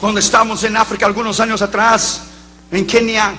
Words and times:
Cuando 0.00 0.18
estábamos 0.18 0.64
en 0.64 0.78
África 0.78 1.04
algunos 1.04 1.38
años 1.40 1.60
atrás, 1.60 2.22
en 2.70 2.86
Kenia, 2.86 3.34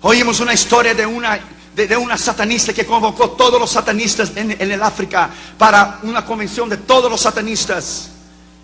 oímos 0.00 0.40
una 0.40 0.54
historia 0.54 0.94
de 0.94 1.04
una, 1.04 1.38
de, 1.74 1.94
una 1.94 2.16
satanista 2.16 2.72
que 2.72 2.86
convocó 2.86 3.32
todos 3.32 3.60
los 3.60 3.70
satanistas 3.70 4.32
en, 4.34 4.52
en 4.52 4.72
el 4.72 4.82
África 4.82 5.28
para 5.58 5.98
una 6.04 6.24
convención 6.24 6.70
de 6.70 6.78
todos 6.78 7.10
los 7.10 7.20
satanistas 7.20 8.08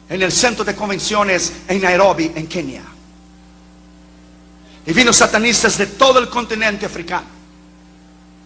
en 0.09 0.23
el 0.23 0.33
centro 0.33 0.65
de 0.65 0.75
convenciones 0.75 1.53
en 1.69 1.83
Nairobi, 1.83 2.33
en 2.37 2.47
Kenia. 2.47 2.85
Y 4.87 4.93
vino 4.95 5.13
satanistas 5.13 5.77
de 5.77 5.89
todo 5.89 6.19
el 6.21 6.31
continente 6.31 6.87
africano 6.87 7.27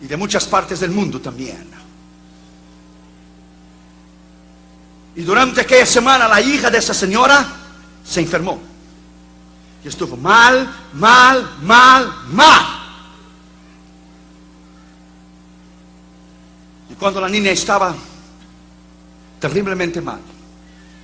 y 0.03 0.09
de 0.09 0.17
muchas 0.17 0.47
partes 0.47 0.81
del 0.81 0.91
mundo 0.91 1.21
también. 1.21 1.86
Y 5.17 5.23
durante 5.23 5.63
aquella 5.63 5.87
semana 5.87 6.29
la 6.29 6.41
hija 6.43 6.71
de 6.71 6.79
esa 6.79 6.93
señora 6.93 7.47
se 8.05 8.21
enfermó. 8.21 8.61
Y 9.83 9.89
estuvo 9.89 10.17
mal, 10.17 10.71
mal, 10.93 11.57
mal, 11.63 12.13
mal. 12.33 12.67
Y 16.91 16.95
cuando 16.95 17.21
la 17.21 17.31
niña 17.31 17.51
estaba 17.51 17.95
terriblemente 19.41 20.03
mal, 20.03 20.21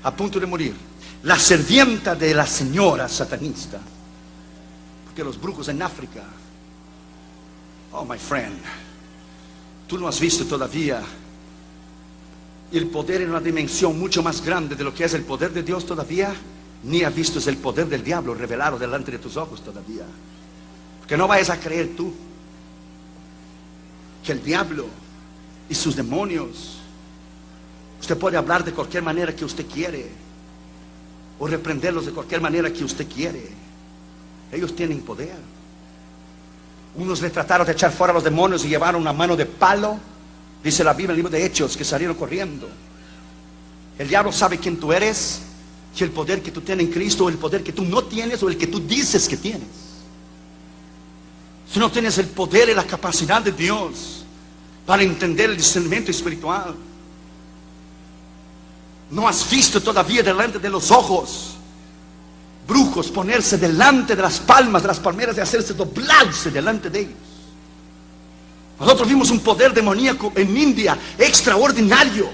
a 0.02 0.10
punto 0.14 0.38
de 0.38 0.46
morir, 0.46 0.76
la 1.22 1.38
servienta 1.38 2.14
de 2.14 2.34
la 2.34 2.46
señora 2.46 3.08
satanista, 3.08 3.78
porque 5.04 5.24
los 5.24 5.40
brujos 5.40 5.68
en 5.68 5.80
África, 5.80 6.22
oh 7.92 8.04
my 8.04 8.18
friend, 8.18 8.58
tú 9.86 9.96
no 9.98 10.06
has 10.06 10.20
visto 10.20 10.44
todavía 10.44 11.02
el 12.78 12.86
poder 12.86 13.22
en 13.22 13.30
una 13.30 13.40
dimensión 13.40 13.98
mucho 13.98 14.22
más 14.22 14.42
grande 14.42 14.74
de 14.74 14.84
lo 14.84 14.94
que 14.94 15.04
es 15.04 15.14
el 15.14 15.22
poder 15.22 15.52
de 15.52 15.62
Dios 15.62 15.84
todavía, 15.84 16.34
ni 16.84 17.02
has 17.02 17.14
visto 17.14 17.38
el 17.48 17.58
poder 17.58 17.86
del 17.86 18.02
diablo 18.02 18.34
revelado 18.34 18.78
delante 18.78 19.10
de 19.10 19.18
tus 19.18 19.36
ojos 19.36 19.62
todavía. 19.62 20.04
Porque 21.00 21.16
no 21.16 21.28
vayas 21.28 21.50
a 21.50 21.60
creer 21.60 21.94
tú 21.96 22.12
que 24.24 24.32
el 24.32 24.42
diablo 24.42 24.86
y 25.68 25.74
sus 25.74 25.96
demonios, 25.96 26.78
usted 28.00 28.16
puede 28.16 28.36
hablar 28.36 28.64
de 28.64 28.72
cualquier 28.72 29.02
manera 29.02 29.34
que 29.34 29.44
usted 29.44 29.66
quiere, 29.66 30.10
o 31.38 31.46
reprenderlos 31.46 32.06
de 32.06 32.12
cualquier 32.12 32.40
manera 32.40 32.72
que 32.72 32.84
usted 32.84 33.06
quiere. 33.06 33.48
Ellos 34.50 34.74
tienen 34.74 35.02
poder. 35.02 35.36
Unos 36.94 37.20
le 37.20 37.30
trataron 37.30 37.66
de 37.66 37.72
echar 37.72 37.90
fuera 37.90 38.12
a 38.12 38.14
los 38.14 38.24
demonios 38.24 38.64
y 38.64 38.68
llevaron 38.68 39.00
una 39.00 39.12
mano 39.12 39.34
de 39.34 39.46
palo 39.46 39.98
Dice 40.62 40.84
la 40.84 40.92
Biblia 40.92 41.12
el 41.12 41.16
libro 41.16 41.30
de 41.30 41.44
Hechos 41.44 41.76
que 41.76 41.84
salieron 41.84 42.16
corriendo. 42.16 42.68
El 43.98 44.08
diablo 44.08 44.32
sabe 44.32 44.58
quién 44.58 44.78
tú 44.78 44.92
eres 44.92 45.42
y 45.98 46.02
el 46.02 46.10
poder 46.10 46.42
que 46.42 46.50
tú 46.50 46.60
tienes 46.60 46.86
en 46.86 46.92
Cristo, 46.92 47.26
o 47.26 47.28
el 47.28 47.36
poder 47.36 47.62
que 47.62 47.72
tú 47.72 47.84
no 47.84 48.04
tienes 48.04 48.42
o 48.42 48.48
el 48.48 48.56
que 48.56 48.66
tú 48.66 48.80
dices 48.80 49.28
que 49.28 49.36
tienes. 49.36 49.68
Si 51.70 51.78
no 51.78 51.90
tienes 51.90 52.18
el 52.18 52.26
poder 52.28 52.68
y 52.68 52.74
la 52.74 52.84
capacidad 52.84 53.42
de 53.42 53.52
Dios 53.52 54.24
para 54.86 55.02
entender 55.02 55.50
el 55.50 55.56
discernimiento 55.56 56.10
espiritual, 56.10 56.74
no 59.10 59.28
has 59.28 59.48
visto 59.50 59.80
todavía 59.82 60.22
delante 60.22 60.58
de 60.58 60.70
los 60.70 60.90
ojos 60.90 61.56
brujos 62.66 63.10
ponerse 63.10 63.58
delante 63.58 64.16
de 64.16 64.22
las 64.22 64.40
palmas 64.40 64.82
de 64.82 64.88
las 64.88 65.00
palmeras 65.00 65.36
y 65.36 65.40
hacerse 65.40 65.74
doblarse 65.74 66.50
delante 66.50 66.88
de 66.88 67.00
ellos. 67.00 67.31
Nosotros 68.78 69.08
vimos 69.08 69.30
un 69.30 69.40
poder 69.40 69.72
demoníaco 69.72 70.32
en 70.34 70.56
India 70.56 70.98
extraordinario 71.18 72.28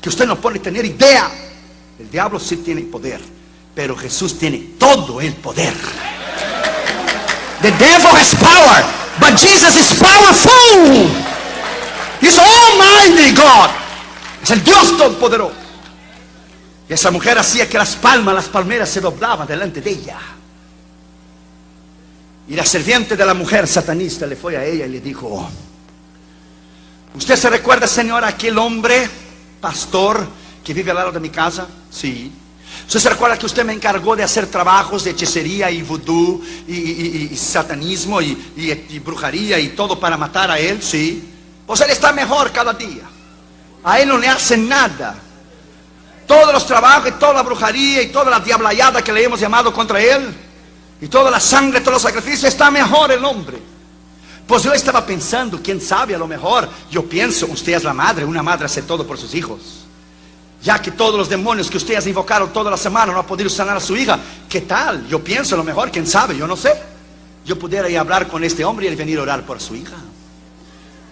que 0.00 0.08
usted 0.08 0.26
no 0.26 0.36
puede 0.36 0.58
tener 0.58 0.84
idea. 0.84 1.30
El 1.98 2.10
diablo 2.10 2.38
sí 2.38 2.58
tiene 2.58 2.82
poder, 2.82 3.20
pero 3.74 3.96
Jesús 3.96 4.38
tiene 4.38 4.58
todo 4.78 5.20
el 5.20 5.32
poder. 5.34 5.74
The 7.60 7.72
devil 7.72 8.14
has 8.14 8.34
power, 8.36 8.84
but 9.18 9.36
Jesus 9.36 9.74
is 9.74 9.98
powerful. 9.98 11.10
He's 12.20 12.38
Almighty 12.38 13.34
God. 13.34 13.70
Es 14.42 14.50
el 14.50 14.62
Dios 14.62 14.96
todopoderoso. 14.96 15.68
Y 16.88 16.92
esa 16.92 17.10
mujer 17.10 17.38
hacía 17.38 17.68
que 17.68 17.76
las 17.76 17.96
palmas, 17.96 18.34
las 18.34 18.48
palmeras 18.48 18.88
se 18.88 19.00
doblaban 19.00 19.46
delante 19.46 19.80
de 19.80 19.90
ella. 19.90 20.18
Y 22.48 22.54
la 22.54 22.64
serviente 22.64 23.14
de 23.14 23.26
la 23.26 23.34
mujer 23.34 23.66
satanista 23.66 24.26
le 24.26 24.36
fue 24.36 24.56
a 24.56 24.64
ella 24.64 24.86
y 24.86 24.88
le 24.88 25.00
dijo, 25.00 25.50
¿Usted 27.14 27.36
se 27.36 27.50
recuerda, 27.50 27.86
Señor, 27.86 28.24
aquel 28.24 28.58
hombre, 28.58 29.08
pastor, 29.60 30.26
que 30.64 30.74
vive 30.74 30.90
al 30.90 30.96
lado 30.96 31.12
de 31.12 31.20
mi 31.20 31.30
casa? 31.30 31.66
Sí. 31.90 32.30
¿Usted 32.86 33.00
se 33.00 33.10
recuerda 33.10 33.38
que 33.38 33.46
usted 33.46 33.64
me 33.64 33.72
encargó 33.72 34.14
de 34.14 34.22
hacer 34.22 34.46
trabajos 34.46 35.04
de 35.04 35.10
hechicería 35.10 35.70
y 35.70 35.82
vudú 35.82 36.42
y, 36.66 37.34
satanismo 37.36 38.20
y, 38.20 38.34
brujería 39.04 39.58
y 39.58 39.70
todo 39.70 39.98
para 39.98 40.16
matar 40.16 40.50
a 40.50 40.58
él? 40.58 40.82
Sí. 40.82 41.34
Pues 41.66 41.80
él 41.80 41.90
está 41.90 42.12
mejor 42.12 42.52
cada 42.52 42.72
día. 42.72 43.02
A 43.84 44.00
él 44.00 44.08
no 44.08 44.18
le 44.18 44.28
hacen 44.28 44.68
nada. 44.68 45.16
Todos 46.26 46.52
los 46.52 46.66
trabajos 46.66 47.08
y 47.08 47.12
toda 47.12 47.34
la 47.34 47.42
brujería 47.42 48.02
y 48.02 48.08
toda 48.08 48.30
la 48.30 48.40
diablayada 48.40 49.02
que 49.02 49.12
le 49.12 49.24
hemos 49.24 49.40
llamado 49.40 49.72
contra 49.72 50.00
él 50.00 50.34
y 51.00 51.08
toda 51.08 51.30
la 51.30 51.40
sangre, 51.40 51.80
todos 51.80 51.94
los 51.94 52.02
sacrificios, 52.02 52.44
está 52.44 52.70
mejor 52.70 53.12
el 53.12 53.24
hombre. 53.24 53.58
Pues 54.48 54.62
yo 54.62 54.72
estaba 54.72 55.04
pensando, 55.04 55.60
quién 55.62 55.78
sabe, 55.78 56.14
a 56.14 56.18
lo 56.18 56.26
mejor, 56.26 56.66
yo 56.90 57.06
pienso, 57.06 57.46
usted 57.48 57.74
es 57.74 57.84
la 57.84 57.92
madre, 57.92 58.24
una 58.24 58.42
madre 58.42 58.64
hace 58.64 58.80
todo 58.80 59.06
por 59.06 59.18
sus 59.18 59.34
hijos. 59.34 59.84
Ya 60.62 60.80
que 60.80 60.90
todos 60.90 61.18
los 61.18 61.28
demonios 61.28 61.70
que 61.70 61.76
usted 61.76 61.96
ha 61.96 62.08
invocado 62.08 62.46
toda 62.46 62.70
la 62.70 62.78
semana 62.78 63.12
no 63.12 63.18
ha 63.18 63.26
podido 63.26 63.50
sanar 63.50 63.76
a 63.76 63.80
su 63.80 63.94
hija, 63.94 64.18
¿qué 64.48 64.62
tal? 64.62 65.06
Yo 65.06 65.22
pienso, 65.22 65.54
a 65.54 65.58
lo 65.58 65.64
mejor, 65.64 65.90
quién 65.90 66.06
sabe, 66.06 66.34
yo 66.34 66.46
no 66.46 66.56
sé. 66.56 66.72
Yo 67.44 67.58
pudiera 67.58 67.90
ir 67.90 67.98
a 67.98 68.00
hablar 68.00 68.26
con 68.26 68.42
este 68.42 68.64
hombre 68.64 68.90
y 68.90 68.94
venir 68.94 69.18
a 69.18 69.22
orar 69.22 69.44
por 69.44 69.60
su 69.60 69.76
hija. 69.76 69.96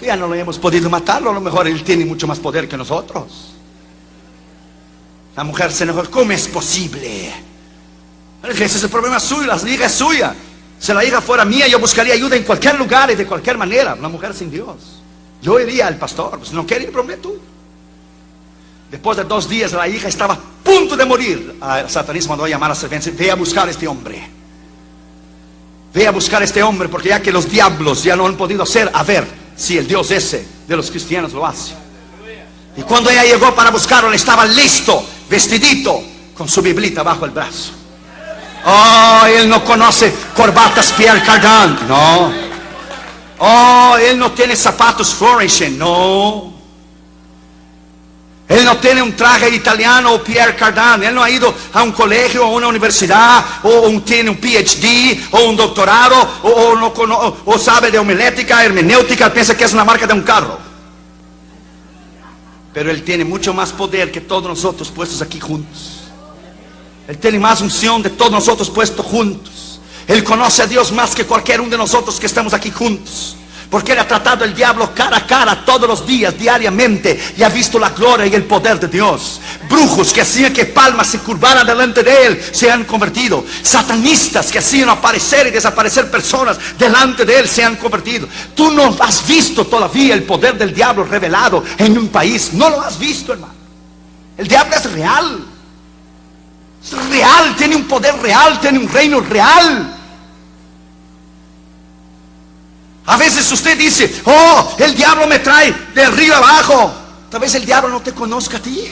Ya 0.01 0.17
no 0.17 0.29
lo 0.29 0.35
hemos 0.35 0.59
podido 0.59 0.89
matarlo, 0.89 1.29
a 1.29 1.35
lo 1.35 1.41
mejor 1.43 1.69
él 1.69 1.85
tiene 1.85 2.07
mucho 2.07 2.27
más 2.27 2.39
poder 2.39 2.67
que 2.67 2.79
nosotros. 2.79 3.53
La 5.37 5.45
mujer 5.45 5.71
se 5.73 5.85
enojó, 5.85 6.11
¿cómo 6.11 6.33
es 6.33 6.49
posible? 6.49 7.35
Ese 8.49 8.65
es 8.65 8.83
el 8.83 8.89
problema 8.89 9.21
suyo, 9.21 9.47
la 9.47 9.57
hija 9.69 9.85
es 9.85 9.93
suya. 9.93 10.35
Si 10.79 10.93
la 10.93 11.05
hija 11.05 11.21
fuera 11.21 11.45
mía, 11.45 11.67
yo 11.69 11.79
buscaría 11.79 12.15
ayuda 12.15 12.37
en 12.37 12.45
cualquier 12.45 12.77
lugar 12.77 13.11
y 13.11 13.15
de 13.15 13.27
cualquier 13.27 13.57
manera. 13.57 13.95
Una 13.95 14.09
mujer 14.09 14.35
sin 14.35 14.51
Dios. 14.51 15.03
Yo 15.43 15.59
iría 15.59 15.87
al 15.87 15.97
pastor. 15.97 16.39
Pues 16.39 16.53
no 16.53 16.67
quiere 16.67 16.85
ir, 16.85 16.93
prometo. 16.93 17.35
Después 18.91 19.17
de 19.17 19.25
dos 19.25 19.49
días, 19.49 19.73
la 19.73 19.89
hija 19.89 20.09
estaba 20.09 20.35
a 20.35 20.41
punto 20.63 20.97
de 20.97 21.05
morir. 21.05 21.57
Ah, 21.61 21.81
el 21.81 21.91
satanismo 21.91 22.31
mandó 22.31 22.45
a 22.45 22.49
llamar 22.49 22.71
a 22.71 22.75
la 22.75 22.81
servente. 22.81 23.11
Ve 23.11 23.31
a 23.31 23.35
buscar 23.35 23.67
a 23.67 23.71
este 23.71 23.89
hombre. 23.89 24.31
Ve 25.93 26.07
a 26.07 26.11
buscar 26.11 26.43
a 26.43 26.45
este 26.45 26.63
hombre, 26.63 26.89
porque 26.89 27.09
ya 27.09 27.23
que 27.23 27.33
los 27.33 27.51
diablos 27.51 28.05
ya 28.05 28.17
no 28.17 28.27
han 28.27 28.37
podido 28.37 28.63
hacer, 28.63 28.91
a 28.93 29.03
ver 29.03 29.27
si 29.57 29.79
el 29.79 29.89
Dios 29.89 30.11
ese 30.11 30.47
de 30.69 30.77
los 30.77 30.91
cristianos 30.91 31.33
lo 31.33 31.47
hace. 31.47 31.73
Y 32.77 32.83
cuando 32.83 33.09
ella 33.09 33.25
llegó 33.25 33.55
para 33.55 33.71
buscarlo, 33.71 34.13
estaba 34.13 34.45
listo, 34.45 35.03
vestidito, 35.31 36.03
con 36.37 36.49
su 36.49 36.61
biblita 36.61 37.03
bajo 37.03 37.25
el 37.25 37.31
brazo. 37.31 37.73
Oh, 38.69 39.21
él 39.29 39.49
no 39.49 39.65
conoce 39.65 40.13
corbatas 40.35 40.93
Pierre 40.93 41.23
Cardin. 41.23 41.87
No. 41.87 42.33
Oh, 43.39 43.97
él 43.97 44.19
no 44.19 44.33
tiene 44.33 44.57
zapatos 44.57 45.15
Flourishing. 45.15 45.79
No. 45.79 46.53
Él 48.49 48.65
no 48.65 48.77
tiene 48.79 49.03
un 49.03 49.15
traje 49.15 49.55
italiano 49.55 50.15
o 50.15 50.23
Pierre 50.23 50.57
Cardin. 50.57 51.05
Él 51.05 51.15
no 51.15 51.23
ha 51.23 51.31
ido 51.31 51.55
a 51.73 51.85
un 51.85 51.93
colegio 51.93 52.45
o 52.45 52.57
una 52.57 52.67
universidad 52.67 53.45
o 53.63 53.89
tiene 54.01 54.31
un 54.31 54.37
PhD 54.37 55.17
o 55.31 55.45
un 55.45 55.57
doctorado 55.57 56.17
o, 56.43 56.75
no 56.75 56.93
o 57.45 57.59
sabe 57.59 57.93
de 57.93 58.01
homilética, 58.01 58.65
hermenéutica. 58.65 59.33
Piensa 59.33 59.57
que 59.57 59.63
es 59.63 59.73
una 59.75 59.85
marca 59.85 60.09
de 60.09 60.13
un 60.13 60.23
carro. 60.23 60.59
Pero 62.75 62.91
él 62.91 63.05
tiene 63.05 63.25
mucho 63.25 63.55
más 63.55 63.71
poder 63.71 64.11
que 64.11 64.21
todos 64.21 64.49
nosotros 64.49 64.91
puestos 64.91 65.23
aquí 65.23 65.39
juntos. 65.39 65.96
Él 67.09 67.19
tiene 67.19 67.39
más 67.39 67.61
unción 67.61 68.03
de 68.03 68.11
todos 68.11 68.33
nosotros 68.33 68.71
puestos 68.71 69.07
juntos. 69.07 69.81
Él 70.07 70.23
conoce 70.25 70.63
a 70.63 70.67
Dios 70.67 70.93
más 70.93 71.15
que 71.15 71.25
cualquier 71.25 71.61
uno 71.61 71.71
de 71.71 71.79
nosotros 71.79 72.19
que 72.19 72.27
estamos 72.27 72.53
aquí 72.53 72.71
juntos. 72.71 73.37
Porque 73.71 73.93
Él 73.93 73.99
ha 73.99 74.07
tratado 74.07 74.45
el 74.45 74.55
diablo 74.55 74.95
cara 74.95 75.17
a 75.17 75.27
cara 75.27 75.65
todos 75.65 75.89
los 75.89 76.07
días, 76.07 76.39
diariamente, 76.39 77.21
y 77.37 77.43
ha 77.43 77.49
visto 77.49 77.81
la 77.81 77.91
gloria 77.91 78.27
y 78.27 78.35
el 78.35 78.45
poder 78.45 78.79
de 78.79 78.87
Dios. 78.87 79.41
Brujos 79.69 80.13
que 80.13 80.21
hacían 80.21 80.53
que 80.53 80.67
palmas 80.67 81.09
se 81.09 81.19
curvaran 81.19 81.67
delante 81.67 82.05
de 82.05 82.27
Él 82.27 82.43
se 82.53 82.71
han 82.71 82.85
convertido. 82.85 83.45
Satanistas 83.63 84.53
que 84.53 84.61
hacían 84.61 84.89
aparecer 84.89 85.49
y 85.49 85.51
desaparecer 85.51 86.09
personas 86.09 86.59
delante 86.79 87.25
de 87.25 87.41
Él 87.41 87.49
se 87.49 87.65
han 87.65 87.75
convertido. 87.75 88.29
Tú 88.55 88.71
no 88.71 88.97
has 89.01 89.27
visto 89.27 89.67
todavía 89.67 90.15
el 90.15 90.23
poder 90.23 90.57
del 90.57 90.73
diablo 90.73 91.03
revelado 91.03 91.65
en 91.77 91.99
un 91.99 92.09
país. 92.09 92.53
No 92.53 92.71
lo 92.71 92.81
has 92.81 92.97
visto, 92.99 93.33
hermano. 93.33 93.55
El 94.39 94.47
diablo 94.47 94.77
es 94.77 94.93
real 94.93 95.56
real, 96.93 97.57
tiene 97.57 97.77
un 97.77 97.85
poder 97.85 98.17
real, 98.19 98.61
tiene 98.61 98.79
un 98.79 98.89
reino 98.89 99.21
real. 99.21 99.95
A 103.07 103.17
veces 103.17 103.51
usted 103.51 103.79
dice, 103.79 104.23
oh, 104.25 104.75
el 104.79 104.95
diablo 104.95 105.27
me 105.27 105.39
trae 105.39 105.73
de 105.95 106.03
arriba 106.03 106.39
abajo. 106.39 106.93
Tal 107.31 107.41
vez 107.41 107.55
el 107.55 107.65
diablo 107.65 107.89
no 107.89 108.01
te 108.01 108.13
conozca 108.13 108.57
a 108.57 108.61
ti. 108.61 108.85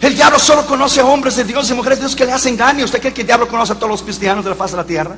El 0.00 0.14
diablo 0.14 0.38
solo 0.38 0.66
conoce 0.66 1.00
a 1.00 1.06
hombres 1.06 1.36
de 1.36 1.44
Dios 1.44 1.70
y 1.70 1.74
mujeres 1.74 1.98
de 1.98 2.04
Dios 2.04 2.14
que 2.14 2.26
le 2.26 2.32
hacen 2.32 2.56
daño. 2.56 2.84
¿Usted 2.84 3.00
cree 3.00 3.14
que 3.14 3.22
el 3.22 3.26
diablo 3.26 3.48
conoce 3.48 3.72
a 3.72 3.76
todos 3.76 3.90
los 3.90 4.02
cristianos 4.02 4.44
de 4.44 4.50
la 4.50 4.56
faz 4.56 4.72
de 4.72 4.76
la 4.76 4.84
tierra? 4.84 5.16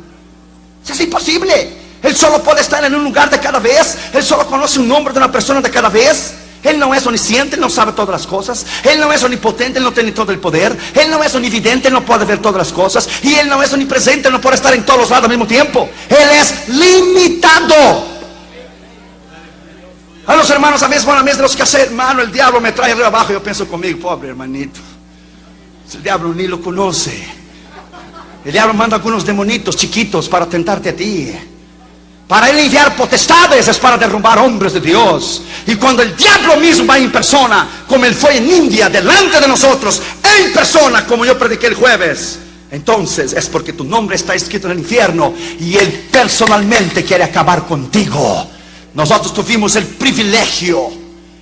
Es 0.88 1.00
imposible. 1.00 1.76
Él 2.00 2.14
solo 2.14 2.42
puede 2.42 2.60
estar 2.60 2.84
en 2.84 2.94
un 2.94 3.02
lugar 3.02 3.28
de 3.28 3.40
cada 3.40 3.58
vez. 3.58 3.98
Él 4.12 4.22
solo 4.22 4.46
conoce 4.46 4.78
un 4.78 4.88
nombre 4.88 5.12
de 5.12 5.18
una 5.18 5.32
persona 5.32 5.60
de 5.60 5.70
cada 5.70 5.88
vez. 5.88 6.34
Él 6.62 6.78
no 6.78 6.92
es 6.94 7.06
omnisciente, 7.06 7.56
no 7.56 7.70
sabe 7.70 7.92
todas 7.92 8.10
las 8.10 8.26
cosas. 8.26 8.66
Él 8.82 8.98
no 9.00 9.12
es 9.12 9.22
omnipotente, 9.22 9.80
no 9.80 9.92
tiene 9.92 10.12
todo 10.12 10.32
el 10.32 10.38
poder. 10.38 10.76
Él 10.94 11.10
no 11.10 11.22
es 11.22 11.34
omnividente, 11.34 11.88
Él 11.88 11.94
no 11.94 12.04
puede 12.04 12.24
ver 12.24 12.38
todas 12.38 12.58
las 12.58 12.72
cosas. 12.72 13.08
Y 13.22 13.34
Él 13.34 13.48
no 13.48 13.62
es 13.62 13.72
omnipresente, 13.72 14.28
Él 14.28 14.34
no 14.34 14.40
puede 14.40 14.56
estar 14.56 14.74
en 14.74 14.84
todos 14.84 15.00
los 15.00 15.10
lados 15.10 15.24
al 15.24 15.30
mismo 15.30 15.46
tiempo. 15.46 15.88
Él 16.08 16.28
es 16.40 16.68
limitado. 16.68 18.18
A 20.26 20.36
los 20.36 20.50
hermanos 20.50 20.82
a 20.82 20.88
veces 20.88 21.06
van 21.06 21.18
a 21.18 21.22
mí 21.22 21.32
de 21.32 21.40
los 21.40 21.56
que 21.56 21.62
hacer, 21.62 21.86
hermano, 21.86 22.20
el 22.20 22.30
diablo 22.30 22.60
me 22.60 22.72
trae 22.72 22.92
arriba 22.92 23.06
abajo. 23.06 23.32
Yo 23.32 23.42
pienso 23.42 23.66
conmigo, 23.66 24.00
pobre 24.00 24.28
hermanito. 24.28 24.80
El 25.94 26.02
diablo 26.02 26.34
ni 26.34 26.46
lo 26.46 26.60
conoce. 26.60 27.26
El 28.44 28.52
diablo 28.52 28.74
manda 28.74 28.96
algunos 28.96 29.24
demonitos 29.24 29.76
chiquitos 29.76 30.28
para 30.28 30.46
tentarte 30.46 30.90
a 30.90 30.96
ti. 30.96 31.32
Para 32.28 32.50
él 32.50 32.58
enviar 32.58 32.94
potestades 32.94 33.66
es 33.66 33.78
para 33.78 33.96
derrumbar 33.96 34.38
hombres 34.38 34.74
de 34.74 34.80
Dios. 34.80 35.40
Y 35.66 35.76
cuando 35.76 36.02
el 36.02 36.14
diablo 36.14 36.58
mismo 36.58 36.86
va 36.86 36.98
en 36.98 37.10
persona, 37.10 37.66
como 37.88 38.04
él 38.04 38.14
fue 38.14 38.36
en 38.36 38.50
India, 38.50 38.90
delante 38.90 39.40
de 39.40 39.48
nosotros, 39.48 40.02
en 40.22 40.52
persona, 40.52 41.06
como 41.06 41.24
yo 41.24 41.38
prediqué 41.38 41.68
el 41.68 41.74
jueves, 41.74 42.38
entonces 42.70 43.32
es 43.32 43.46
porque 43.46 43.72
tu 43.72 43.84
nombre 43.84 44.16
está 44.16 44.34
escrito 44.34 44.66
en 44.66 44.72
el 44.72 44.80
infierno 44.80 45.32
y 45.58 45.74
él 45.78 46.08
personalmente 46.12 47.02
quiere 47.02 47.24
acabar 47.24 47.66
contigo. 47.66 48.46
Nosotros 48.92 49.32
tuvimos 49.32 49.74
el 49.76 49.86
privilegio, 49.86 50.90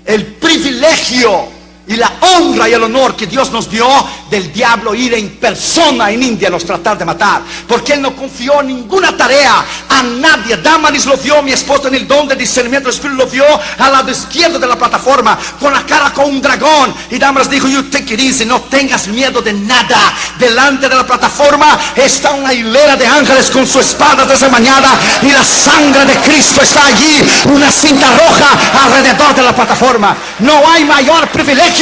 el 0.05 0.25
privilegio 0.25 1.56
y 1.89 1.97
la 1.97 2.13
honra 2.21 2.69
y 2.69 2.73
el 2.73 2.83
honor 2.83 3.15
que 3.15 3.27
Dios 3.27 3.53
nos 3.53 3.71
dio 3.71 3.87
del 4.29 4.53
diablo 4.53 4.95
ir 4.95 5.15
en 5.15 5.37
persona 5.37 6.11
en 6.11 6.23
India 6.23 6.49
a 6.49 6.51
nos 6.51 6.65
tratar 6.65 6.99
de 6.99 7.05
matar. 7.05 7.43
Porque 7.67 7.93
Él 7.93 8.03
no 8.03 8.15
confió 8.15 8.61
ninguna 8.63 9.17
tarea 9.17 9.65
a 9.89 10.03
nadie. 10.03 10.57
Damaris 10.57 11.07
lo 11.07 11.17
vio, 11.17 11.43
mi 11.43 11.53
esposo 11.53 11.87
en 11.89 11.95
el 11.95 12.09
don 12.09 12.27
de 12.27 12.35
discernimiento 12.35 12.89
del 12.89 12.97
Espíritu 12.97 13.19
lo 13.19 13.27
vio 13.27 13.45
al 13.79 13.93
lado 13.93 14.11
izquierdo 14.11 14.59
de 14.59 14.67
la 14.67 14.77
plataforma, 14.77 15.39
con 15.61 15.73
la 15.73 15.87
cara 15.87 16.13
con 16.13 16.27
un 16.27 16.43
dragón. 16.43 16.93
Y 17.11 17.19
Damaris 17.19 17.49
dijo, 17.49 17.69
you 17.69 17.85
take 17.85 18.15
it 18.15 18.21
easy, 18.21 18.45
no 18.45 18.61
tengas 18.63 19.07
miedo 19.07 19.41
de 19.41 19.53
nada. 19.53 20.13
Delante 20.39 20.89
de 20.89 20.97
la 20.97 21.07
plataforma 21.07 21.79
está 21.95 22.33
una 22.33 22.53
hilera 22.53 22.97
de 22.97 23.07
ángeles 23.07 23.49
con 23.51 23.67
su 23.67 23.79
espada 23.79 24.25
desde 24.25 24.49
mañana 24.49 24.89
y 25.23 25.31
la 25.31 25.45
sangre 25.45 26.05
de 26.05 26.15
Cristo 26.17 26.63
está 26.63 26.85
allí, 26.85 27.23
una 27.45 27.71
cinta 27.71 28.11
roja 28.11 28.85
alrededor 28.85 29.35
de 29.37 29.43
la 29.43 29.55
plataforma. 29.55 30.17
No 30.41 30.69
hay 30.69 30.85
mayor 30.85 31.29
privilegio 31.29 31.76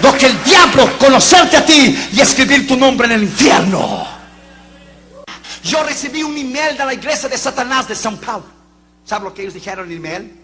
do 0.00 0.16
que 0.16 0.26
el 0.26 0.44
diablo 0.44 0.98
conocerte 0.98 1.56
a 1.56 1.64
ti 1.64 1.96
y 2.12 2.20
escribir 2.20 2.66
tu 2.66 2.76
nombre 2.76 3.06
en 3.06 3.12
el 3.12 3.22
infierno. 3.24 4.06
Yo 5.62 5.82
recibí 5.84 6.22
un 6.22 6.36
email 6.36 6.76
de 6.76 6.84
la 6.84 6.94
iglesia 6.94 7.28
de 7.28 7.36
Satanás 7.36 7.86
de 7.88 7.94
São 7.94 8.18
Paulo. 8.18 8.46
¿Sabe 9.04 9.24
lo 9.24 9.34
que 9.34 9.42
ellos 9.42 9.54
dijeron 9.54 9.86
en 9.86 9.92
el 9.92 9.96
email? 9.98 10.36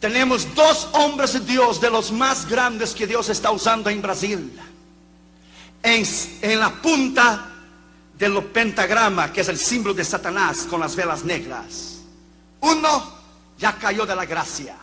Tenemos 0.00 0.52
dos 0.54 0.88
hombres 0.92 1.34
de 1.34 1.40
Dios 1.40 1.80
de 1.80 1.90
los 1.90 2.10
más 2.10 2.48
grandes 2.48 2.92
que 2.92 3.06
Dios 3.06 3.28
está 3.28 3.52
usando 3.52 3.88
en 3.88 4.02
Brasil. 4.02 4.58
En, 5.82 6.04
en 6.42 6.60
la 6.60 6.70
punta 6.70 7.46
del 8.18 8.42
pentagrama, 8.44 9.32
que 9.32 9.42
es 9.42 9.48
el 9.48 9.58
símbolo 9.58 9.94
de 9.94 10.04
Satanás 10.04 10.66
con 10.68 10.80
las 10.80 10.96
velas 10.96 11.24
negras. 11.24 12.00
Uno 12.60 13.22
ya 13.58 13.72
cayó 13.76 14.04
de 14.04 14.16
la 14.16 14.24
gracia 14.24 14.76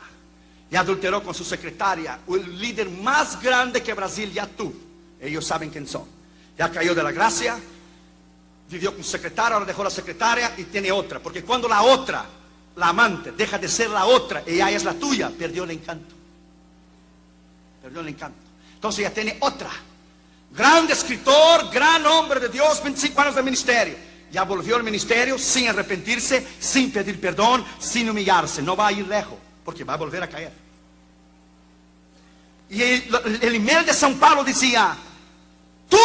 y 0.72 0.76
adulteró 0.76 1.24
con 1.24 1.34
su 1.34 1.44
secretaria, 1.44 2.20
el 2.28 2.60
líder 2.60 2.90
más 2.90 3.42
grande 3.42 3.82
que 3.82 3.94
Brasil 3.94 4.32
ya 4.32 4.46
tuvo. 4.46 4.74
Ellos 5.20 5.46
saben 5.46 5.70
quién 5.70 5.88
son. 5.88 6.06
Ya 6.58 6.70
cayó 6.72 6.94
de 6.94 7.02
la 7.02 7.12
gracia, 7.12 7.58
vivió 8.70 8.94
con 8.94 9.04
su 9.04 9.10
secretaria, 9.10 9.56
ahora 9.56 9.66
dejó 9.66 9.84
la 9.84 9.90
secretaria 9.90 10.54
y 10.58 10.66
tiene 10.66 10.92
otra. 10.92 11.20
Porque 11.20 11.44
cuando 11.44 11.68
la 11.68 11.82
otra, 11.82 12.24
la 12.76 12.90
amante, 12.90 13.32
deja 13.32 13.58
de 13.58 13.68
ser 13.68 13.90
la 13.90 14.06
otra, 14.06 14.44
ella 14.46 14.70
es 14.70 14.84
la 14.84 14.94
tuya, 14.94 15.32
perdió 15.32 15.64
el 15.64 15.72
encanto. 15.72 16.14
Perdió 17.82 18.02
el 18.02 18.10
encanto. 18.10 18.38
Entonces 18.76 19.04
ya 19.04 19.12
tiene 19.12 19.38
otra. 19.40 19.72
Gran 20.52 20.90
escritor, 20.90 21.72
gran 21.72 22.06
hombre 22.06 22.40
de 22.40 22.50
Dios, 22.50 22.84
25 22.84 23.22
años 23.22 23.36
de 23.36 23.44
ministerio. 23.44 23.96
Ya 24.32 24.44
volvió 24.44 24.76
al 24.76 24.84
ministerio 24.84 25.40
sin 25.40 25.68
arrepentirse, 25.68 26.46
sin 26.60 26.92
pedir 26.92 27.20
perdón, 27.20 27.66
sin 27.80 28.08
humillarse. 28.08 28.62
No 28.62 28.76
va 28.76 28.88
a 28.88 28.92
ir 28.92 29.08
lejos 29.08 29.49
porque 29.70 29.84
va 29.84 29.94
a 29.94 29.98
volver 29.98 30.24
a 30.24 30.28
caer. 30.28 30.52
Y 32.72 32.82
el, 32.82 33.40
el 33.40 33.54
email 33.54 33.86
de 33.86 33.94
San 33.94 34.16
Pablo 34.16 34.44
decía, 34.44 34.98
tú, 35.88 35.98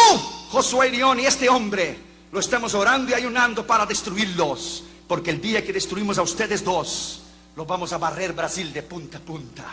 Josué 0.51 0.91
León 0.91 1.19
y 1.19 1.25
este 1.25 1.49
hombre, 1.49 1.97
lo 2.31 2.39
estamos 2.39 2.75
orando 2.75 3.09
y 3.09 3.15
ayunando 3.15 3.65
para 3.65 3.87
destruirlos, 3.87 4.83
porque 5.07 5.31
el 5.31 5.41
día 5.41 5.65
que 5.65 5.73
destruimos 5.73 6.19
a 6.19 6.21
ustedes 6.21 6.63
dos, 6.63 7.23
lo 7.55 7.65
vamos 7.65 7.91
a 7.91 7.97
barrer 7.97 8.33
Brasil 8.33 8.71
de 8.71 8.83
punta 8.83 9.17
a 9.17 9.21
punta. 9.21 9.65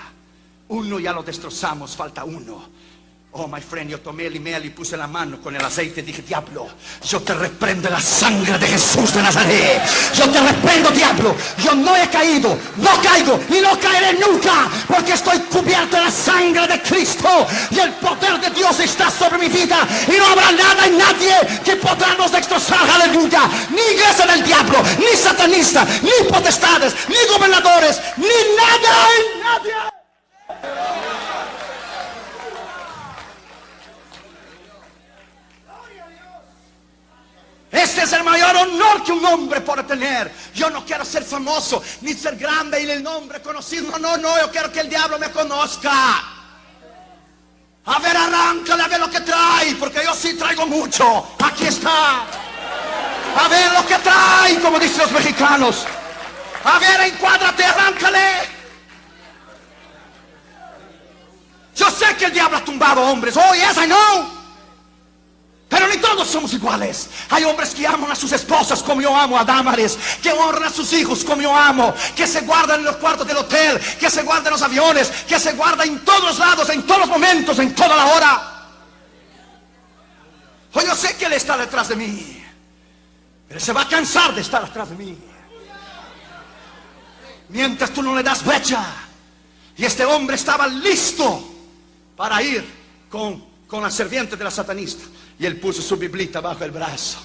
Uno 0.68 0.98
ya 0.98 1.12
lo 1.12 1.22
destrozamos, 1.22 1.94
falta 1.94 2.24
uno. 2.24 2.66
Oh, 3.34 3.48
my 3.48 3.62
friend, 3.62 3.88
yo 3.88 3.98
tomé 3.98 4.26
el 4.26 4.36
email 4.36 4.66
y 4.66 4.68
puse 4.68 4.94
la 4.94 5.06
mano 5.06 5.40
con 5.40 5.56
el 5.56 5.64
aceite 5.64 6.02
dije, 6.02 6.20
diablo, 6.20 6.68
yo 7.02 7.20
te 7.20 7.32
reprendo 7.32 7.88
la 7.88 7.98
sangre 7.98 8.58
de 8.58 8.66
Jesús 8.66 9.14
de 9.14 9.22
Nazaret. 9.22 9.80
Yo 10.14 10.28
te 10.28 10.38
reprendo, 10.38 10.90
diablo. 10.90 11.34
Yo 11.64 11.74
no 11.74 11.96
he 11.96 12.06
caído, 12.10 12.58
no 12.76 12.90
caigo 13.02 13.40
y 13.48 13.62
no 13.62 13.80
caeré 13.80 14.18
nunca, 14.18 14.68
porque 14.86 15.14
estoy 15.14 15.38
cubierto 15.50 15.96
de 15.96 16.04
la 16.04 16.10
sangre 16.10 16.66
de 16.66 16.82
Cristo 16.82 17.46
y 17.70 17.78
el 17.78 17.92
poder 17.92 18.38
de 18.38 18.50
Dios 18.50 18.78
está 18.80 19.10
sobre 19.10 19.38
mi 19.38 19.48
vida 19.48 19.78
y 20.08 20.18
no 20.18 20.26
habrá 20.26 20.52
nada 20.52 20.86
y 20.86 20.90
nadie 20.90 21.34
que 21.64 21.76
podrá 21.76 22.14
nos 22.16 22.32
destrozar, 22.32 22.86
aleluya. 22.90 23.48
Ni 23.70 23.80
iglesia 23.94 24.26
del 24.26 24.44
diablo, 24.44 24.82
ni 24.98 25.16
satanista, 25.16 25.86
ni 26.02 26.28
potestades, 26.28 26.94
ni 27.08 27.16
gobernadores, 27.32 27.98
ni 28.18 28.26
nada 28.26 29.08
y 29.16 29.40
nadie. 29.40 29.92
Este 37.72 38.02
es 38.02 38.12
el 38.12 38.22
que 39.02 39.12
un 39.12 39.24
hombre 39.24 39.60
puede 39.60 39.82
tener. 39.84 40.32
Yo 40.54 40.70
no 40.70 40.84
quiero 40.84 41.04
ser 41.04 41.24
famoso, 41.24 41.82
ni 42.00 42.14
ser 42.14 42.36
grande 42.36 42.82
y 42.82 42.90
el 42.90 43.02
nombre 43.02 43.40
conocido. 43.42 43.90
No, 43.92 43.98
no, 43.98 44.16
no, 44.16 44.40
yo 44.40 44.50
quiero 44.50 44.72
que 44.72 44.80
el 44.80 44.88
diablo 44.88 45.18
me 45.18 45.30
conozca. 45.30 45.92
A 47.84 47.98
ver, 47.98 48.16
arráncale, 48.16 48.82
a 48.82 48.88
ver 48.88 49.00
lo 49.00 49.10
que 49.10 49.20
trae, 49.20 49.74
porque 49.74 50.02
yo 50.04 50.14
sí 50.14 50.34
traigo 50.34 50.66
mucho. 50.66 51.34
Aquí 51.42 51.66
está. 51.66 52.24
A 53.36 53.48
ver 53.48 53.72
lo 53.72 53.86
que 53.86 53.96
trae, 53.96 54.60
como 54.60 54.78
dicen 54.78 55.02
los 55.02 55.12
mexicanos. 55.12 55.86
A 56.64 56.78
ver, 56.78 57.00
encuádrate, 57.00 57.64
arráncale. 57.64 58.62
Yo 61.74 61.90
sé 61.90 62.14
que 62.16 62.26
el 62.26 62.32
diablo 62.32 62.58
ha 62.58 62.64
tumbado 62.64 63.00
hombres. 63.02 63.36
Oh, 63.36 63.54
yes, 63.54 63.76
I 63.78 63.86
know. 63.86 64.41
Pero 65.72 65.88
ni 65.88 65.96
todos 65.96 66.28
somos 66.28 66.52
iguales. 66.52 67.08
Hay 67.30 67.44
hombres 67.44 67.74
que 67.74 67.86
aman 67.86 68.10
a 68.10 68.14
sus 68.14 68.30
esposas 68.30 68.82
como 68.82 69.00
yo 69.00 69.16
amo 69.16 69.38
a 69.38 69.44
Damares, 69.44 69.98
que 70.22 70.30
honran 70.30 70.64
a 70.64 70.70
sus 70.70 70.92
hijos 70.92 71.24
como 71.24 71.40
yo 71.40 71.56
amo, 71.56 71.94
que 72.14 72.26
se 72.26 72.42
guardan 72.42 72.80
en 72.80 72.84
los 72.84 72.96
cuartos 72.96 73.26
del 73.26 73.38
hotel, 73.38 73.80
que 73.98 74.10
se 74.10 74.22
guardan 74.22 74.48
en 74.48 74.52
los 74.52 74.60
aviones, 74.60 75.08
que 75.26 75.40
se 75.40 75.54
guardan 75.54 75.88
en 75.88 76.04
todos 76.04 76.24
los 76.24 76.38
lados, 76.38 76.68
en 76.68 76.82
todos 76.82 77.00
los 77.00 77.08
momentos, 77.08 77.58
en 77.58 77.74
toda 77.74 77.96
la 77.96 78.04
hora. 78.04 78.68
Hoy 80.74 80.84
yo 80.84 80.94
sé 80.94 81.16
que 81.16 81.24
Él 81.24 81.32
está 81.32 81.56
detrás 81.56 81.88
de 81.88 81.96
mí, 81.96 82.44
pero 83.48 83.58
se 83.58 83.72
va 83.72 83.80
a 83.80 83.88
cansar 83.88 84.34
de 84.34 84.42
estar 84.42 84.66
detrás 84.66 84.90
de 84.90 84.96
mí. 84.96 85.18
Mientras 87.48 87.90
tú 87.92 88.02
no 88.02 88.14
le 88.14 88.22
das 88.22 88.44
brecha. 88.44 88.84
Y 89.78 89.86
este 89.86 90.04
hombre 90.04 90.36
estaba 90.36 90.66
listo 90.66 91.50
para 92.14 92.42
ir 92.42 92.62
con, 93.08 93.51
con 93.72 93.82
la 93.82 93.90
serviente 93.90 94.36
de 94.36 94.44
la 94.44 94.50
satanista. 94.50 95.02
Y 95.38 95.46
él 95.46 95.58
puso 95.58 95.80
su 95.80 95.96
biblita 95.96 96.42
bajo 96.42 96.62
el 96.62 96.72
brazo. 96.72 97.16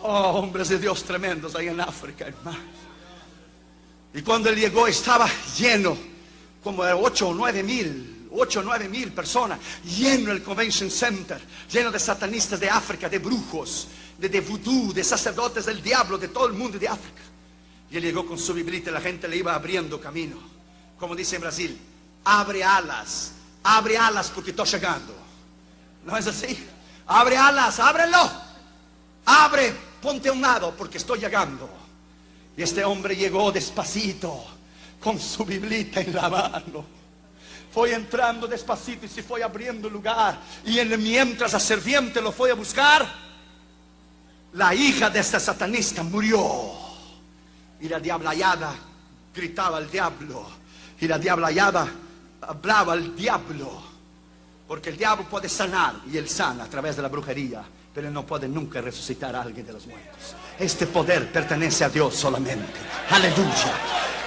Oh, 0.00 0.38
hombres 0.38 0.68
de 0.68 0.78
Dios 0.78 1.02
tremendos 1.02 1.56
ahí 1.56 1.66
en 1.66 1.80
África, 1.80 2.24
hermano. 2.24 2.60
Y 4.14 4.22
cuando 4.22 4.48
él 4.48 4.54
llegó 4.54 4.86
estaba 4.86 5.28
lleno, 5.58 5.98
como 6.62 6.84
de 6.84 6.92
8 6.92 7.30
o 7.30 7.34
9 7.34 7.62
mil, 7.64 8.28
8 8.30 8.60
o 8.60 8.62
9 8.62 8.88
mil 8.88 9.10
personas, 9.10 9.58
lleno 9.84 10.30
el 10.30 10.40
Convention 10.40 10.88
Center, 10.88 11.40
lleno 11.68 11.90
de 11.90 11.98
satanistas 11.98 12.60
de 12.60 12.70
África, 12.70 13.08
de 13.08 13.18
brujos, 13.18 13.88
de, 14.16 14.28
de 14.28 14.40
vudú, 14.40 14.92
de 14.92 15.02
sacerdotes 15.02 15.66
del 15.66 15.82
diablo, 15.82 16.16
de 16.16 16.28
todo 16.28 16.46
el 16.46 16.52
mundo 16.52 16.78
de 16.78 16.86
África. 16.86 17.22
Y 17.90 17.96
él 17.96 18.04
llegó 18.04 18.24
con 18.24 18.38
su 18.38 18.54
biblita 18.54 18.90
y 18.90 18.92
la 18.92 19.00
gente 19.00 19.26
le 19.26 19.38
iba 19.38 19.52
abriendo 19.52 20.00
camino. 20.00 20.36
Como 20.96 21.16
dice 21.16 21.34
en 21.34 21.42
Brasil, 21.42 21.76
abre 22.22 22.62
alas, 22.62 23.32
abre 23.64 23.98
alas 23.98 24.30
porque 24.32 24.50
estoy 24.50 24.68
llegando. 24.68 25.27
¿No 26.08 26.16
es 26.16 26.26
así? 26.26 26.66
Abre 27.06 27.36
alas, 27.36 27.78
ábrelo. 27.78 28.30
Abre, 29.26 29.74
ponte 30.00 30.30
a 30.30 30.32
un 30.32 30.40
lado 30.40 30.74
porque 30.74 30.96
estoy 30.96 31.20
llegando. 31.20 31.68
Y 32.56 32.62
este 32.62 32.82
hombre 32.82 33.14
llegó 33.14 33.52
despacito 33.52 34.42
con 34.98 35.20
su 35.20 35.44
biblita 35.44 36.00
en 36.00 36.14
la 36.14 36.30
mano. 36.30 36.86
fue 37.70 37.92
entrando 37.92 38.46
despacito 38.46 39.04
y 39.04 39.08
se 39.10 39.22
fue 39.22 39.42
abriendo 39.42 39.90
lugar. 39.90 40.40
Y 40.64 40.78
en, 40.78 41.00
mientras 41.02 41.52
la 41.52 41.60
serviente 41.60 42.22
lo 42.22 42.32
fue 42.32 42.52
a 42.52 42.54
buscar, 42.54 43.06
la 44.54 44.74
hija 44.74 45.10
de 45.10 45.20
esta 45.20 45.38
satanista 45.38 46.02
murió. 46.02 46.72
Y 47.82 47.88
la 47.88 48.00
diablayada 48.00 48.74
gritaba 49.34 49.76
al 49.76 49.90
diablo. 49.90 50.48
Y 50.98 51.06
la 51.06 51.18
diablayada 51.18 51.86
hablaba 52.40 52.94
al 52.94 53.14
diablo. 53.14 53.87
Porque 54.68 54.90
el 54.90 54.98
diablo 54.98 55.24
puede 55.24 55.48
sanar 55.48 55.94
y 56.12 56.18
él 56.18 56.28
sana 56.28 56.64
a 56.64 56.68
través 56.68 56.94
de 56.96 57.02
la 57.02 57.08
brujería. 57.08 57.64
Pero 57.94 58.06
él 58.06 58.12
no 58.12 58.26
puede 58.26 58.46
nunca 58.46 58.82
resucitar 58.82 59.34
a 59.34 59.40
alguien 59.40 59.66
de 59.66 59.72
los 59.72 59.86
muertos. 59.86 60.34
Este 60.58 60.86
poder 60.86 61.32
pertenece 61.32 61.84
a 61.84 61.88
Dios 61.88 62.14
solamente. 62.14 62.78
Aleluya. 63.10 63.72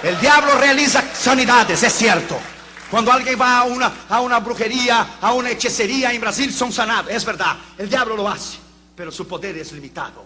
El 0.02 0.18
diablo 0.20 0.58
realiza 0.58 1.02
sanidades, 1.14 1.80
es 1.80 1.92
cierto. 1.92 2.36
Cuando 2.90 3.12
alguien 3.12 3.40
va 3.40 3.60
a 3.60 3.62
una, 3.62 3.92
a 4.08 4.20
una 4.20 4.40
brujería, 4.40 5.16
a 5.20 5.32
una 5.32 5.50
hechicería 5.50 6.12
en 6.12 6.20
Brasil, 6.20 6.52
son 6.52 6.72
sanados. 6.72 7.12
Es 7.12 7.24
verdad, 7.24 7.56
el 7.78 7.88
diablo 7.88 8.16
lo 8.16 8.28
hace. 8.28 8.58
Pero 8.96 9.12
su 9.12 9.26
poder 9.28 9.56
es 9.56 9.72
limitado. 9.72 10.24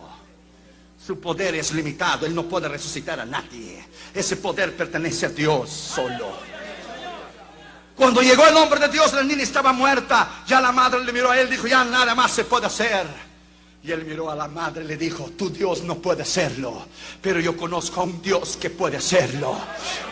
Su 1.06 1.20
poder 1.20 1.54
es 1.54 1.72
limitado. 1.72 2.26
Él 2.26 2.34
no 2.34 2.44
puede 2.44 2.68
resucitar 2.68 3.20
a 3.20 3.26
nadie. 3.26 3.86
Ese 4.12 4.36
poder 4.36 4.74
pertenece 4.74 5.26
a 5.26 5.28
Dios 5.28 5.70
solo. 5.70 6.55
Cuando 7.96 8.20
llegó 8.20 8.46
el 8.46 8.56
hombre 8.56 8.78
de 8.78 8.88
Dios, 8.88 9.12
la 9.14 9.22
niña 9.22 9.42
estaba 9.42 9.72
muerta. 9.72 10.42
Ya 10.46 10.60
la 10.60 10.70
madre 10.70 11.02
le 11.02 11.12
miró 11.12 11.30
a 11.30 11.40
él 11.40 11.48
y 11.48 11.52
dijo, 11.52 11.66
ya 11.66 11.82
nada 11.84 12.14
más 12.14 12.30
se 12.30 12.44
puede 12.44 12.66
hacer. 12.66 13.25
Y 13.86 13.92
él 13.92 14.04
miró 14.04 14.28
a 14.28 14.34
la 14.34 14.48
madre 14.48 14.82
y 14.82 14.88
le 14.88 14.96
dijo, 14.96 15.30
tu 15.38 15.48
Dios 15.48 15.84
no 15.84 15.94
puede 15.98 16.22
hacerlo, 16.22 16.86
pero 17.22 17.38
yo 17.38 17.56
conozco 17.56 18.00
a 18.00 18.04
un 18.04 18.20
Dios 18.20 18.56
que 18.60 18.68
puede 18.68 18.96
hacerlo. 18.96 19.56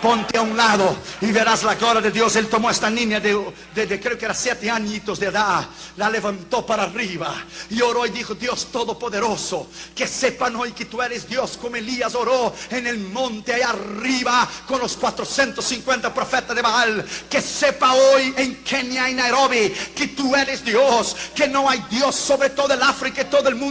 Ponte 0.01 0.39
a 0.39 0.43
un 0.43 0.57
lado 0.57 0.97
y 1.21 1.33
verás 1.33 1.65
la 1.65 1.75
gloria 1.75 2.01
de 2.01 2.13
Dios. 2.13 2.37
Él 2.37 2.47
tomó 2.47 2.69
a 2.69 2.71
esta 2.71 2.89
niña 2.89 3.19
de, 3.19 3.37
de, 3.75 4.01
creo 4.01 4.17
que 4.17 4.27
era 4.27 4.35
siete 4.35 4.71
añitos 4.71 5.19
de 5.19 5.27
edad, 5.27 5.67
la 5.97 6.09
levantó 6.09 6.65
para 6.65 6.85
arriba 6.85 7.35
y 7.69 7.81
oró 7.81 8.07
y 8.07 8.11
dijo, 8.11 8.37
Dios 8.37 8.69
Todopoderoso, 8.71 9.67
que 9.93 10.07
sepan 10.07 10.55
hoy 10.55 10.71
que 10.71 10.85
tú 10.85 11.03
eres 11.03 11.29
Dios 11.29 11.59
como 11.61 11.75
Elías 11.75 12.15
oró 12.15 12.55
en 12.71 12.87
el 12.87 12.99
monte 12.99 13.55
allá 13.55 13.71
arriba 13.71 14.49
con 14.69 14.79
los 14.79 14.97
450 14.97 16.15
profetas 16.15 16.55
de 16.55 16.63
Baal. 16.63 17.05
Que 17.29 17.41
sepa 17.41 17.93
hoy 17.93 18.35
en 18.37 18.63
Kenia 18.63 19.11
y 19.11 19.15
Nairobi 19.15 19.75
que 19.97 20.09
tú 20.09 20.37
eres 20.37 20.65
Dios, 20.65 21.17
que 21.35 21.49
no 21.49 21.69
hay 21.69 21.85
Dios 21.91 22.15
sobre 22.15 22.51
todo 22.51 22.73
el 22.73 22.81
África 22.81 23.23
y 23.23 23.25
todo 23.25 23.49
el 23.49 23.57
mundo 23.57 23.64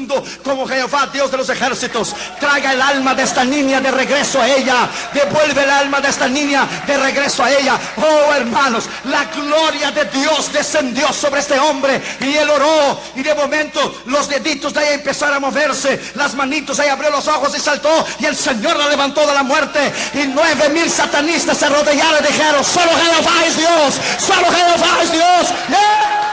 como 0.43 0.67
Jehová, 0.67 1.09
Dios 1.11 1.31
de 1.31 1.37
los 1.37 1.49
ejércitos. 1.49 2.15
Traiga 2.39 2.73
el 2.73 2.81
alma 2.81 3.13
de 3.13 3.23
esta 3.23 3.43
niña 3.43 3.81
de 3.81 3.91
regreso 3.91 4.41
a 4.41 4.47
ella. 4.47 4.89
Devuelve 5.13 5.63
el 5.63 5.69
alma 5.69 6.01
de 6.01 6.09
esta 6.09 6.27
niña 6.27 6.67
de 6.85 6.97
regreso 6.97 7.43
a 7.43 7.51
ella. 7.51 7.79
Oh 7.97 8.33
hermanos, 8.33 8.85
la 9.05 9.25
gloria 9.25 9.91
de 9.91 10.05
Dios 10.05 10.51
descendió 10.51 11.11
sobre 11.13 11.41
este 11.41 11.59
hombre 11.59 12.01
y 12.19 12.35
él 12.35 12.49
oró. 12.49 12.99
Y 13.15 13.23
de 13.23 13.35
momento 13.35 14.01
los 14.05 14.27
deditos 14.27 14.73
de 14.73 14.81
ella 14.81 14.93
empezaron 14.95 15.35
a 15.35 15.39
moverse. 15.39 15.99
Las 16.15 16.33
manitos, 16.35 16.79
ella 16.79 16.93
abrió 16.93 17.09
los 17.09 17.27
ojos 17.27 17.55
y 17.57 17.59
saltó. 17.59 18.05
Y 18.19 18.25
el 18.25 18.35
Señor 18.35 18.77
la 18.77 18.87
levantó 18.87 19.25
de 19.25 19.33
la 19.33 19.43
muerte. 19.43 19.91
Y 20.13 20.27
nueve 20.27 20.69
mil 20.69 20.89
satanistas 20.89 21.57
se 21.57 21.65
arrodillaron 21.65 22.23
y 22.23 22.27
dijeron, 22.27 22.63
solo 22.63 22.91
Jehová 22.91 23.45
es 23.45 23.57
Dios. 23.57 23.95
Solo 24.19 24.47
Jehová 24.51 25.03
es 25.03 25.11
Dios. 25.11 26.32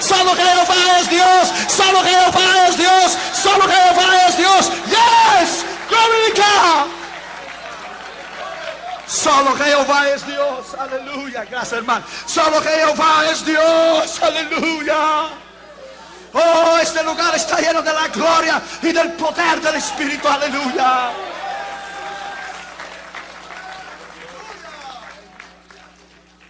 Solo 0.00 0.34
Jehová 0.34 0.98
es 1.00 1.10
Dios. 1.10 1.48
Solo 1.68 2.02
Jehová 2.02 2.68
es 2.68 2.76
Dios. 2.76 3.18
Solo 3.32 3.64
Jehová 3.68 4.26
es 4.28 4.36
Dios. 4.36 4.70
Yes. 4.86 5.64
Glorifica. 5.88 6.86
Solo 9.06 9.56
Jehová 9.56 10.08
es 10.08 10.26
Dios. 10.26 10.74
Aleluya. 10.78 11.44
Gracias, 11.44 11.72
hermano. 11.72 12.04
Solo 12.26 12.60
Jehová 12.60 13.24
es 13.30 13.44
Dios. 13.44 14.22
Aleluya. 14.22 15.28
Oh, 16.34 16.78
este 16.80 17.02
lugar 17.02 17.34
está 17.34 17.58
lleno 17.58 17.80
de 17.82 17.92
la 17.92 18.08
gloria 18.08 18.60
y 18.82 18.92
del 18.92 19.12
poder 19.12 19.60
del 19.60 19.76
Espíritu. 19.76 20.28
Aleluya. 20.28 21.10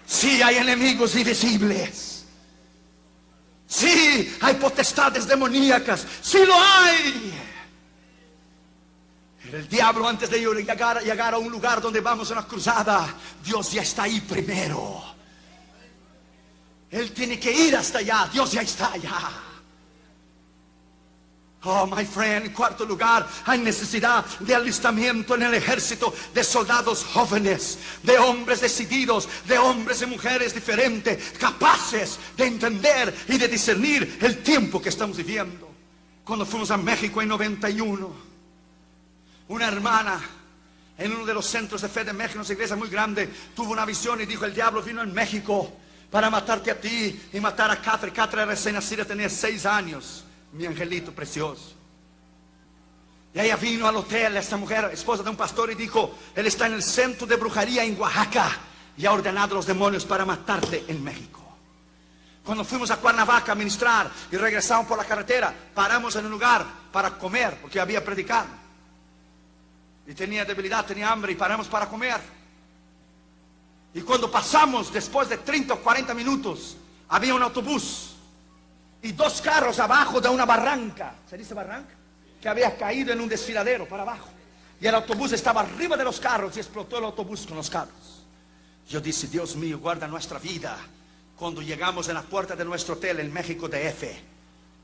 Sí 0.07 0.43
hay 0.43 0.57
enemigos 0.57 1.15
invisibles. 1.15 2.08
Sí, 3.69 4.35
hay 4.41 4.55
potestades 4.55 5.27
demoníacas. 5.27 6.07
Sí 6.23 6.39
lo 6.45 6.55
hay. 6.55 7.35
El 9.53 9.69
diablo 9.69 10.09
antes 10.09 10.31
de 10.31 10.41
llegar, 10.41 11.35
a 11.35 11.39
un 11.39 11.51
lugar 11.51 11.81
donde 11.81 12.01
vamos 12.01 12.31
a 12.31 12.35
una 12.35 12.47
cruzada, 12.47 13.15
Dios 13.45 13.73
ya 13.73 13.83
está 13.83 14.05
ahí 14.05 14.21
primero. 14.23 15.05
Él 16.91 17.13
tiene 17.13 17.39
que 17.39 17.53
ir 17.53 17.77
hasta 17.77 17.99
allá. 17.99 18.29
Dios 18.33 18.53
ya 18.53 18.63
está 18.63 18.93
allá. 18.93 19.48
Oh, 21.65 21.87
my 21.87 22.05
friend, 22.05 22.47
en 22.47 22.53
cuarto 22.53 22.85
lugar, 22.85 23.27
hay 23.45 23.59
necesidad 23.59 24.25
de 24.39 24.55
alistamiento 24.55 25.35
en 25.35 25.43
el 25.43 25.55
ejército 25.55 26.15
de 26.33 26.45
soldados 26.45 27.05
jóvenes, 27.05 27.81
de 28.05 28.17
hombres 28.17 28.61
decididos, 28.61 29.29
de 29.45 29.59
hombres 29.59 30.01
y 30.03 30.07
mujeres 30.07 30.55
diferentes, 30.55 31.33
capaces 31.37 32.21
de 32.37 32.47
entender 32.47 33.13
y 33.27 33.39
de 33.39 33.49
discernir 33.49 34.19
el 34.23 34.39
tiempo 34.39 34.81
que 34.81 34.91
estamos 34.91 35.17
viviendo. 35.17 35.69
Cuando 36.23 36.47
fuimos 36.47 36.71
a 36.71 36.77
México 36.77 37.21
en 37.23 37.29
91, 37.29 38.09
una 39.49 39.67
hermana 39.67 40.21
en 40.97 41.13
uno 41.13 41.27
de 41.27 41.35
los 41.35 41.45
centros 41.45 41.83
de 41.83 41.89
fe 41.89 42.05
de 42.05 42.13
México, 42.13 42.39
una 42.39 42.53
iglesia 42.53 42.77
muy 42.77 42.89
grande, 42.89 43.29
tuvo 43.57 43.73
una 43.73 43.85
visión 43.85 44.21
y 44.21 44.27
dijo, 44.27 44.45
el 44.45 44.55
diablo 44.55 44.81
vino 44.81 45.03
en 45.03 45.13
México 45.13 45.73
para 46.09 46.31
matarte 46.31 46.71
a 46.71 46.81
ti 46.81 47.21
y 47.33 47.41
matar 47.41 47.73
a 47.73 47.83
Catherine. 47.83 48.15
Catherine 48.15 48.47
recién 48.47 48.77
nacida, 48.77 49.05
tenía 49.05 49.29
seis 49.29 49.67
años 49.67 50.25
mi 50.53 50.67
angelito 50.67 51.13
precioso. 51.13 51.75
Y 53.35 53.41
ella 53.41 53.57
vino 53.57 53.87
al 53.87 53.97
hotel, 53.97 54.37
esta 54.37 54.57
mujer, 54.57 54.91
esposa 54.93 55.23
de 55.23 55.31
un 55.31 55.37
pastor, 55.37 55.71
y 55.71 55.75
dijo, 55.75 56.15
él 56.35 56.47
está 56.47 56.67
en 56.67 56.75
el 56.75 56.83
centro 56.83 57.27
de 57.27 57.37
brujería 57.37 57.85
en 57.85 57.99
Oaxaca 58.01 58.51
y 58.97 59.07
ha 59.07 59.13
ordenado 59.13 59.55
a 59.55 59.57
los 59.57 59.67
demonios 59.67 60.05
para 60.05 60.25
matarte 60.25 60.85
en 60.89 61.05
México. 61.05 61.43
Cuando 62.45 62.65
fuimos 62.65 62.91
a 62.91 62.97
Cuernavaca 62.97 63.53
a 63.53 63.55
ministrar 63.55 64.11
y 64.33 64.37
regresamos 64.37 64.87
por 64.87 64.97
la 64.97 65.05
carretera, 65.05 65.55
paramos 65.75 66.17
en 66.17 66.25
un 66.25 66.31
lugar 66.31 66.65
para 66.91 67.11
comer, 67.19 67.59
porque 67.61 67.79
había 67.79 68.03
predicado. 68.03 68.49
Y 70.07 70.15
tenía 70.15 70.47
debilidad, 70.47 70.87
tenía 70.87 71.13
hambre 71.13 71.33
y 71.33 71.35
paramos 71.35 71.69
para 71.69 71.87
comer. 71.87 72.19
Y 73.93 74.01
cuando 74.01 74.31
pasamos, 74.31 74.91
después 74.91 75.29
de 75.29 75.37
30 75.37 75.75
o 75.75 75.81
40 75.81 76.15
minutos, 76.15 76.77
había 77.09 77.35
un 77.35 77.43
autobús 77.43 78.15
y 79.03 79.13
dos 79.13 79.41
carros 79.41 79.79
abajo 79.79 80.21
de 80.21 80.29
una 80.29 80.45
barranca. 80.45 81.15
¿Se 81.29 81.37
dice 81.37 81.55
barranca? 81.55 81.95
Que 82.41 82.49
había 82.49 82.77
caído 82.77 83.13
en 83.13 83.21
un 83.21 83.29
desfiladero 83.29 83.87
para 83.89 84.03
abajo. 84.03 84.29
Y 84.81 84.87
el 84.87 84.95
autobús 84.95 85.33
estaba 85.33 85.63
arriba 85.63 85.97
de 85.97 86.05
los 86.05 86.21
carros 86.21 86.57
y 86.57 86.61
explotó 86.61 86.99
el 86.99 87.05
autobús 87.05 87.47
con 87.47 87.57
los 87.57 87.69
carros. 87.69 88.25
Yo 88.89 89.01
dije, 89.01 89.27
Dios 89.27 89.57
mío, 89.57 89.79
guarda 89.79 90.07
nuestra 90.07 90.39
vida. 90.39 90.77
Cuando 91.37 91.63
llegamos 91.63 92.09
en 92.09 92.15
la 92.15 92.23
puerta 92.23 92.57
de 92.57 92.65
nuestro 92.65 92.95
hotel 92.95 93.21
en 93.21 93.33
México 93.33 93.69
DF, 93.69 94.05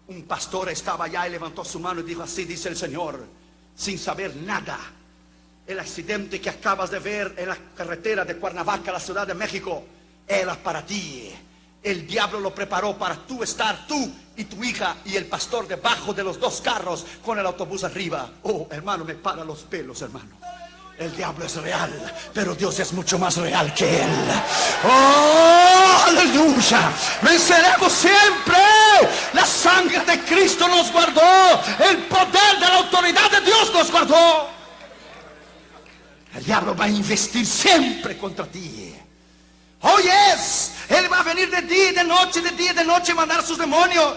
un 0.09 0.23
pastor 0.25 0.68
estaba 0.68 1.06
allá 1.06 1.26
y 1.26 1.30
levantó 1.30 1.64
su 1.64 1.80
mano 1.80 2.00
y 2.00 2.04
dijo, 2.04 2.23
así 2.23 2.44
dice 2.44 2.68
el 2.68 2.76
Señor, 2.76 3.25
sin 3.75 3.99
saber 3.99 4.37
nada. 4.37 4.78
El 5.66 5.80
accidente 5.80 6.40
que 6.40 6.50
acabas 6.50 6.90
de 6.90 6.99
ver 6.99 7.35
en 7.38 7.49
la 7.49 7.56
carretera 7.75 8.25
de 8.25 8.37
Cuernavaca, 8.37 8.92
la 8.92 9.00
Ciudad 9.00 9.26
de 9.26 9.35
México, 9.35 9.85
era 10.28 10.54
para 10.54 10.85
ti. 10.85 11.33
El 11.84 12.06
diablo 12.06 12.40
lo 12.40 12.54
preparó 12.54 12.96
para 12.96 13.14
tú 13.14 13.42
estar, 13.42 13.86
tú 13.86 14.10
y 14.36 14.44
tu 14.44 14.64
hija 14.64 14.96
y 15.04 15.16
el 15.16 15.26
pastor 15.26 15.68
debajo 15.68 16.14
de 16.14 16.24
los 16.24 16.40
dos 16.40 16.62
carros 16.62 17.04
con 17.22 17.38
el 17.38 17.44
autobús 17.44 17.84
arriba. 17.84 18.30
Oh, 18.42 18.66
hermano, 18.70 19.04
me 19.04 19.14
para 19.14 19.44
los 19.44 19.60
pelos, 19.60 20.00
hermano. 20.00 20.30
El 20.98 21.14
diablo 21.14 21.44
es 21.44 21.56
real, 21.56 21.92
pero 22.32 22.54
Dios 22.54 22.78
es 22.78 22.92
mucho 22.94 23.18
más 23.18 23.36
real 23.36 23.74
que 23.74 24.00
él. 24.02 24.10
Oh, 24.84 26.04
aleluya. 26.06 26.90
Venceremos 27.20 27.92
siempre. 27.92 28.56
La 29.34 29.44
sangre 29.44 30.00
de 30.00 30.20
Cristo 30.20 30.66
nos 30.66 30.90
guardó. 30.90 31.20
El 31.90 31.98
poder 32.04 32.60
de 32.60 32.66
la 32.66 32.76
autoridad 32.78 33.30
de 33.30 33.40
Dios 33.42 33.70
nos 33.74 33.90
guardó. 33.90 34.48
El 36.34 36.44
diablo 36.44 36.74
va 36.74 36.86
a 36.86 36.88
investir 36.88 37.44
siempre 37.44 38.16
contra 38.16 38.46
ti. 38.46 38.94
Oh, 39.86 39.98
yes. 39.98 40.72
Él 40.88 41.12
va 41.12 41.20
a 41.20 41.22
venir 41.22 41.50
de 41.50 41.60
día 41.60 41.90
y 41.90 41.94
de 41.94 42.04
noche, 42.04 42.40
de 42.40 42.52
día 42.52 42.72
y 42.72 42.74
de 42.74 42.84
noche 42.84 43.12
mandar 43.12 43.42
sus 43.42 43.58
demonios. 43.58 44.16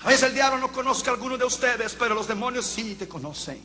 A 0.00 0.08
veces 0.08 0.22
el 0.24 0.34
diablo 0.34 0.58
no 0.58 0.72
conozca 0.72 1.10
a 1.10 1.14
alguno 1.14 1.36
de 1.36 1.44
ustedes, 1.44 1.94
pero 1.94 2.14
los 2.14 2.26
demonios 2.26 2.64
sí 2.64 2.94
te 2.94 3.06
conocen. 3.06 3.62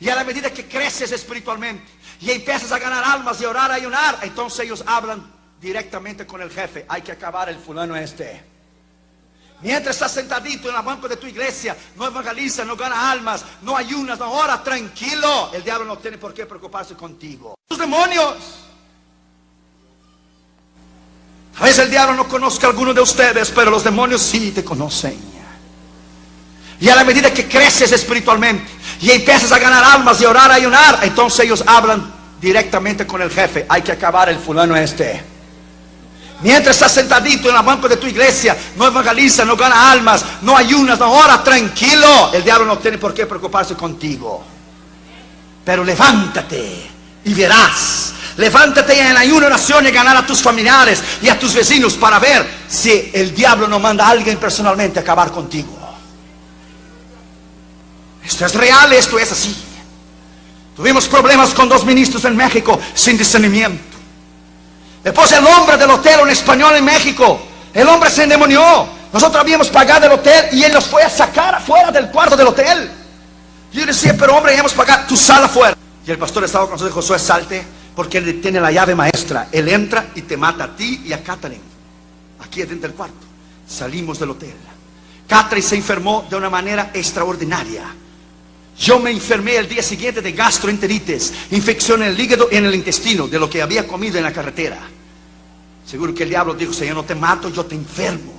Y 0.00 0.08
a 0.10 0.14
la 0.16 0.24
medida 0.24 0.52
que 0.52 0.68
creces 0.68 1.12
espiritualmente 1.12 1.90
y 2.20 2.30
empiezas 2.30 2.70
a 2.72 2.78
ganar 2.78 3.02
almas 3.04 3.40
y 3.40 3.46
orar, 3.46 3.70
a 3.70 3.74
ayunar, 3.74 4.18
entonces 4.20 4.66
ellos 4.66 4.84
hablan 4.86 5.32
directamente 5.58 6.26
con 6.26 6.42
el 6.42 6.50
jefe. 6.50 6.84
Hay 6.88 7.00
que 7.00 7.12
acabar 7.12 7.48
el 7.48 7.56
fulano 7.56 7.96
este. 7.96 8.53
Mientras 9.64 9.96
estás 9.96 10.12
sentadito 10.12 10.68
en 10.68 10.74
la 10.74 10.82
banco 10.82 11.08
de 11.08 11.16
tu 11.16 11.26
iglesia, 11.26 11.74
no 11.96 12.06
evangeliza, 12.06 12.66
no 12.66 12.76
gana 12.76 13.10
almas, 13.10 13.42
no 13.62 13.74
ayunas, 13.74 14.18
no 14.18 14.30
ora, 14.30 14.62
tranquilo. 14.62 15.50
El 15.54 15.64
diablo 15.64 15.86
no 15.86 15.96
tiene 15.96 16.18
por 16.18 16.34
qué 16.34 16.44
preocuparse 16.44 16.94
contigo. 16.94 17.54
Los 17.70 17.78
demonios. 17.78 18.36
A 21.56 21.64
veces 21.64 21.78
el 21.78 21.90
diablo 21.90 22.14
no 22.14 22.28
conozca 22.28 22.66
a 22.66 22.70
alguno 22.70 22.92
de 22.92 23.00
ustedes, 23.00 23.50
pero 23.52 23.70
los 23.70 23.82
demonios 23.82 24.20
sí 24.20 24.50
te 24.50 24.62
conocen. 24.62 25.18
Y 26.78 26.88
a 26.90 26.96
la 26.96 27.04
medida 27.04 27.32
que 27.32 27.48
creces 27.48 27.90
espiritualmente 27.90 28.70
y 29.00 29.12
empiezas 29.12 29.50
a 29.50 29.58
ganar 29.58 29.82
almas 29.82 30.20
y 30.20 30.26
orar, 30.26 30.52
ayunar, 30.52 30.98
entonces 31.04 31.46
ellos 31.46 31.64
hablan 31.66 32.12
directamente 32.38 33.06
con 33.06 33.22
el 33.22 33.30
jefe. 33.30 33.64
Hay 33.70 33.80
que 33.80 33.92
acabar 33.92 34.28
el 34.28 34.36
fulano 34.36 34.76
este. 34.76 35.33
Mientras 36.40 36.76
estás 36.76 36.92
sentadito 36.92 37.48
en 37.48 37.54
la 37.54 37.62
banco 37.62 37.88
de 37.88 37.96
tu 37.96 38.06
iglesia, 38.06 38.56
no 38.76 38.86
evangeliza, 38.86 39.44
no 39.44 39.56
gana 39.56 39.90
almas, 39.90 40.24
no 40.42 40.56
ayunas, 40.56 40.98
no 40.98 41.10
ora, 41.10 41.42
tranquilo. 41.42 42.30
El 42.32 42.44
diablo 42.44 42.66
no 42.66 42.78
tiene 42.78 42.98
por 42.98 43.14
qué 43.14 43.26
preocuparse 43.26 43.74
contigo. 43.74 44.44
Pero 45.64 45.84
levántate 45.84 46.90
y 47.24 47.34
verás. 47.34 48.12
Levántate 48.36 49.00
en 49.00 49.16
ayuno, 49.16 49.46
oración 49.46 49.86
y 49.86 49.90
ganar 49.90 50.16
a 50.16 50.26
tus 50.26 50.42
familiares 50.42 51.00
y 51.22 51.28
a 51.28 51.38
tus 51.38 51.54
vecinos 51.54 51.94
para 51.94 52.18
ver 52.18 52.44
si 52.68 53.10
el 53.14 53.32
diablo 53.32 53.68
no 53.68 53.78
manda 53.78 54.06
a 54.06 54.10
alguien 54.10 54.36
personalmente 54.38 54.98
a 54.98 55.02
acabar 55.02 55.30
contigo. 55.30 55.78
Esto 58.24 58.46
es 58.46 58.54
real, 58.54 58.92
esto 58.92 59.18
es 59.18 59.30
así. 59.30 59.54
Tuvimos 60.74 61.06
problemas 61.06 61.54
con 61.54 61.68
dos 61.68 61.84
ministros 61.84 62.24
en 62.24 62.36
México 62.36 62.80
sin 62.94 63.16
discernimiento. 63.16 63.93
Después 65.04 65.30
el 65.32 65.46
hombre 65.46 65.76
del 65.76 65.90
hotel, 65.90 66.20
un 66.22 66.30
español 66.30 66.74
en 66.76 66.84
México, 66.84 67.38
el 67.74 67.86
hombre 67.86 68.08
se 68.08 68.22
endemonió. 68.22 68.88
Nosotros 69.12 69.40
habíamos 69.40 69.68
pagado 69.68 70.06
el 70.06 70.12
hotel 70.12 70.46
y 70.52 70.64
él 70.64 70.72
nos 70.72 70.86
fue 70.86 71.02
a 71.02 71.10
sacar 71.10 71.54
afuera 71.54 71.92
del 71.92 72.08
cuarto 72.10 72.36
del 72.36 72.46
hotel. 72.46 72.90
Yo 73.70 73.84
decía, 73.84 74.16
pero 74.18 74.36
hombre, 74.36 74.56
hemos 74.56 74.72
pagado, 74.72 75.06
tu 75.06 75.16
sala 75.16 75.46
afuera. 75.46 75.76
Y 76.06 76.10
el 76.10 76.18
pastor 76.18 76.44
estaba 76.44 76.64
con 76.64 76.72
nosotros, 76.72 76.94
Josué, 76.94 77.18
salte, 77.18 77.64
porque 77.94 78.18
él 78.18 78.40
tiene 78.40 78.60
la 78.60 78.72
llave 78.72 78.94
maestra. 78.94 79.48
Él 79.52 79.68
entra 79.68 80.06
y 80.14 80.22
te 80.22 80.36
mata 80.36 80.64
a 80.64 80.76
ti 80.76 81.02
y 81.04 81.12
a 81.12 81.22
Catherine. 81.22 81.62
Aquí 82.40 82.62
dentro 82.62 82.88
del 82.88 82.94
cuarto. 82.96 83.14
Salimos 83.68 84.18
del 84.18 84.30
hotel. 84.30 84.54
Catherine 85.28 85.66
se 85.66 85.76
enfermó 85.76 86.26
de 86.28 86.36
una 86.36 86.48
manera 86.48 86.90
extraordinaria. 86.94 87.82
Yo 88.78 88.98
me 88.98 89.10
enfermé 89.10 89.56
el 89.56 89.68
día 89.68 89.82
siguiente 89.82 90.20
de 90.20 90.32
gastroenteritis, 90.32 91.32
infección 91.52 92.02
en 92.02 92.08
el 92.08 92.20
hígado 92.20 92.48
y 92.50 92.56
en 92.56 92.66
el 92.66 92.74
intestino, 92.74 93.28
de 93.28 93.38
lo 93.38 93.48
que 93.48 93.62
había 93.62 93.86
comido 93.86 94.18
en 94.18 94.24
la 94.24 94.32
carretera. 94.32 94.80
Seguro 95.86 96.14
que 96.14 96.24
el 96.24 96.30
diablo 96.30 96.54
dijo, 96.54 96.72
Señor, 96.72 96.96
no 96.96 97.04
te 97.04 97.14
mato, 97.14 97.50
yo 97.50 97.64
te 97.64 97.74
enfermo. 97.74 98.32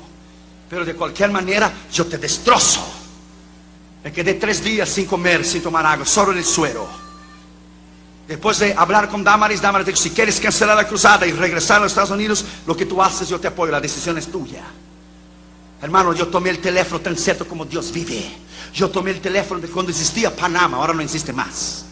Pero 0.69 0.83
de 0.83 0.95
cualquier 0.95 1.31
manera, 1.31 1.71
yo 1.93 2.05
te 2.05 2.17
destrozo. 2.17 2.85
Me 4.03 4.11
quedé 4.11 4.33
tres 4.33 4.63
días 4.63 4.89
sin 4.89 5.05
comer, 5.05 5.45
sin 5.45 5.61
tomar 5.61 5.85
agua, 5.85 6.05
solo 6.05 6.31
en 6.31 6.39
el 6.39 6.45
suero. 6.45 6.87
Después 8.27 8.59
de 8.59 8.73
hablar 8.73 9.07
con 9.07 9.23
Damaris, 9.23 9.61
Damaris 9.61 9.85
dijo, 9.85 9.97
si 9.97 10.09
quieres 10.09 10.39
cancelar 10.39 10.75
la 10.75 10.87
cruzada 10.87 11.25
y 11.27 11.31
regresar 11.31 11.77
a 11.77 11.83
los 11.83 11.91
Estados 11.91 12.09
Unidos, 12.09 12.43
lo 12.65 12.75
que 12.75 12.85
tú 12.85 13.01
haces 13.01 13.29
yo 13.29 13.39
te 13.39 13.47
apoyo, 13.47 13.71
la 13.71 13.79
decisión 13.79 14.17
es 14.17 14.27
tuya. 14.27 14.63
Hermano, 15.82 16.13
yo 16.13 16.27
tomé 16.27 16.50
el 16.50 16.60
teléfono 16.60 17.01
tan 17.01 17.15
cierto 17.17 17.48
como 17.48 17.65
Dios 17.65 17.91
vive. 17.91 18.25
Yo 18.74 18.89
tomé 18.89 19.12
el 19.12 19.22
teléfono 19.22 19.62
de 19.62 19.67
cuando 19.67 19.91
existía 19.91 20.36
Panamá, 20.36 20.77
ahora 20.77 20.94
no 20.94 21.01
existe 21.01 21.32
más. 21.32 21.86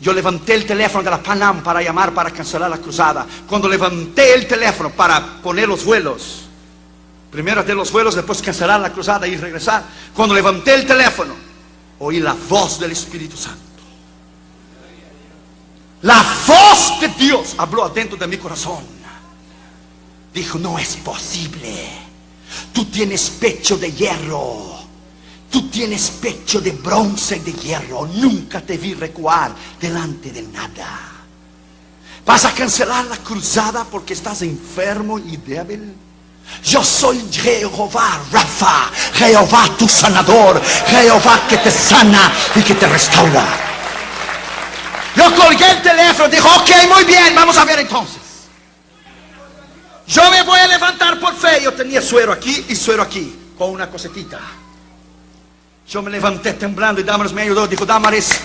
Yo 0.00 0.12
levanté 0.12 0.54
el 0.54 0.64
teléfono 0.64 1.02
de 1.02 1.10
la 1.10 1.22
Panam 1.22 1.62
para 1.62 1.82
llamar 1.82 2.14
para 2.14 2.30
cancelar 2.30 2.70
la 2.70 2.78
cruzada. 2.78 3.26
Cuando 3.48 3.68
levanté 3.68 4.34
el 4.34 4.46
teléfono 4.46 4.90
para 4.90 5.42
poner 5.42 5.68
los 5.68 5.84
vuelos, 5.84 6.42
primero 7.30 7.64
de 7.64 7.74
los 7.74 7.90
vuelos, 7.90 8.14
después 8.14 8.40
cancelar 8.40 8.80
la 8.80 8.92
cruzada 8.92 9.26
y 9.26 9.36
regresar. 9.36 9.84
Cuando 10.14 10.34
levanté 10.34 10.74
el 10.74 10.86
teléfono, 10.86 11.34
oí 11.98 12.20
la 12.20 12.36
voz 12.48 12.78
del 12.78 12.92
Espíritu 12.92 13.36
Santo. 13.36 13.58
La 16.02 16.24
voz 16.46 17.00
de 17.00 17.08
Dios 17.08 17.56
habló 17.58 17.84
adentro 17.84 18.16
de 18.16 18.28
mi 18.28 18.36
corazón. 18.36 18.84
Dijo, 20.32 20.58
no 20.60 20.78
es 20.78 20.94
posible. 20.96 22.07
Tú 22.72 22.86
tienes 22.86 23.30
pecho 23.30 23.76
de 23.76 23.92
hierro. 23.92 24.78
Tú 25.50 25.68
tienes 25.68 26.10
pecho 26.10 26.60
de 26.60 26.72
bronce 26.72 27.36
y 27.36 27.40
de 27.40 27.52
hierro. 27.52 28.06
Nunca 28.06 28.60
te 28.60 28.76
vi 28.76 28.94
recuar 28.94 29.54
delante 29.80 30.30
de 30.30 30.42
nada. 30.42 31.08
¿Vas 32.24 32.44
a 32.44 32.52
cancelar 32.52 33.06
la 33.06 33.16
cruzada 33.16 33.84
porque 33.84 34.12
estás 34.12 34.42
enfermo 34.42 35.18
y 35.18 35.38
débil? 35.38 35.94
Yo 36.64 36.82
soy 36.82 37.24
Jehová 37.30 38.20
Rafa, 38.32 38.90
Jehová 39.14 39.68
tu 39.78 39.88
sanador, 39.88 40.60
Jehová 40.86 41.40
que 41.48 41.58
te 41.58 41.70
sana 41.70 42.32
y 42.54 42.62
que 42.62 42.74
te 42.74 42.86
restaura. 42.86 43.46
Yo 45.16 45.34
colgué 45.34 45.70
el 45.70 45.82
teléfono, 45.82 46.28
dijo, 46.28 46.48
ok, 46.48 46.70
muy 46.92 47.04
bien, 47.04 47.34
vamos 47.34 47.56
a 47.56 47.64
ver 47.64 47.80
entonces. 47.80 48.17
Yo 50.08 50.30
me 50.30 50.42
voy 50.42 50.58
a 50.58 50.66
levantar 50.66 51.20
por 51.20 51.34
fe. 51.34 51.62
Yo 51.62 51.72
tenía 51.74 52.00
suero 52.00 52.32
aquí 52.32 52.64
y 52.68 52.74
suero 52.74 53.02
aquí, 53.02 53.34
con 53.56 53.70
una 53.70 53.90
cosetita. 53.90 54.40
Yo 55.86 56.02
me 56.02 56.10
levanté 56.10 56.54
temblando 56.54 57.00
y 57.00 57.04
Damaris 57.04 57.32
me 57.32 57.42
ayudó. 57.42 57.66
Dijo, 57.66 57.84
Damaris, 57.84 58.40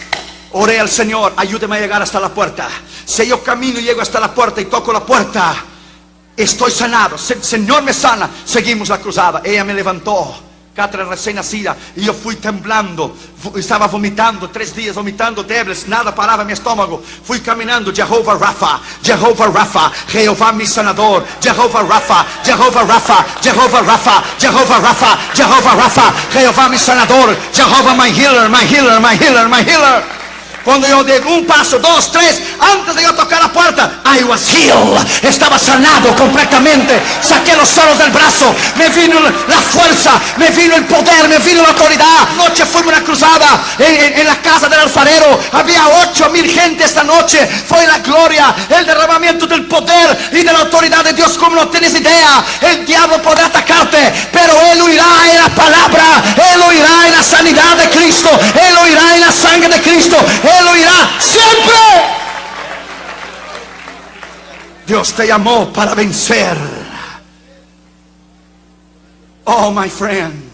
oré 0.51 0.79
al 0.79 0.89
Señor, 0.89 1.33
ayúdeme 1.37 1.77
a 1.77 1.79
llegar 1.79 2.01
hasta 2.01 2.19
la 2.19 2.29
puerta. 2.29 2.67
Si 3.05 3.25
yo 3.25 3.41
camino 3.41 3.79
y 3.79 3.83
llego 3.83 4.01
hasta 4.01 4.19
la 4.19 4.33
puerta 4.33 4.59
y 4.59 4.65
toco 4.65 4.91
la 4.91 5.05
puerta, 5.05 5.55
estoy 6.35 6.71
sanado. 6.71 7.17
Señor 7.17 7.81
me 7.81 7.93
sana. 7.93 8.29
Seguimos 8.45 8.89
la 8.89 8.99
cruzada. 8.99 9.41
Ella 9.43 9.63
me 9.63 9.73
levantó. 9.73 10.52
Catherine 10.75 11.07
recién 11.07 11.35
nacida 11.35 11.77
y 11.95 12.03
yo 12.03 12.13
fui 12.13 12.35
temblando, 12.35 13.15
estaba 13.55 13.87
vomitando, 13.87 14.49
tres 14.49 14.75
días 14.75 14.95
vomitando 14.95 15.43
débiles, 15.43 15.87
nada 15.87 16.15
paraba 16.15 16.43
mi 16.43 16.53
estómago. 16.53 16.99
Fui 17.23 17.41
caminando, 17.41 17.93
Jehová 17.93 18.35
Rafa, 18.35 18.81
Jehová 19.03 19.47
Rafa, 19.53 19.91
Jehová 20.07 20.51
mi 20.51 20.65
sanador, 20.65 21.23
Jehová 21.39 21.83
Rafa, 21.83 22.25
Jehová 22.43 22.83
Rafa, 22.83 23.25
Jehová 23.41 23.81
Rafa, 23.81 24.23
Jehová 24.39 24.79
Rafa, 24.79 25.19
Jehová 25.35 25.75
Rafa, 25.75 26.13
Jehová 26.31 26.69
mi 26.69 26.77
sanador, 26.79 27.37
Jehová 27.53 27.93
my 27.95 28.09
healer, 28.09 28.49
my 28.49 28.65
healer, 28.65 28.99
my 28.99 29.15
healer, 29.15 29.47
my 29.47 29.61
healer. 29.63 30.22
Cuando 30.63 30.87
yo 30.87 31.03
di 31.03 31.11
un 31.27 31.45
paso, 31.45 31.77
dos, 31.79 32.11
tres, 32.11 32.41
antes 32.59 32.95
de 32.95 33.03
yo 33.03 33.13
tocar 33.13 33.41
la 33.41 33.51
puerta, 33.51 33.99
I 34.05 34.23
was 34.23 34.47
healed. 34.47 34.97
Estaba 35.21 35.59
sanado 35.59 36.15
completamente. 36.15 37.01
Saqué 37.21 37.55
los 37.55 37.67
solos 37.67 37.97
del 37.97 38.11
brazo. 38.11 38.55
Me 38.75 38.87
vino 38.89 39.19
la 39.19 39.61
fuerza, 39.61 40.11
me 40.37 40.49
vino 40.51 40.75
el 40.75 40.85
poder, 40.85 41.27
me 41.27 41.39
vino 41.39 41.61
la 41.63 41.69
autoridad. 41.69 42.29
Noche 42.37 42.65
fuimos 42.65 42.93
una 42.93 43.03
cruzada 43.03 43.61
en, 43.77 44.25
la 44.25 44.41
casa 44.41 44.69
del 44.69 44.79
alfarero. 44.79 45.37
Había 45.51 45.81
ocho 46.03 46.29
mil 46.29 46.49
gente 46.49 46.85
esta 46.85 47.03
noche. 47.03 47.45
Fue 47.67 47.85
la 47.85 47.99
gloria, 47.99 48.55
el 48.69 48.85
derramamiento 48.85 49.45
del 49.47 49.65
poder 49.65 50.29
y 50.31 50.43
de 50.43 50.53
la 50.53 50.59
autoridad 50.59 51.03
de 51.03 51.13
Dios 51.13 51.37
como 51.37 51.57
no 51.57 51.67
tienes 51.67 51.93
idea. 51.93 52.43
El 52.61 52.85
diablo 52.85 53.21
podrá 53.21 53.47
atacarte, 53.47 54.13
pero 54.31 54.53
él 54.71 54.81
huirá 54.81 55.05
en 55.29 55.41
la 55.43 55.49
palabra. 55.49 56.23
Él 56.37 56.61
huirá 56.69 57.07
en 57.07 57.11
la 57.11 57.23
sanidad 57.23 57.75
de 57.77 57.89
Cristo. 57.89 58.29
Él 58.31 58.75
huirá 58.83 59.15
en 59.15 59.21
la 59.21 59.31
sangre 59.31 59.67
de 59.67 59.81
Cristo. 59.81 60.15
Él 60.43 60.52
oirá 60.61 61.19
siempre. 61.19 61.73
Dios 64.85 65.13
te 65.13 65.27
llamó 65.27 65.71
para 65.71 65.95
vencer. 65.95 66.57
Oh, 69.45 69.71
my 69.71 69.89
friend. 69.89 70.51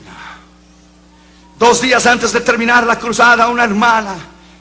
Dos 1.57 1.81
días 1.81 2.05
antes 2.05 2.31
de 2.31 2.41
terminar 2.41 2.85
la 2.85 2.97
cruzada, 2.97 3.47
una 3.49 3.65
hermana 3.65 4.15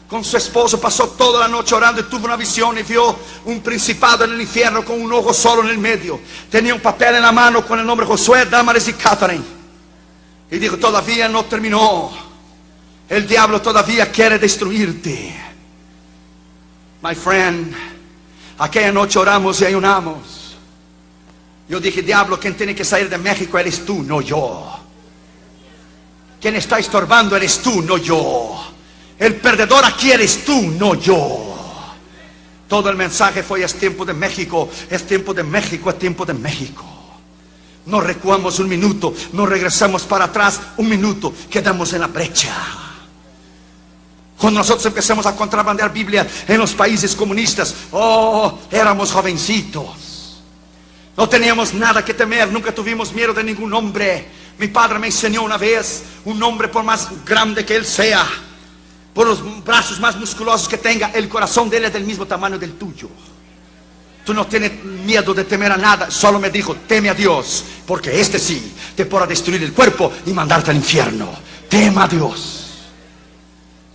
con 0.09 0.25
su 0.25 0.39
esposo 0.39 0.81
pasó 0.81 1.09
toda 1.11 1.41
la 1.41 1.49
noche 1.49 1.75
orando 1.75 2.01
y 2.01 2.05
tuvo 2.05 2.25
una 2.25 2.37
visión 2.37 2.79
y 2.79 2.83
vio 2.83 3.15
un 3.45 3.61
principado 3.61 4.25
en 4.25 4.33
el 4.33 4.41
infierno 4.41 4.83
con 4.83 5.01
un 5.01 5.13
ojo 5.13 5.35
solo 5.35 5.63
en 5.63 5.69
el 5.69 5.79
medio. 5.79 6.19
Tenía 6.51 6.75
un 6.75 6.81
papel 6.81 7.17
en 7.17 7.23
la 7.23 7.31
mano 7.31 7.65
con 7.67 7.79
el 7.79 7.87
nombre 7.87 8.07
Josué, 8.07 8.47
Damaris 8.47 8.89
y 8.89 8.95
Catherine. 8.95 9.45
Y 10.51 10.59
dijo, 10.59 10.79
todavía 10.79 11.29
no 11.29 11.45
terminó. 11.45 12.28
El 13.09 13.27
diablo 13.27 13.63
todavía 13.63 14.11
quiere 14.13 14.39
destruirte. 14.39 15.35
My 17.03 17.15
friend, 17.15 17.75
aquella 18.59 18.93
noche 18.93 19.19
oramos 19.19 19.61
y 19.61 19.65
ayunamos. 19.65 20.57
Yo 21.69 21.81
dije, 21.81 22.03
diablo, 22.03 22.39
quien 22.39 22.55
tiene 22.55 22.75
que 22.75 22.85
salir 22.85 23.09
de 23.09 23.19
México 23.19 23.59
eres 23.59 23.85
tú, 23.85 24.03
no 24.03 24.21
yo. 24.21 24.79
Quien 26.41 26.57
está 26.57 26.79
estorbando 26.79 27.37
eres 27.37 27.61
tú, 27.61 27.83
no 27.83 27.97
yo. 27.99 28.73
El 29.19 29.37
perdedor 29.37 29.85
aquí 29.85 30.11
eres 30.11 30.45
tú, 30.45 30.61
no 30.79 30.95
yo. 30.95 31.49
Todo 32.69 32.91
el 32.91 32.97
mensaje 32.97 33.43
fue, 33.43 33.65
es 33.65 33.75
tiempo 33.75 34.05
de 34.05 34.13
México, 34.13 34.69
es 34.91 35.07
tiempo 35.07 35.33
de 35.33 35.43
México, 35.43 35.91
es 35.91 35.99
tiempo 35.99 36.27
de 36.27 36.35
México. 36.35 36.85
No 37.87 38.01
recuamos 38.01 38.59
un 38.59 38.69
minuto, 38.69 39.15
no 39.33 39.47
regresamos 39.47 40.03
para 40.03 40.27
atrás 40.27 40.61
un 40.77 40.89
minuto, 40.89 41.33
quedamos 41.51 41.93
en 41.95 42.03
la 42.03 42.07
brecha. 42.07 42.88
Cuando 44.39 44.61
nosotros 44.61 44.87
empezamos 44.87 45.27
a 45.27 45.35
contrabandear 45.35 45.93
Biblia 45.93 46.27
en 46.47 46.59
los 46.59 46.73
países 46.73 47.15
comunistas, 47.17 47.75
oh, 47.91 48.57
éramos 48.71 49.11
jovencitos. 49.11 50.41
No 51.17 51.29
teníamos 51.29 51.75
nada 51.75 52.05
que 52.05 52.15
temer, 52.15 52.51
nunca 52.53 52.73
tuvimos 52.73 53.13
miedo 53.13 53.35
de 53.35 53.43
ningún 53.43 53.75
hombre. 53.75 54.29
Mi 54.57 54.69
padre 54.69 55.01
me 55.01 55.09
enseñó 55.09 55.43
una 55.43 55.57
vez, 55.57 56.05
un 56.25 56.41
hombre 56.41 56.69
por 56.69 56.85
más 56.85 57.09
grande 57.25 57.65
que 57.65 57.75
él 57.75 57.85
sea, 57.85 58.25
por 59.13 59.27
los 59.27 59.65
brazos 59.65 59.99
más 59.99 60.17
musculosos 60.17 60.69
que 60.69 60.79
tenga, 60.79 61.11
el 61.11 61.29
corazón 61.29 61.69
de 61.69 61.79
él 61.79 61.87
es 61.87 61.93
del 61.93 62.05
mismo 62.05 62.25
tamaño 62.25 62.57
del 62.61 62.75
tuyo. 62.75 63.09
Tú 64.25 64.33
no 64.33 64.47
tienes 64.47 64.85
miedo 64.85 65.35
de 65.35 65.43
temer 65.45 65.73
a 65.73 65.77
nada, 65.77 66.13
solo 66.13 66.39
me 66.39 66.51
dijo, 66.51 66.77
teme 66.87 67.11
a 67.11 67.15
Dios, 67.15 67.65
porque 67.85 68.21
este 68.21 68.39
sí 68.39 68.73
te 68.95 69.05
podrá 69.05 69.27
destruir 69.27 69.63
el 69.65 69.73
cuerpo 69.73 70.13
y 70.27 70.33
mandarte 70.33 70.71
al 70.71 70.77
infierno. 70.77 71.29
Tema 71.69 72.05
a 72.05 72.09
Dios. 72.09 72.68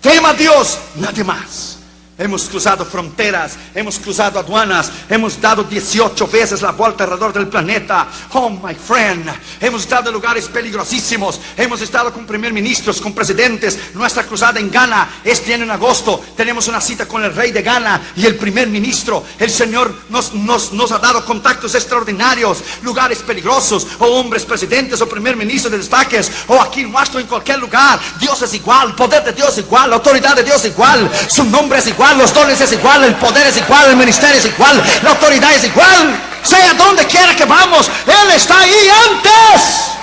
Tema 0.04 0.32
a 0.32 0.34
Dios, 0.34 0.78
nada 0.96 1.24
más. 1.24 1.73
Hemos 2.16 2.44
cruzado 2.44 2.86
fronteras, 2.86 3.58
hemos 3.74 3.98
cruzado 3.98 4.38
aduanas, 4.38 4.92
hemos 5.10 5.42
dado 5.42 5.64
18 5.64 6.28
veces 6.28 6.62
la 6.62 6.72
vuelta 6.72 7.06
alrededor 7.06 7.34
del 7.34 7.48
planeta. 7.48 8.08
Oh, 8.34 8.52
my 8.52 8.76
friend, 8.76 9.28
hemos 9.60 9.82
estado 9.82 10.10
en 10.10 10.14
lugares 10.14 10.46
peligrosísimos, 10.46 11.42
hemos 11.58 11.82
estado 11.82 12.14
con 12.14 12.28
primer 12.28 12.54
ministros, 12.54 13.02
con 13.02 13.14
presidentes. 13.14 13.96
Nuestra 13.96 14.28
cruzada 14.28 14.60
en 14.60 14.70
Ghana 14.70 15.10
este 15.24 15.56
año 15.56 15.64
en 15.64 15.72
agosto. 15.72 16.24
Tenemos 16.38 16.68
una 16.68 16.80
cita 16.80 17.08
con 17.08 17.24
el 17.24 17.34
rey 17.34 17.52
de 17.52 17.64
Ghana 17.64 18.00
y 18.16 18.28
el 18.28 18.36
primer 18.36 18.68
ministro. 18.68 19.24
El 19.40 19.50
Señor 19.50 19.92
nos, 20.10 20.92
ha 20.92 21.00
dado 21.00 21.26
contactos 21.26 21.74
extraordinarios, 21.74 22.60
lugares 22.84 23.24
peligrosos, 23.24 23.88
o 23.98 24.06
hombres 24.06 24.46
presidentes, 24.46 25.02
o 25.02 25.10
primer 25.10 25.36
ministro 25.36 25.72
de 25.72 25.80
destaques, 25.80 26.32
o 26.46 26.62
aquí 26.62 26.82
en 26.82 26.94
Washington, 26.94 27.22
en 27.22 27.28
cualquier 27.28 27.58
lugar. 27.58 28.00
Dios 28.20 28.40
es 28.44 28.54
igual, 28.54 28.94
poder 28.94 29.24
de 29.24 29.34
Dios 29.34 29.58
igual, 29.58 29.92
autoridad 29.94 30.36
de 30.36 30.44
Dios 30.44 30.64
igual, 30.66 31.10
su 31.28 31.44
nombre 31.46 31.80
es 31.80 31.88
igual 31.88 32.03
los 32.12 32.34
dones 32.34 32.60
es 32.60 32.72
igual, 32.74 33.04
el 33.06 33.16
poder 33.16 33.48
es 33.48 33.58
igual, 33.58 33.92
el 33.92 33.96
ministerio 33.96 34.38
es 34.38 34.46
igual, 34.46 34.84
la 35.02 35.12
autoridad 35.12 35.54
es 35.54 35.64
igual. 35.64 36.20
Sea 36.44 36.74
donde 36.74 37.06
quiera 37.06 37.34
que 37.36 37.46
vamos, 37.46 37.90
Él 38.06 38.32
está 38.36 38.60
ahí 38.60 38.90
antes. 39.10 39.94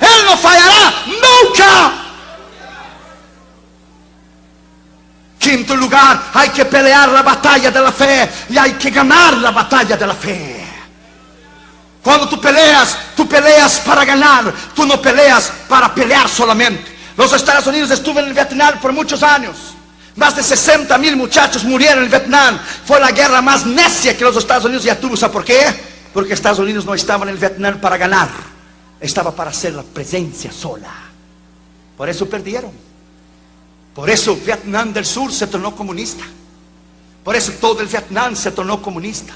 Él 0.00 0.24
no 0.24 0.36
fallará 0.36 0.92
nunca. 1.06 1.92
Quinto 5.38 5.76
lugar, 5.76 6.20
hay 6.34 6.48
que 6.48 6.64
pelear 6.64 7.08
la 7.10 7.22
batalla 7.22 7.70
de 7.70 7.80
la 7.80 7.92
fe 7.92 8.28
y 8.50 8.58
hay 8.58 8.72
que 8.72 8.90
ganar 8.90 9.34
la 9.34 9.52
batalla 9.52 9.96
de 9.96 10.06
la 10.06 10.14
fe. 10.14 10.66
Cuando 12.02 12.28
tú 12.28 12.40
peleas, 12.40 12.96
tú 13.16 13.28
peleas 13.28 13.80
para 13.80 14.04
ganar, 14.04 14.52
tú 14.74 14.84
no 14.84 15.00
peleas 15.00 15.52
para 15.68 15.94
pelear 15.94 16.28
solamente. 16.28 16.96
Los 17.16 17.32
Estados 17.32 17.66
Unidos 17.66 17.90
estuve 17.90 18.20
en 18.20 18.26
el 18.26 18.34
Vietnam 18.34 18.78
por 18.80 18.92
muchos 18.92 19.22
años. 19.22 19.75
Más 20.16 20.34
de 20.34 20.42
60 20.42 20.96
mil 20.98 21.14
muchachos 21.16 21.62
murieron 21.64 22.04
en 22.04 22.10
Vietnam. 22.10 22.58
Fue 22.84 22.98
la 22.98 23.12
guerra 23.12 23.42
más 23.42 23.66
necia 23.66 24.16
que 24.16 24.24
los 24.24 24.36
Estados 24.36 24.64
Unidos 24.64 24.84
ya 24.84 24.98
tuvo. 24.98 25.16
¿Sabe 25.16 25.32
por 25.32 25.44
qué? 25.44 25.62
Porque 26.12 26.32
Estados 26.32 26.58
Unidos 26.58 26.86
no 26.86 26.94
estaba 26.94 27.24
en 27.24 27.30
el 27.30 27.36
Vietnam 27.36 27.78
para 27.80 27.98
ganar. 27.98 28.28
Estaba 28.98 29.34
para 29.34 29.50
hacer 29.50 29.74
la 29.74 29.82
presencia 29.82 30.50
sola. 30.50 30.90
Por 31.98 32.08
eso 32.08 32.26
perdieron. 32.28 32.72
Por 33.94 34.08
eso 34.08 34.36
Vietnam 34.36 34.92
del 34.92 35.04
Sur 35.04 35.30
se 35.32 35.46
tornó 35.46 35.76
comunista. 35.76 36.24
Por 37.22 37.36
eso 37.36 37.52
todo 37.60 37.80
el 37.80 37.86
Vietnam 37.86 38.34
se 38.34 38.52
tornó 38.52 38.80
comunista. 38.80 39.34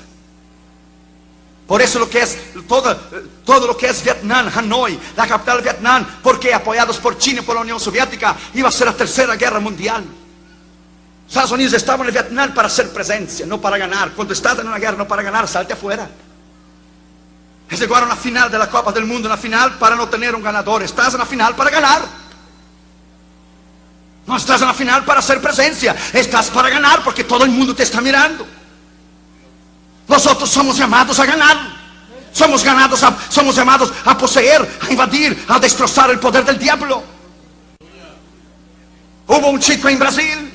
Por 1.66 1.82
eso 1.82 1.98
lo 1.98 2.08
que 2.10 2.22
es 2.22 2.38
todo, 2.66 2.96
todo 3.44 3.66
lo 3.66 3.76
que 3.76 3.86
es 3.86 4.02
Vietnam, 4.02 4.50
Hanoi, 4.52 4.98
la 5.16 5.26
capital 5.26 5.58
de 5.58 5.64
Vietnam, 5.64 6.06
porque 6.22 6.52
apoyados 6.52 6.96
por 6.98 7.16
China 7.18 7.40
y 7.42 7.44
por 7.44 7.54
la 7.54 7.60
Unión 7.60 7.78
Soviética, 7.78 8.34
iba 8.54 8.68
a 8.68 8.72
ser 8.72 8.86
la 8.86 8.94
tercera 8.94 9.36
guerra 9.36 9.60
mundial. 9.60 10.04
Estados 11.30 11.52
Unidos 11.52 11.74
estaba 11.74 12.02
en 12.02 12.08
el 12.08 12.12
Vietnam 12.12 12.52
para 12.52 12.66
hacer 12.66 12.92
presencia, 12.92 13.46
no 13.46 13.60
para 13.60 13.78
ganar. 13.78 14.10
Cuando 14.14 14.34
estás 14.34 14.58
en 14.58 14.66
una 14.66 14.78
guerra, 14.78 14.96
no 14.96 15.06
para 15.06 15.22
ganar, 15.22 15.46
salte 15.46 15.74
afuera. 15.74 16.10
Es 17.68 17.78
llegar 17.78 18.02
a 18.02 18.06
una 18.06 18.16
final 18.16 18.50
de 18.50 18.58
la 18.58 18.68
Copa 18.68 18.90
del 18.90 19.04
Mundo, 19.04 19.28
una 19.28 19.36
final 19.36 19.78
para 19.78 19.94
no 19.94 20.08
tener 20.08 20.34
un 20.34 20.42
ganador. 20.42 20.82
Estás 20.82 21.14
en 21.14 21.20
la 21.20 21.26
final 21.26 21.54
para 21.54 21.70
ganar. 21.70 22.02
No 24.26 24.36
estás 24.36 24.60
en 24.60 24.66
la 24.66 24.74
final 24.74 25.04
para 25.04 25.20
hacer 25.20 25.40
presencia. 25.40 25.94
Estás 26.12 26.50
para 26.50 26.68
ganar 26.68 27.04
porque 27.04 27.22
todo 27.22 27.44
el 27.44 27.52
mundo 27.52 27.76
te 27.76 27.84
está 27.84 28.00
mirando. 28.00 28.44
Nosotros 30.08 30.50
somos 30.50 30.76
llamados 30.76 31.16
a 31.20 31.26
ganar. 31.26 31.56
Somos, 32.32 32.64
ganados 32.64 33.04
somos 33.28 33.54
llamados 33.54 33.92
a 34.04 34.18
poseer, 34.18 34.68
a 34.80 34.90
invadir, 34.90 35.44
a 35.46 35.60
destrozar 35.60 36.10
el 36.10 36.18
poder 36.18 36.44
del 36.44 36.58
diablo. 36.58 37.04
Hubo 39.28 39.48
un 39.48 39.60
chico 39.60 39.88
en 39.88 39.98
Brasil 40.00 40.49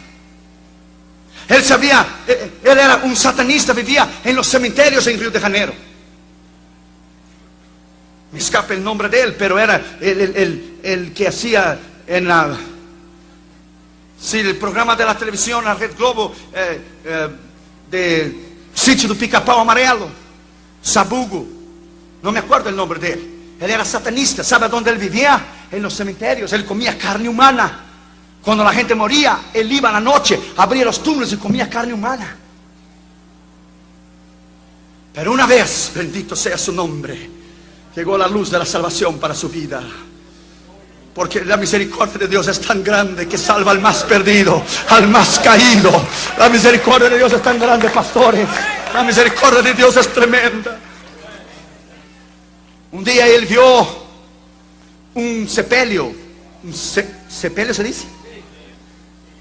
él 1.47 1.63
sabía, 1.63 2.23
eh, 2.27 2.51
él 2.63 2.77
era 2.77 2.97
un 3.03 3.15
satanista, 3.15 3.73
vivía 3.73 4.21
en 4.23 4.35
los 4.35 4.47
cementerios 4.47 5.05
en 5.07 5.19
Río 5.19 5.31
de 5.31 5.39
Janeiro. 5.39 5.73
Me 8.31 8.39
escapa 8.39 8.73
el 8.73 8.83
nombre 8.83 9.07
de 9.09 9.21
él, 9.21 9.35
pero 9.37 9.59
era 9.59 9.97
el, 10.01 11.13
que 11.15 11.27
hacía 11.27 11.79
en 12.07 12.27
la, 12.27 12.57
sí, 14.19 14.39
el 14.39 14.57
programa 14.57 14.95
de 14.95 15.05
la 15.05 15.17
televisión, 15.17 15.63
la 15.63 15.75
Red 15.75 15.95
Globo, 15.95 16.33
eh, 16.53 16.81
eh, 17.05 17.29
de 17.89 18.45
Sitio 18.73 19.07
do 19.07 19.15
Pica-Pau 19.15 19.59
Amarelo, 19.59 20.09
Sabugo, 20.81 21.47
no 22.21 22.31
me 22.31 22.39
acuerdo 22.39 22.69
el 22.69 22.75
nombre 22.75 22.99
de 22.99 23.13
él. 23.13 23.31
Él 23.59 23.71
era 23.71 23.85
satanista, 23.85 24.43
¿sabe 24.43 24.67
dónde 24.67 24.89
él 24.89 24.97
vivía? 24.97 25.45
En 25.71 25.81
los 25.81 25.93
cementerios, 25.93 26.51
él 26.53 26.65
comía 26.65 26.97
carne 26.97 27.29
humana. 27.29 27.84
Cuando 28.45 28.63
la 28.63 28.71
gente 28.71 28.93
moría, 28.93 29.39
él 29.51 29.71
iba 29.71 29.89
a 29.89 29.93
la 29.93 29.99
noche, 29.99 30.39
abría 30.57 30.85
los 30.85 31.01
túmulos 31.01 31.33
y 31.33 31.37
comía 31.37 31.67
carne 31.67 31.95
humana. 31.95 32.37
Pero 35.11 35.31
una 35.31 35.47
vez, 35.47 35.91
bendito 35.95 36.35
sea 36.35 36.55
su 36.55 36.71
nombre, 36.71 37.27
llegó 37.95 38.15
la 38.15 38.27
luz 38.27 38.51
de 38.51 38.59
la 38.59 38.65
salvación 38.65 39.17
para 39.17 39.33
su 39.33 39.49
vida. 39.49 39.81
Porque 41.15 41.43
la 41.43 41.57
misericordia 41.57 42.19
de 42.19 42.27
Dios 42.27 42.47
es 42.47 42.61
tan 42.61 42.83
grande 42.83 43.27
que 43.27 43.35
salva 43.35 43.71
al 43.71 43.81
más 43.81 44.03
perdido, 44.03 44.61
al 44.89 45.07
más 45.07 45.39
caído. 45.39 45.89
La 46.37 46.47
misericordia 46.47 47.09
de 47.09 47.17
Dios 47.17 47.33
es 47.33 47.41
tan 47.41 47.57
grande, 47.57 47.89
pastores. 47.89 48.47
La 48.93 49.01
misericordia 49.01 49.63
de 49.63 49.73
Dios 49.73 49.97
es 49.97 50.13
tremenda. 50.13 50.77
Un 52.91 53.03
día 53.03 53.25
él 53.25 53.47
vio 53.47 53.87
un 55.15 55.49
sepelio. 55.49 56.13
Un 56.63 56.73
sepelio 56.75 57.73
se 57.73 57.83
dice 57.83 58.05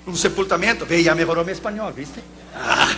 un 0.07 0.17
sepultamiento. 0.17 0.87
Ve, 0.87 1.03
ya 1.03 1.15
mejoró 1.15 1.45
mi 1.45 1.53
español, 1.53 1.93
¿viste? 1.95 2.23
Ah. 2.57 2.89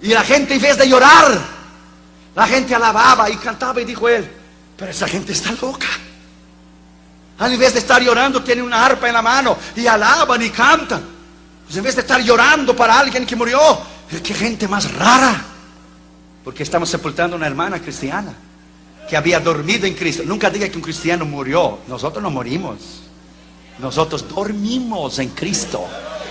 Y 0.00 0.08
la 0.08 0.22
gente 0.22 0.54
en 0.54 0.60
vez 0.60 0.76
de 0.76 0.88
llorar, 0.88 1.38
la 2.34 2.46
gente 2.46 2.74
alababa 2.74 3.30
y 3.30 3.36
cantaba 3.36 3.80
y 3.80 3.84
dijo 3.84 4.08
él, 4.08 4.28
pero 4.76 4.90
esa 4.90 5.06
gente 5.06 5.32
está 5.32 5.52
loca. 5.60 5.88
En 7.40 7.58
vez 7.58 7.72
de 7.72 7.80
estar 7.80 8.00
llorando, 8.00 8.42
tiene 8.42 8.62
una 8.62 8.84
arpa 8.84 9.08
en 9.08 9.14
la 9.14 9.22
mano 9.22 9.56
y 9.74 9.86
alaban 9.86 10.40
y 10.42 10.50
cantan. 10.50 11.02
Pues 11.64 11.76
en 11.76 11.82
vez 11.82 11.96
de 11.96 12.02
estar 12.02 12.20
llorando 12.20 12.76
para 12.76 12.98
alguien 12.98 13.26
que 13.26 13.34
murió, 13.34 13.58
qué 14.22 14.34
gente 14.34 14.68
más 14.68 14.92
rara. 14.92 15.44
Porque 16.44 16.62
estamos 16.62 16.88
sepultando 16.88 17.34
a 17.34 17.38
una 17.38 17.46
hermana 17.46 17.80
cristiana 17.80 18.32
que 19.08 19.16
había 19.16 19.40
dormido 19.40 19.86
en 19.86 19.94
Cristo. 19.94 20.22
Nunca 20.24 20.50
diga 20.50 20.68
que 20.68 20.76
un 20.76 20.82
cristiano 20.82 21.24
murió. 21.24 21.80
Nosotros 21.88 22.22
no 22.22 22.30
morimos. 22.30 23.02
Nosotros 23.82 24.28
dormimos 24.28 25.18
en 25.18 25.30
Cristo. 25.30 25.84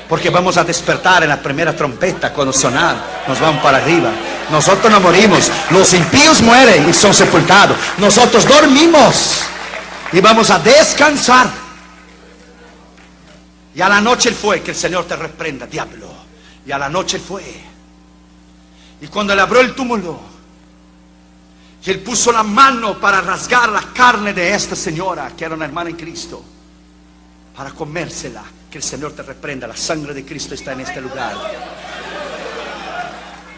Porque 0.08 0.30
vamos 0.30 0.58
a 0.58 0.64
despertar 0.64 1.24
en 1.24 1.30
la 1.30 1.42
primera 1.42 1.76
trompeta 1.76 2.34
cuando 2.34 2.54
sonar. 2.54 3.24
Nos 3.28 3.40
vamos 3.40 3.62
para 3.62 3.78
arriba. 3.78 4.10
Nosotros 4.50 4.92
no 4.92 5.02
morimos. 5.02 5.52
Los 5.70 5.94
impíos 5.94 6.42
mueren 6.42 6.90
y 6.90 6.94
son 6.94 7.14
sepultados. 7.14 7.78
Nosotros 7.98 8.48
dormimos 8.48 9.42
y 10.14 10.22
vamos 10.22 10.50
a 10.50 10.60
descansar. 10.60 11.50
Y 13.76 13.82
a 13.82 13.90
la 13.90 14.02
noche 14.02 14.32
fue 14.32 14.62
que 14.62 14.72
el 14.72 14.78
Señor 14.78 15.06
te 15.06 15.18
reprenda, 15.18 15.66
diablo. 15.68 16.08
Y 16.66 16.72
a 16.72 16.78
la 16.78 16.88
noche 16.88 17.20
fue. 17.20 17.44
Y 19.02 19.08
cuando 19.08 19.36
le 19.36 19.42
abrió 19.42 19.62
el 19.62 19.76
túmulo, 19.76 20.20
él 21.86 22.00
puso 22.00 22.32
la 22.32 22.44
mano 22.44 22.98
para 22.98 23.20
rasgar 23.20 23.70
la 23.70 23.82
carne 23.94 24.34
de 24.34 24.54
esta 24.54 24.76
señora, 24.76 25.32
que 25.36 25.46
era 25.46 25.56
una 25.56 25.66
hermana 25.66 25.90
en 25.90 25.98
Cristo 25.98 26.46
para 27.56 27.72
comérsela. 27.72 28.44
Que 28.70 28.78
el 28.78 28.84
Señor 28.84 29.14
te 29.14 29.24
reprenda. 29.24 29.68
La 29.68 29.76
sangre 29.76 30.14
de 30.14 30.26
Cristo 30.26 30.54
está 30.54 30.74
en 30.74 30.82
este 30.82 31.02
lugar. 31.02 31.36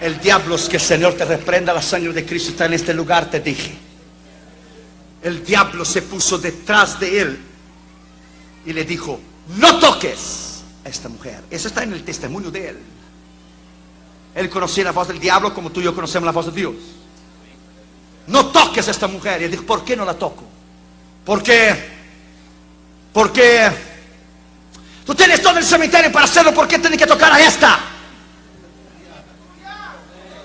El 0.02 0.20
diablo 0.20 0.56
es 0.56 0.68
que 0.68 0.78
el 0.78 0.82
Señor 0.82 1.14
te 1.14 1.26
reprenda. 1.26 1.74
La 1.74 1.82
sangre 1.82 2.14
de 2.14 2.26
Cristo 2.26 2.52
está 2.52 2.66
en 2.66 2.74
este 2.74 2.94
lugar, 2.94 3.30
te 3.30 3.40
dije. 3.40 3.78
El 5.22 5.44
diablo 5.46 5.86
se 5.86 6.02
puso 6.02 6.38
detrás 6.38 7.00
de 7.00 7.22
él 7.22 7.40
y 8.66 8.74
le 8.74 8.84
dijo, 8.84 9.20
no 9.58 9.80
toques 9.80 10.64
a 10.84 10.90
esta 10.90 11.08
mujer. 11.08 11.42
Eso 11.50 11.68
está 11.68 11.84
en 11.84 11.94
el 11.94 12.04
testimonio 12.04 12.52
de 12.52 12.70
él. 12.70 12.80
Él 14.36 14.50
conocía 14.50 14.84
la 14.84 14.92
voz 14.92 15.08
del 15.08 15.20
diablo 15.20 15.54
como 15.54 15.72
tú 15.72 15.80
y 15.80 15.84
yo 15.84 15.96
conocemos 15.96 16.26
la 16.26 16.32
voz 16.32 16.48
de 16.48 16.52
Dios. 16.54 16.76
No 18.28 18.48
toques 18.48 18.88
a 18.88 18.92
esta 18.92 19.08
mujer. 19.08 19.42
Y 19.42 19.46
él 19.46 19.52
dijo, 19.52 19.64
¿por 19.64 19.86
qué 19.86 19.96
no 19.96 20.04
la 20.04 20.16
toco? 20.16 20.44
Porque 21.24 21.94
porque 23.14 23.70
tú 25.06 25.16
tienes 25.16 25.42
todo 25.42 25.58
el 25.58 25.64
cementerio 25.64 26.12
para 26.12 26.26
hacerlo, 26.26 26.54
¿por 26.54 26.68
qué 26.68 26.80
tienes 26.80 27.00
que 27.00 27.08
tocar 27.08 27.32
a 27.32 27.40
esta? 27.40 27.80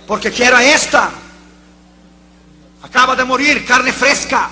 Porque 0.06 0.30
quiero 0.30 0.56
a 0.56 0.64
esta. 0.64 1.10
Acaba 2.82 3.14
de 3.14 3.24
morir, 3.24 3.64
carne 3.66 3.92
fresca. 3.92 4.50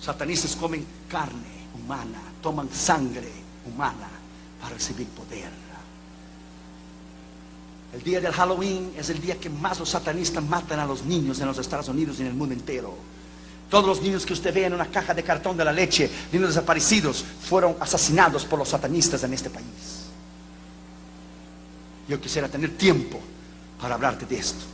Satanistas 0.00 0.56
comen 0.56 0.86
carne 1.08 1.68
humana, 1.74 2.20
toman 2.42 2.68
sangre 2.70 3.32
humana 3.66 4.08
para 4.60 4.74
recibir 4.74 5.06
poder. 5.08 5.50
El 7.92 8.02
día 8.02 8.20
del 8.20 8.32
Halloween 8.32 8.92
es 8.96 9.10
el 9.10 9.20
día 9.20 9.36
que 9.38 9.50
más 9.50 9.78
los 9.80 9.88
satanistas 9.88 10.44
matan 10.44 10.78
a 10.78 10.86
los 10.86 11.04
niños 11.04 11.40
en 11.40 11.46
los 11.46 11.58
Estados 11.58 11.88
Unidos 11.88 12.18
y 12.18 12.22
en 12.22 12.28
el 12.28 12.34
mundo 12.34 12.54
entero. 12.54 12.94
Todos 13.70 13.86
los 13.86 14.02
niños 14.02 14.26
que 14.26 14.32
usted 14.32 14.52
ve 14.52 14.64
en 14.64 14.74
una 14.74 14.86
caja 14.86 15.14
de 15.14 15.22
cartón 15.22 15.56
de 15.56 15.64
la 15.64 15.72
leche, 15.72 16.10
niños 16.32 16.48
desaparecidos, 16.48 17.24
fueron 17.48 17.76
asesinados 17.78 18.44
por 18.44 18.58
los 18.58 18.68
satanistas 18.68 19.22
en 19.22 19.32
este 19.32 19.48
país. 19.48 20.08
Yo 22.08 22.20
quisiera 22.20 22.48
tener 22.48 22.76
tiempo 22.76 23.20
para 23.80 23.94
hablarte 23.94 24.26
de 24.26 24.36
esto. 24.40 24.64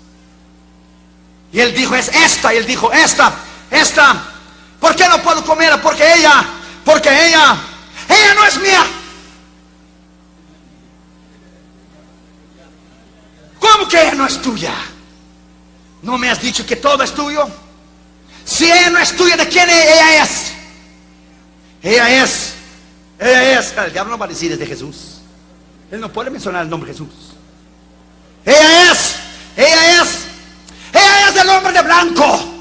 Y 1.53 1.61
él 1.61 1.75
dijo, 1.75 1.95
es 1.95 2.09
esta, 2.09 2.55
y 2.55 2.57
él 2.57 2.65
dijo, 2.65 2.91
esta, 2.91 3.35
esta, 3.71 4.25
¿por 4.81 4.97
qué 4.97 5.07
no 5.09 5.23
puedo 5.23 5.45
comerla? 5.45 5.81
Porque 5.81 6.15
ella, 6.15 6.45
porque 6.83 7.11
ella, 7.11 7.55
ella 8.09 8.35
no 8.35 8.45
es 8.47 8.61
mía. 8.63 8.87
¿Cómo 13.61 13.87
que 13.87 14.01
ella 14.01 14.15
no 14.15 14.27
es 14.27 14.41
tuya? 14.41 14.75
¿No 16.01 16.17
me 16.17 16.31
has 16.31 16.41
dicho 16.41 16.65
que 16.65 16.77
todo 16.77 17.03
es 17.03 17.13
tuyo? 17.13 17.47
Si 18.47 18.65
ella 18.65 18.91
no 18.91 18.99
es 19.01 19.15
tuya, 19.17 19.37
¿de 19.37 19.49
quién 19.49 19.69
ella 19.69 20.23
es? 20.23 20.53
Ella 21.83 22.23
es, 22.23 22.55
ella 23.19 23.59
es. 23.59 23.75
El 23.77 23.93
diablo 23.93 24.13
no 24.13 24.19
va 24.19 24.27
a 24.27 24.29
decir 24.29 24.57
de 24.57 24.67
Jesús. 24.67 25.21
Él 25.91 26.01
no 26.01 26.13
puede 26.13 26.31
mencionar 26.31 26.63
el 26.63 26.71
nombre 26.71 26.93
Jesús. 26.93 27.09
Ella 28.45 28.93
es, 28.93 29.17
ella 29.57 30.03
es, 30.03 30.09
ella 30.93 31.29
es 31.29 31.35
del 31.35 31.49
hombre 31.49 31.73
de 31.73 31.83
blanco. 31.83 32.53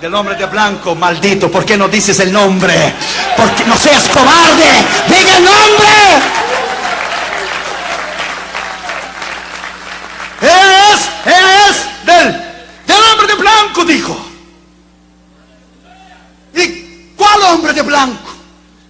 Del 0.00 0.14
hombre 0.14 0.36
de 0.36 0.46
blanco, 0.46 0.94
maldito. 0.94 1.50
¿Por 1.50 1.64
qué 1.64 1.76
no 1.76 1.88
dices 1.88 2.20
el 2.20 2.32
nombre? 2.32 2.94
Porque 3.36 3.64
no 3.64 3.76
seas 3.76 4.08
cobarde. 4.08 4.70
Diga 5.08 5.36
el 5.36 5.44
nombre. 5.44 5.88
Ella 10.40 10.94
es, 10.94 11.00
ella 11.26 11.68
es 11.68 12.06
del, 12.06 12.32
del 12.86 13.04
hombre 13.12 13.26
de 13.26 13.34
blanco, 13.34 13.84
dijo. 13.84 14.28
¿Y 16.54 17.14
cuál 17.16 17.42
hombre 17.42 17.72
de 17.72 17.82
blanco? 17.82 18.30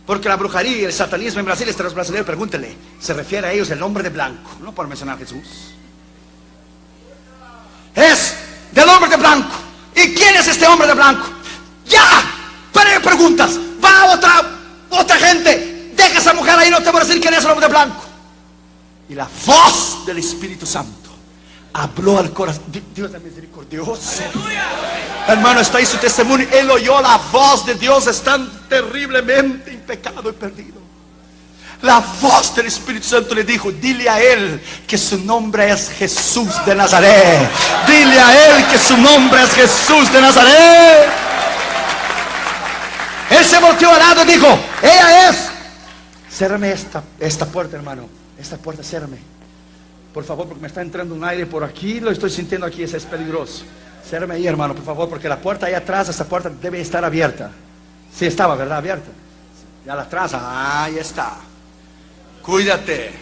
Porque 0.09 0.27
la 0.27 0.37
brujería 0.37 0.75
y 0.79 0.85
el 0.85 0.93
satanismo 0.95 1.41
en 1.41 1.45
Brasil, 1.45 1.69
este 1.69 1.83
los 1.83 1.93
brasileños, 1.93 2.25
pregúntele, 2.25 2.75
se 2.99 3.13
refiere 3.13 3.47
a 3.47 3.53
ellos 3.53 3.69
el 3.69 3.83
hombre 3.83 4.03
de 4.03 4.09
blanco, 4.09 4.53
no 4.63 4.75
por 4.75 4.89
mencionar 4.89 5.17
a 5.17 5.19
Jesús. 5.19 5.75
Es 7.95 8.35
del 8.73 8.89
hombre 8.89 9.11
de 9.11 9.19
blanco. 9.19 9.55
¿Y 9.95 10.15
quién 10.15 10.35
es 10.37 10.49
este 10.49 10.67
hombre 10.67 10.89
de 10.89 10.95
blanco? 10.95 11.27
Ya, 11.85 12.23
pero 12.73 13.03
preguntas, 13.03 13.59
va 13.85 14.15
otra, 14.15 14.51
otra 14.89 15.17
gente, 15.17 15.93
deja 15.95 16.21
esa 16.21 16.33
mujer 16.33 16.59
ahí, 16.59 16.71
no 16.71 16.83
te 16.83 16.91
voy 16.91 17.03
a 17.03 17.05
decir 17.05 17.21
quién 17.21 17.35
es 17.35 17.45
el 17.45 17.51
hombre 17.51 17.67
de 17.67 17.71
blanco. 17.71 18.03
Y 19.11 19.15
la 19.15 19.29
voz 19.45 20.07
del 20.07 20.17
Espíritu 20.17 20.65
Santo 20.65 21.08
habló 21.79 22.19
al 22.19 22.33
corazón. 22.33 22.65
Dios 22.95 23.13
es 23.15 23.23
misericordioso. 23.23 24.23
Hermano, 25.27 25.61
está 25.61 25.79
ahí 25.79 25.87
su 25.87 25.97
testimonio. 25.99 26.49
Él 26.53 26.71
oyó 26.71 27.01
la 27.01 27.19
voz 27.31 27.65
de 27.67 27.75
Dios, 27.75 28.07
están 28.07 28.51
terriblemente 28.69 29.71
en 29.71 29.81
pecado 29.81 30.31
y 30.31 30.33
perdido. 30.33 30.79
La 31.83 32.03
voz 32.21 32.57
del 32.57 32.67
Espíritu 32.67 33.07
Santo 33.07 33.37
le 33.37 33.45
dijo, 33.45 33.71
dile 33.71 34.09
a 34.09 34.21
él 34.21 34.61
que 34.87 34.99
su 34.99 35.25
nombre 35.25 35.71
es 35.71 35.91
Jesús 35.91 36.49
de 36.67 36.75
Nazaret. 36.75 37.49
Dile 37.87 38.19
a 38.19 38.47
él 38.49 38.67
que 38.67 38.79
su 38.79 38.97
nombre 38.97 39.43
es 39.45 39.51
Jesús 39.51 40.13
de 40.13 40.21
Nazaret. 40.21 41.09
Él 43.31 43.45
se 43.45 43.61
volteó 43.61 43.93
al 43.93 43.99
lado 44.01 44.25
y 44.25 44.27
dijo, 44.27 44.59
ella 44.83 45.29
es. 45.29 45.37
Cérrame 46.29 46.73
esta, 46.73 47.05
esta 47.21 47.47
puerta, 47.47 47.77
hermano. 47.77 48.09
Esta 48.37 48.57
puerta, 48.57 48.83
cérrame. 48.83 49.38
Por 50.13 50.25
favor, 50.25 50.47
porque 50.47 50.63
me 50.63 50.69
está 50.69 50.83
entrando 50.83 51.15
un 51.15 51.25
aire 51.25 51.47
por 51.47 51.63
aquí, 51.63 52.01
lo 52.01 52.11
estoy 52.11 52.31
sintiendo 52.31 52.67
aquí, 52.67 52.83
ese 52.83 52.97
es 52.97 53.05
peligroso. 53.05 53.65
Cérrame 54.09 54.35
ahí, 54.35 54.47
hermano, 54.47 54.75
por 54.75 54.85
favor, 54.85 55.09
porque 55.09 55.29
la 55.29 55.39
puerta 55.39 55.67
ahí 55.67 55.75
atrás, 55.75 56.09
esa 56.09 56.27
puerta 56.27 56.51
debe 56.51 56.81
estar 56.81 57.05
abierta. 57.05 57.51
Sí 58.13 58.27
estaba, 58.27 58.55
¿verdad? 58.57 58.79
Abierta. 58.79 59.09
Ya 59.85 59.95
la 59.95 60.03
atrás, 60.03 60.35
ahí 60.35 60.97
está. 60.99 61.37
Cuídate. 62.43 63.13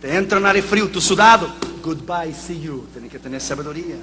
Te 0.00 0.14
entra 0.14 0.38
un 0.38 0.46
aire 0.46 0.62
frío, 0.62 0.90
tu 0.90 1.00
sudado. 1.00 1.48
Goodbye, 1.82 2.34
see 2.34 2.60
you. 2.60 2.86
Tienes 2.92 3.10
que 3.10 3.18
tener 3.18 3.40
sabiduría. 3.40 3.96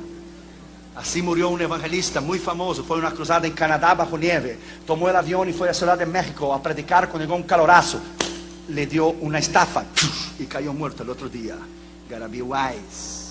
Así 0.95 1.21
murió 1.21 1.49
un 1.49 1.61
evangelista 1.61 2.21
muy 2.21 2.39
famoso. 2.39 2.83
Fue 2.83 2.97
una 2.97 3.11
cruzada 3.11 3.47
en 3.47 3.53
Canadá 3.53 3.93
bajo 3.93 4.17
nieve. 4.17 4.57
Tomó 4.85 5.09
el 5.09 5.15
avión 5.15 5.49
y 5.49 5.53
fue 5.53 5.69
a 5.69 5.73
Ciudad 5.73 5.97
de 5.97 6.05
México 6.05 6.53
a 6.53 6.61
predicar 6.61 7.09
con 7.09 7.21
un 7.31 7.43
calorazo. 7.43 7.99
Le 8.69 8.87
dio 8.87 9.07
una 9.07 9.39
estafa 9.39 9.85
y 10.39 10.45
cayó 10.45 10.73
muerto 10.73 11.03
el 11.03 11.09
otro 11.09 11.29
día. 11.29 11.55
Gotta 12.09 12.27
be 12.27 12.41
wise. 12.41 13.23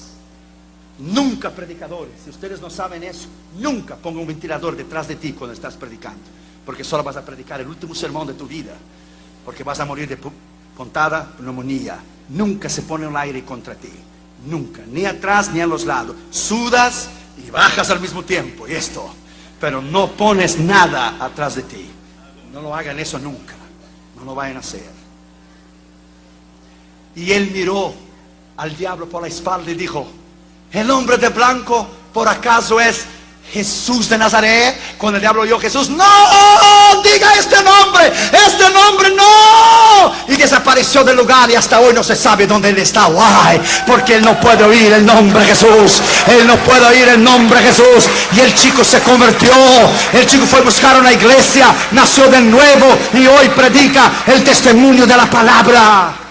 Nunca 0.99 1.51
predicadores, 1.51 2.14
si 2.23 2.31
ustedes 2.31 2.61
no 2.61 2.68
saben 2.68 3.03
eso, 3.03 3.27
nunca 3.59 3.97
ponga 3.97 4.21
un 4.21 4.27
ventilador 4.27 4.77
detrás 4.77 5.09
de 5.09 5.16
ti 5.16 5.33
cuando 5.33 5.55
estás 5.55 5.75
predicando. 5.75 6.21
Porque 6.64 6.85
solo 6.85 7.03
vas 7.03 7.16
a 7.16 7.25
predicar 7.25 7.61
el 7.61 7.66
último 7.66 7.95
sermón 7.95 8.27
de 8.29 8.35
tu 8.35 8.47
vida. 8.47 8.73
Porque 9.45 9.64
vas 9.64 9.81
a 9.81 9.85
morir 9.85 10.09
de 10.09 10.18
pontada, 10.77 11.33
neumonía. 11.40 11.99
Nunca 12.29 12.68
se 12.68 12.83
pone 12.83 13.07
un 13.07 13.16
aire 13.16 13.45
contra 13.45 13.75
ti. 13.75 13.90
Nunca. 14.47 14.83
Ni 14.87 15.05
atrás 15.05 15.53
ni 15.53 15.61
a 15.61 15.66
los 15.66 15.87
lados. 15.87 16.14
Sudas 16.31 17.09
y 17.45 17.51
bajas 17.51 17.90
al 17.90 18.01
mismo 18.01 18.23
tiempo. 18.23 18.68
Y 18.68 18.73
esto. 18.73 19.12
Pero 19.61 19.83
no 19.83 20.12
pones 20.12 20.59
nada 20.59 21.16
atrás 21.25 21.57
de 21.57 21.62
ti. 21.62 21.90
No 22.53 22.62
lo 22.62 22.75
hagan 22.75 22.99
eso 23.01 23.18
nunca. 23.18 23.55
No 24.16 24.25
lo 24.25 24.35
vayan 24.35 24.59
a 24.59 24.61
hacer. 24.61 25.01
Y 27.14 27.33
él 27.33 27.51
miró 27.53 27.92
al 28.57 28.77
diablo 28.77 29.09
por 29.09 29.22
la 29.22 29.29
espalda 29.29 29.70
y 29.70 29.75
dijo, 29.75 30.07
el 30.72 30.90
hombre 30.90 31.18
de 31.18 31.29
blanco 31.29 31.87
por 32.12 32.29
acaso 32.29 32.81
es 32.81 33.05
Jesús 33.53 34.09
de 34.09 34.16
Nazaret. 34.16 34.79
Cuando 34.96 35.16
el 35.16 35.20
diablo 35.20 35.42
oyó 35.42 35.59
Jesús, 35.59 35.90
no, 35.90 36.05
diga 37.03 37.35
este 37.35 37.57
nombre, 37.62 38.11
este 38.46 38.70
nombre 38.70 39.11
no. 39.14 40.12
Y 40.29 40.37
desapareció 40.37 41.05
del 41.05 41.16
lugar 41.16 41.51
y 41.51 41.55
hasta 41.55 41.81
hoy 41.81 41.92
no 41.92 42.03
se 42.03 42.16
sabe 42.16 42.46
dónde 42.46 42.70
él 42.70 42.79
está. 42.79 43.09
Why? 43.09 43.61
Porque 43.87 44.14
él 44.14 44.22
no 44.22 44.40
puede 44.40 44.64
oír 44.64 44.92
el 44.92 45.05
nombre 45.05 45.44
Jesús. 45.44 46.01
Él 46.27 46.46
no 46.46 46.57
puede 46.59 46.87
oír 46.87 47.09
el 47.09 47.22
nombre 47.22 47.61
Jesús. 47.61 48.09
Y 48.35 48.40
el 48.40 48.55
chico 48.55 48.83
se 48.83 49.01
convirtió. 49.01 49.53
El 50.14 50.27
chico 50.27 50.46
fue 50.46 50.61
a 50.61 50.62
buscar 50.62 50.98
una 50.98 51.12
iglesia, 51.12 51.66
nació 51.90 52.29
de 52.29 52.40
nuevo 52.40 52.87
y 53.12 53.27
hoy 53.27 53.48
predica 53.51 54.11
el 54.27 54.42
testimonio 54.42 55.07
de 55.07 55.16
la 55.16 55.29
palabra. 55.29 56.21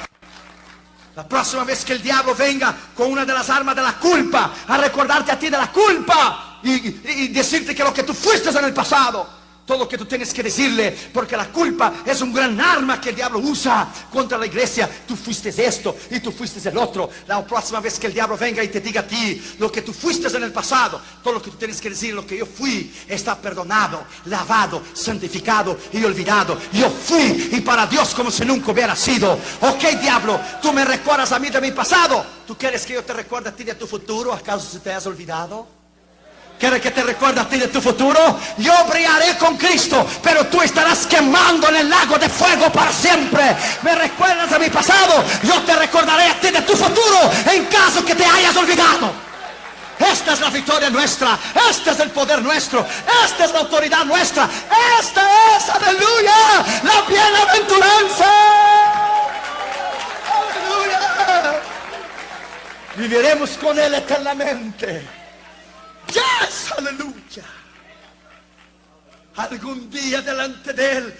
La 1.21 1.27
próxima 1.27 1.63
vez 1.63 1.85
que 1.85 1.93
el 1.93 2.01
diablo 2.01 2.33
venga 2.33 2.75
con 2.95 3.11
una 3.11 3.23
de 3.23 3.31
las 3.31 3.47
armas 3.47 3.75
de 3.75 3.83
la 3.83 3.93
culpa 3.93 4.51
a 4.67 4.75
recordarte 4.75 5.31
a 5.31 5.37
ti 5.37 5.51
de 5.51 5.57
la 5.57 5.71
culpa 5.71 6.57
y, 6.63 7.27
decirte 7.27 7.75
que 7.75 7.83
lo 7.83 7.93
que 7.93 8.01
tú 8.01 8.11
fuiste 8.11 8.49
en 8.49 8.65
el 8.65 8.73
pasado, 8.73 9.29
todo 9.71 9.85
lo 9.85 9.87
que 9.87 9.97
tú 9.97 10.05
tienes 10.05 10.33
que 10.33 10.43
decirle, 10.43 10.93
porque 11.13 11.37
la 11.37 11.47
culpa 11.47 11.93
es 12.05 12.19
un 12.19 12.33
gran 12.33 12.59
arma 12.59 12.99
que 12.99 13.11
el 13.11 13.15
diablo 13.15 13.39
usa 13.39 13.87
contra 14.11 14.37
la 14.37 14.45
iglesia. 14.45 14.89
Tú 15.07 15.15
fuiste 15.15 15.47
esto 15.65 15.95
y 16.09 16.19
tú 16.19 16.29
fuiste 16.33 16.67
el 16.67 16.77
otro. 16.77 17.09
La 17.25 17.41
próxima 17.47 17.79
vez 17.79 17.97
que 17.97 18.07
el 18.07 18.13
diablo 18.13 18.37
venga 18.37 18.61
y 18.61 18.67
te 18.67 18.81
diga 18.81 18.99
a 18.99 19.07
ti 19.07 19.41
lo 19.59 19.71
que 19.71 19.81
tú 19.81 19.93
fuiste 19.93 20.27
en 20.27 20.43
el 20.43 20.51
pasado, 20.51 20.99
todo 21.23 21.35
lo 21.35 21.41
que 21.41 21.51
tú 21.51 21.55
tienes 21.55 21.79
que 21.79 21.89
decir, 21.89 22.13
lo 22.13 22.27
que 22.27 22.39
yo 22.39 22.45
fui, 22.45 22.93
está 23.07 23.37
perdonado, 23.37 24.03
lavado, 24.25 24.83
santificado 24.91 25.77
y 25.93 26.03
olvidado. 26.03 26.57
Yo 26.73 26.89
fui 26.89 27.51
y 27.53 27.61
para 27.61 27.87
Dios 27.87 28.13
como 28.13 28.29
si 28.29 28.43
nunca 28.43 28.73
hubiera 28.73 28.93
sido. 28.93 29.39
Ok, 29.61 30.01
diablo, 30.01 30.37
tú 30.61 30.73
me 30.73 30.83
recuerdas 30.83 31.31
a 31.31 31.39
mí 31.39 31.49
de 31.49 31.61
mi 31.61 31.71
pasado. 31.71 32.25
¿Tú 32.45 32.57
quieres 32.57 32.85
que 32.85 32.95
yo 32.95 33.05
te 33.05 33.13
recuerde 33.13 33.47
a 33.47 33.55
ti 33.55 33.63
de 33.63 33.75
tu 33.75 33.87
futuro? 33.87 34.33
¿Acaso 34.33 34.69
se 34.69 34.79
te 34.81 34.91
has 34.91 35.05
olvidado? 35.05 35.80
¿Quieres 36.61 36.79
que 36.79 36.91
te 36.91 37.01
recuerde 37.01 37.41
a 37.41 37.49
ti 37.49 37.57
de 37.57 37.69
tu 37.69 37.81
futuro? 37.81 38.39
Yo 38.59 38.71
brillaré 38.87 39.35
con 39.35 39.57
Cristo, 39.57 40.05
pero 40.21 40.45
tú 40.45 40.61
estarás 40.61 41.07
quemando 41.07 41.67
en 41.69 41.77
el 41.77 41.89
lago 41.89 42.19
de 42.19 42.29
fuego 42.29 42.71
para 42.71 42.93
siempre. 42.93 43.57
Me 43.81 43.95
recuerdas 43.95 44.47
de 44.51 44.59
mi 44.59 44.69
pasado, 44.69 45.23
yo 45.41 45.59
te 45.63 45.75
recordaré 45.75 46.25
a 46.25 46.39
ti 46.39 46.51
de 46.51 46.61
tu 46.61 46.73
futuro 46.73 47.31
en 47.51 47.65
caso 47.65 48.05
que 48.05 48.13
te 48.13 48.23
hayas 48.23 48.55
olvidado. 48.55 49.11
Esta 49.97 50.33
es 50.33 50.39
la 50.39 50.51
victoria 50.51 50.91
nuestra, 50.91 51.35
este 51.67 51.89
es 51.89 51.99
el 51.99 52.11
poder 52.11 52.43
nuestro, 52.43 52.85
esta 53.25 53.45
es 53.45 53.51
la 53.53 53.59
autoridad 53.61 54.05
nuestra, 54.05 54.47
esta 54.99 55.57
es, 55.57 55.67
aleluya, 55.67 56.63
la 56.83 57.01
bienaventuranza. 57.09 58.31
Aleluya. 60.29 61.61
Viviremos 62.97 63.49
con 63.57 63.79
Él 63.79 63.95
eternamente. 63.95 65.20
Yes, 66.13 66.71
aleluya. 66.77 67.43
Algún 69.37 69.89
día 69.89 70.21
delante 70.21 70.73
de 70.73 70.97
Él, 70.97 71.13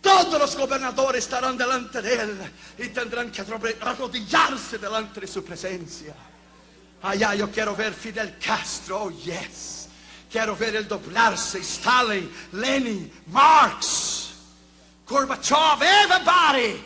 todos 0.00 0.38
los 0.38 0.56
gobernadores 0.56 1.24
estarán 1.24 1.56
delante 1.56 2.02
de 2.02 2.14
Él 2.14 2.52
y 2.78 2.88
tendrán 2.88 3.30
que 3.30 3.42
arro- 3.42 3.76
arrodillarse 3.80 4.78
delante 4.78 5.20
de 5.20 5.26
su 5.26 5.42
presencia. 5.44 6.14
Allá 7.02 7.34
yo 7.34 7.50
quiero 7.50 7.74
ver 7.74 7.92
Fidel 7.94 8.36
Castro, 8.38 9.04
oh 9.04 9.10
yes. 9.10 9.88
Quiero 10.30 10.56
ver 10.56 10.76
el 10.76 10.88
doblarse. 10.88 11.58
Stalin, 11.60 12.30
Lenin, 12.52 13.10
Marx, 13.28 14.30
Gorbachev, 15.06 15.80
everybody. 15.82 16.82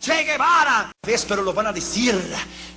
Che 0.00 0.24
Guevara. 0.24 0.90
¿Ves? 1.06 1.26
Pero 1.28 1.42
lo 1.42 1.52
van 1.52 1.66
a 1.66 1.72
decir. 1.72 2.18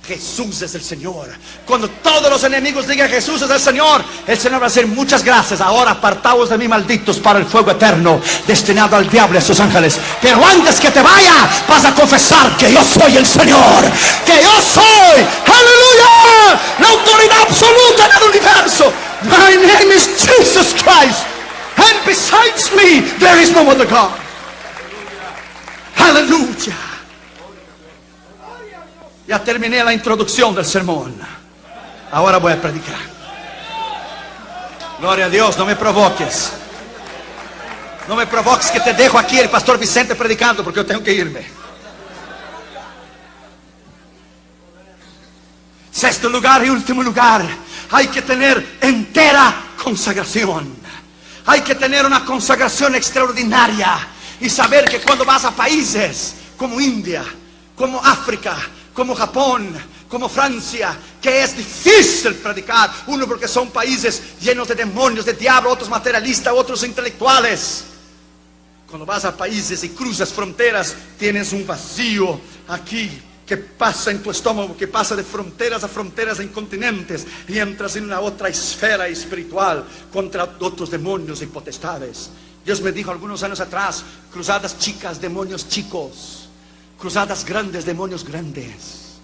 Jesús 0.06 0.60
es 0.60 0.74
el 0.74 0.82
Señor. 0.82 1.28
Cuando 1.64 1.88
todos 1.88 2.28
los 2.28 2.44
enemigos 2.44 2.86
digan 2.86 3.08
Jesús 3.08 3.40
es 3.40 3.48
el 3.48 3.58
Señor, 3.58 4.04
el 4.26 4.38
Señor 4.38 4.60
va 4.60 4.66
a 4.66 4.68
decir 4.68 4.86
muchas 4.86 5.24
gracias. 5.24 5.62
Ahora 5.62 5.92
apartaos 5.92 6.50
de 6.50 6.58
mí, 6.58 6.68
malditos, 6.68 7.18
para 7.20 7.38
el 7.38 7.46
fuego 7.46 7.70
eterno, 7.70 8.20
destinado 8.46 8.96
al 8.96 9.08
diablo 9.08 9.36
y 9.36 9.38
a 9.38 9.40
sus 9.40 9.58
ángeles. 9.60 9.98
Pero 10.20 10.44
antes 10.44 10.78
que 10.78 10.90
te 10.90 11.00
vaya, 11.00 11.48
vas 11.66 11.86
a 11.86 11.94
confesar 11.94 12.54
que 12.58 12.70
yo 12.70 12.84
soy 12.84 13.16
el 13.16 13.24
Señor. 13.24 13.82
Que 14.26 14.42
yo 14.42 14.52
soy, 14.60 15.24
aleluya, 15.46 16.60
la 16.78 16.88
autoridad 16.90 17.40
absoluta 17.40 18.08
del 18.08 18.28
universo. 18.28 18.92
My 19.22 19.56
name 19.56 19.94
is 19.94 20.06
Jesus 20.22 20.74
Christ. 20.74 21.24
And 21.78 22.04
besides 22.04 22.70
me, 22.76 23.00
there 23.18 23.40
is 23.40 23.52
no 23.52 23.70
other 23.70 23.86
God. 23.86 24.12
Aleluya. 25.96 26.93
Ya 29.26 29.42
terminé 29.42 29.82
la 29.82 29.92
introducción 29.92 30.54
del 30.54 30.64
sermón. 30.64 31.14
Ahora 32.12 32.38
voy 32.38 32.52
a 32.52 32.60
predicar. 32.60 33.14
Gloria 35.00 35.26
a 35.26 35.28
Dios, 35.28 35.56
no 35.58 35.64
me 35.64 35.76
provoques. 35.76 36.52
No 38.06 38.16
me 38.16 38.26
provoques 38.26 38.70
que 38.70 38.80
te 38.80 38.92
dejo 38.92 39.18
aquí 39.18 39.38
el 39.38 39.48
pastor 39.48 39.78
Vicente 39.78 40.14
predicando 40.14 40.62
porque 40.62 40.80
yo 40.80 40.86
tengo 40.86 41.02
que 41.02 41.12
irme. 41.12 41.44
Sexto 45.90 46.28
lugar 46.28 46.64
y 46.64 46.70
último 46.70 47.02
lugar, 47.02 47.42
hay 47.90 48.08
que 48.08 48.22
tener 48.22 48.78
entera 48.80 49.54
consagración. 49.82 50.76
Hay 51.46 51.60
que 51.60 51.74
tener 51.74 52.04
una 52.04 52.24
consagración 52.24 52.94
extraordinaria 52.94 53.96
y 54.40 54.50
saber 54.50 54.84
que 54.84 55.00
cuando 55.00 55.24
vas 55.24 55.44
a 55.44 55.50
países 55.50 56.34
como 56.56 56.80
India, 56.80 57.24
como 57.76 58.04
África, 58.04 58.56
como 58.94 59.14
Japón, 59.14 59.74
como 60.08 60.28
Francia, 60.28 60.96
que 61.20 61.42
es 61.42 61.56
difícil 61.56 62.36
predicar. 62.36 62.90
Uno 63.08 63.26
porque 63.26 63.48
son 63.48 63.70
países 63.70 64.40
llenos 64.40 64.68
de 64.68 64.76
demonios, 64.76 65.26
de 65.26 65.34
diablo, 65.34 65.70
otros 65.70 65.90
materialistas, 65.90 66.54
otros 66.56 66.82
intelectuales. 66.84 67.84
Cuando 68.88 69.04
vas 69.04 69.24
a 69.24 69.36
países 69.36 69.82
y 69.82 69.88
cruzas 69.90 70.32
fronteras, 70.32 70.94
tienes 71.18 71.52
un 71.52 71.66
vacío 71.66 72.40
aquí 72.68 73.10
que 73.44 73.56
pasa 73.56 74.10
en 74.10 74.22
tu 74.22 74.30
estómago, 74.30 74.76
que 74.76 74.88
pasa 74.88 75.16
de 75.16 75.24
fronteras 75.24 75.84
a 75.84 75.88
fronteras 75.88 76.40
en 76.40 76.48
continentes 76.48 77.26
y 77.48 77.58
entras 77.58 77.96
en 77.96 78.04
una 78.04 78.20
otra 78.20 78.48
esfera 78.48 79.08
espiritual 79.08 79.84
contra 80.12 80.44
otros 80.60 80.90
demonios 80.90 81.42
y 81.42 81.46
potestades. 81.46 82.30
Dios 82.64 82.80
me 82.80 82.92
dijo 82.92 83.10
algunos 83.10 83.42
años 83.42 83.60
atrás, 83.60 84.02
cruzadas 84.32 84.78
chicas, 84.78 85.20
demonios 85.20 85.68
chicos, 85.68 86.43
cruzadas 87.04 87.44
grandes, 87.44 87.84
demonios 87.84 88.24
grandes, 88.24 89.18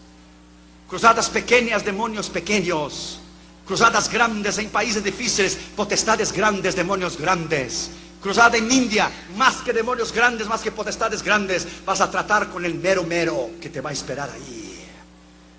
cruzadas 0.86 1.30
pequeñas, 1.30 1.82
demonios 1.82 2.28
pequeños, 2.28 3.20
cruzadas 3.66 4.12
grandes 4.12 4.58
en 4.58 4.68
países 4.68 5.02
difíciles, 5.02 5.56
potestades 5.74 6.30
grandes, 6.30 6.76
demonios 6.76 7.16
grandes. 7.16 7.90
Cruzada 8.20 8.58
en 8.58 8.70
India, 8.70 9.10
más 9.38 9.62
que 9.62 9.72
demonios 9.72 10.12
grandes, 10.12 10.46
más 10.46 10.60
que 10.60 10.70
potestades 10.70 11.22
grandes, 11.22 11.66
vas 11.86 12.02
a 12.02 12.10
tratar 12.10 12.50
con 12.50 12.66
el 12.66 12.74
mero 12.74 13.02
mero 13.02 13.52
que 13.58 13.70
te 13.70 13.80
va 13.80 13.88
a 13.88 13.94
esperar 13.94 14.28
ahí. 14.28 14.86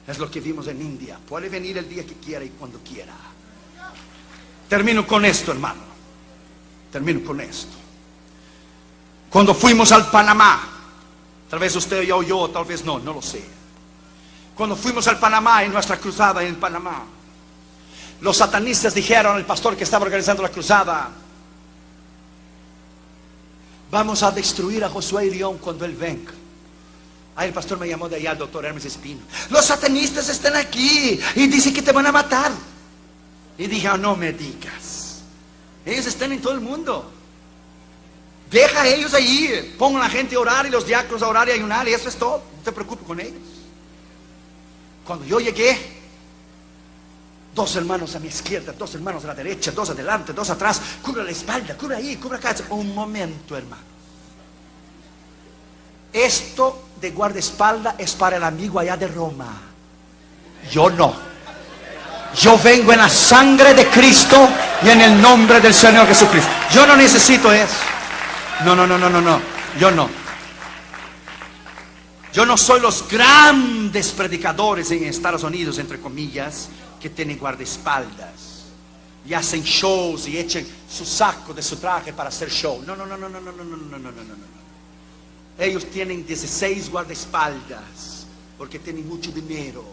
Es 0.08 0.20
lo 0.20 0.30
que 0.30 0.42
vimos 0.42 0.68
en 0.68 0.80
India. 0.80 1.18
Puede 1.28 1.50
venir 1.50 1.80
el 1.80 1.90
día 1.90 2.06
que 2.06 2.14
quiera 2.24 2.46
y 2.46 2.50
cuando 2.50 2.82
quiera. 2.82 3.16
Termino 4.70 5.08
con 5.08 5.26
esto, 5.26 5.54
hermano. 5.54 5.82
Termino 6.92 7.24
con 7.24 7.42
esto. 7.42 7.78
Cuando 9.28 9.56
fuimos 9.56 9.92
al 9.92 10.12
Panamá, 10.12 10.81
tal 11.52 11.60
vez 11.60 11.76
usted 11.76 12.02
ya 12.02 12.16
oyó, 12.16 12.50
tal 12.50 12.66
vez 12.66 12.84
no, 12.84 12.98
no 12.98 13.14
lo 13.14 13.22
sé. 13.22 13.44
Cuando 14.56 14.76
fuimos 14.76 15.08
al 15.08 15.20
Panamá 15.20 15.64
en 15.64 15.72
nuestra 15.72 15.98
cruzada 15.98 16.42
en 16.44 16.56
Panamá, 16.56 17.04
los 18.22 18.38
satanistas 18.38 18.96
dijeron 18.96 19.36
al 19.36 19.46
pastor 19.46 19.78
que 19.78 19.84
estaba 19.84 20.06
organizando 20.06 20.42
la 20.42 20.50
cruzada, 20.50 21.12
Vamos 23.92 24.24
a 24.24 24.32
destruir 24.32 24.84
a 24.86 24.90
Josué 24.90 25.28
y 25.28 25.32
León 25.32 25.58
cuando 25.58 25.84
él 25.84 25.94
venga. 25.94 26.32
Ahí 27.36 27.50
el 27.50 27.54
pastor 27.54 27.78
me 27.78 27.88
llamó 27.90 28.08
de 28.08 28.16
allá, 28.16 28.32
el 28.32 28.38
doctor 28.38 28.66
Hermes 28.66 28.86
Espino. 28.86 29.20
Los 29.50 29.66
satanistas 29.66 30.30
están 30.30 30.56
aquí 30.56 31.20
y 31.36 31.48
dicen 31.48 31.74
que 31.74 31.82
te 31.82 31.92
van 31.92 32.06
a 32.06 32.12
matar. 32.12 32.52
Y 33.58 33.68
dije, 33.68 33.90
"Oh, 33.90 33.98
no 33.98 34.16
me 34.16 34.32
digas. 34.32 35.24
Ellos 35.86 36.06
están 36.06 36.32
en 36.32 36.42
todo 36.42 36.54
el 36.54 36.62
mundo. 36.62 37.12
Deja 38.52 38.82
a 38.82 38.88
ellos 38.88 39.14
allí. 39.14 39.76
Pongan 39.80 40.02
a 40.02 40.06
la 40.06 40.12
gente 40.12 40.36
a 40.36 40.40
orar 40.40 40.66
y 40.66 40.70
los 40.70 40.86
diáconos 40.86 41.22
a 41.24 41.28
orar 41.28 41.48
y 41.48 41.54
ayunar 41.54 41.88
y 41.88 41.94
eso 41.94 42.10
es 42.10 42.16
todo. 42.16 42.44
No 42.58 42.64
te 42.64 42.72
preocupes 42.72 43.08
con 43.08 43.20
ellos. 43.20 43.42
Cuando 45.06 45.26
yo 45.26 45.40
llegué, 45.40 46.02
Dos 47.54 47.76
hermanos 47.76 48.16
a 48.16 48.20
mi 48.20 48.30
izquierda, 48.30 48.74
dos 48.78 48.96
hermanos 48.96 49.26
a 49.26 49.28
la 49.28 49.36
derecha, 49.36 49.72
dos 49.72 49.90
adelante, 49.90 50.32
dos 50.32 50.50
atrás. 50.50 50.82
Cubre 51.02 51.24
la 51.24 51.32
espalda, 51.32 51.76
cubre 51.76 51.98
ahí, 51.98 52.16
cubre 52.16 52.38
acá. 52.38 52.56
Un 52.70 52.96
momento, 52.96 53.58
hermano. 53.58 53.84
Esto 56.14 56.88
de 57.00 57.12
guardaespaldas 57.12 57.96
es 57.98 58.14
para 58.14 58.38
el 58.38 58.44
amigo 58.44 58.80
allá 58.80 58.96
de 58.96 59.08
Roma. 59.08 59.48
Yo 60.72 60.90
no. 60.90 61.14
Yo 62.40 62.58
vengo 62.58 62.94
en 62.94 63.00
la 63.00 63.10
sangre 63.10 63.74
de 63.74 63.86
Cristo 63.88 64.48
y 64.84 64.90
en 64.90 65.02
el 65.02 65.22
nombre 65.22 65.60
del 65.60 65.74
Señor 65.74 66.08
Jesucristo. 66.08 66.50
Yo 66.72 66.88
no 66.88 66.96
necesito 66.96 67.52
eso. 67.52 67.91
No, 68.66 68.76
no, 68.76 68.86
no, 68.86 68.98
no, 68.98 69.10
no, 69.10 69.22
no. 69.22 69.42
Yo 69.80 69.92
no. 69.92 70.10
Yo 72.34 72.46
no 72.46 72.56
soy 72.58 72.80
los 72.80 73.08
grandes 73.10 74.12
predicadores 74.12 74.90
en 74.92 75.04
Estados 75.04 75.44
Unidos, 75.44 75.80
entre 75.80 76.00
comillas, 76.00 76.70
que 77.02 77.10
tienen 77.10 77.38
guardaespaldas 77.38 78.52
y 79.26 79.34
hacen 79.34 79.64
shows 79.64 80.28
y 80.28 80.38
echan 80.38 80.66
su 80.90 81.06
saco 81.06 81.54
de 81.54 81.62
su 81.62 81.76
traje 81.78 82.14
para 82.14 82.30
hacer 82.30 82.50
show. 82.50 82.82
No, 82.86 82.96
no, 82.96 83.06
no, 83.06 83.18
no, 83.18 83.28
no, 83.28 83.42
no, 83.42 83.52
no, 83.52 83.64
no, 83.64 83.76
no, 83.76 83.98
no, 83.98 84.12
no, 84.12 84.12
no. 84.12 84.52
Ellos 85.60 85.86
tienen 85.92 86.26
16 86.26 86.90
guardaespaldas 86.90 88.26
porque 88.58 88.80
tienen 88.80 89.08
mucho 89.08 89.32
dinero. 89.32 89.84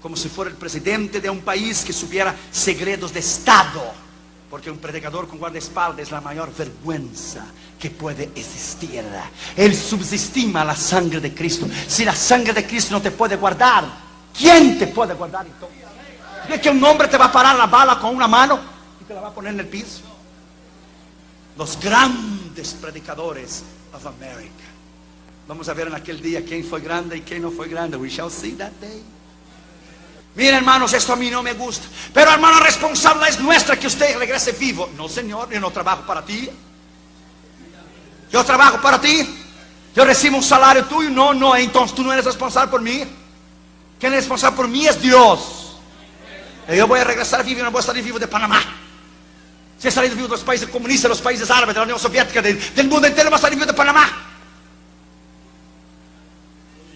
Como 0.00 0.16
si 0.16 0.28
fuera 0.28 0.50
el 0.50 0.56
presidente 0.56 1.20
de 1.20 1.28
un 1.28 1.40
país 1.40 1.82
que 1.84 1.92
supiera 1.92 2.34
segredos 2.50 3.12
de 3.12 3.20
Estado. 3.20 3.92
Porque 4.52 4.70
un 4.70 4.76
predicador 4.76 5.26
con 5.26 5.38
guardaespaldas 5.38 6.00
es 6.00 6.10
la 6.10 6.20
mayor 6.20 6.54
vergüenza 6.54 7.46
que 7.80 7.88
puede 7.88 8.24
existir. 8.34 9.02
Él 9.56 9.74
subsistima 9.74 10.62
la 10.62 10.76
sangre 10.76 11.20
de 11.20 11.32
Cristo. 11.32 11.66
Si 11.88 12.04
la 12.04 12.14
sangre 12.14 12.52
de 12.52 12.66
Cristo 12.66 12.92
no 12.92 13.00
te 13.00 13.12
puede 13.12 13.36
guardar, 13.36 13.86
¿quién 14.36 14.78
te 14.78 14.88
puede 14.88 15.14
guardar 15.14 15.46
entonces? 15.46 15.78
¿Crees 16.46 16.60
que 16.60 16.68
un 16.68 16.84
hombre 16.84 17.08
te 17.08 17.16
va 17.16 17.24
a 17.24 17.32
parar 17.32 17.56
la 17.56 17.64
bala 17.64 17.98
con 17.98 18.14
una 18.14 18.28
mano 18.28 18.60
y 19.00 19.04
te 19.04 19.14
la 19.14 19.22
va 19.22 19.28
a 19.28 19.32
poner 19.32 19.54
en 19.54 19.60
el 19.60 19.68
piso? 19.68 20.02
Los 21.56 21.80
grandes 21.80 22.74
predicadores 22.74 23.62
of 23.94 24.04
America. 24.06 24.64
Vamos 25.48 25.66
a 25.70 25.72
ver 25.72 25.86
en 25.86 25.94
aquel 25.94 26.20
día 26.20 26.44
quién 26.44 26.62
fue 26.62 26.82
grande 26.82 27.16
y 27.16 27.22
quién 27.22 27.40
no 27.40 27.50
fue 27.50 27.68
grande. 27.68 27.96
We 27.96 28.10
shall 28.10 28.30
see 28.30 28.52
that 28.56 28.72
day. 28.82 29.02
Mira, 30.34 30.56
hermanos, 30.56 30.92
esto 30.94 31.12
a 31.12 31.16
mí 31.16 31.30
no 31.30 31.42
me 31.42 31.52
gusta. 31.52 31.86
Pero, 32.14 32.30
hermano, 32.30 32.60
responsable 32.60 33.28
es 33.28 33.38
nuestra 33.38 33.78
que 33.78 33.86
usted 33.86 34.16
regrese 34.18 34.52
vivo. 34.52 34.90
No, 34.96 35.08
Señor, 35.08 35.50
yo 35.50 35.60
no 35.60 35.70
trabajo 35.70 36.06
para 36.06 36.24
ti. 36.24 36.48
Yo 38.30 38.44
trabajo 38.44 38.80
para 38.80 39.00
ti. 39.00 39.28
Yo 39.94 40.04
recibo 40.04 40.38
un 40.38 40.42
salario 40.42 40.86
tuyo. 40.86 41.10
No, 41.10 41.34
no, 41.34 41.54
entonces 41.54 41.94
tú 41.94 42.02
no 42.02 42.12
eres 42.12 42.24
responsable 42.24 42.70
por 42.70 42.80
mí. 42.80 43.04
Quien 44.00 44.14
es 44.14 44.20
responsable 44.20 44.56
por 44.56 44.68
mí 44.68 44.86
es 44.86 45.00
Dios. 45.00 45.76
Yo 46.74 46.86
voy 46.86 47.00
a 47.00 47.04
regresar 47.04 47.44
vivo 47.44 47.60
y 47.60 47.62
no 47.62 47.70
voy 47.70 47.80
a 47.80 47.82
salir 47.82 48.02
vivo 48.02 48.18
de 48.18 48.26
Panamá. 48.26 48.62
Si 49.78 49.88
he 49.88 49.90
salido 49.90 50.14
vivo 50.14 50.28
de 50.28 50.32
los 50.32 50.44
países 50.44 50.68
comunistas, 50.68 51.02
de 51.02 51.08
los 51.10 51.20
países 51.20 51.50
árabes, 51.50 51.74
de 51.74 51.80
la 51.80 51.84
Unión 51.84 51.98
Soviética, 51.98 52.40
del 52.40 52.88
mundo 52.88 53.06
entero, 53.06 53.28
voy 53.28 53.38
a 53.38 53.42
salir 53.42 53.58
vivo 53.58 53.66
de 53.66 53.74
Panamá. 53.76 54.31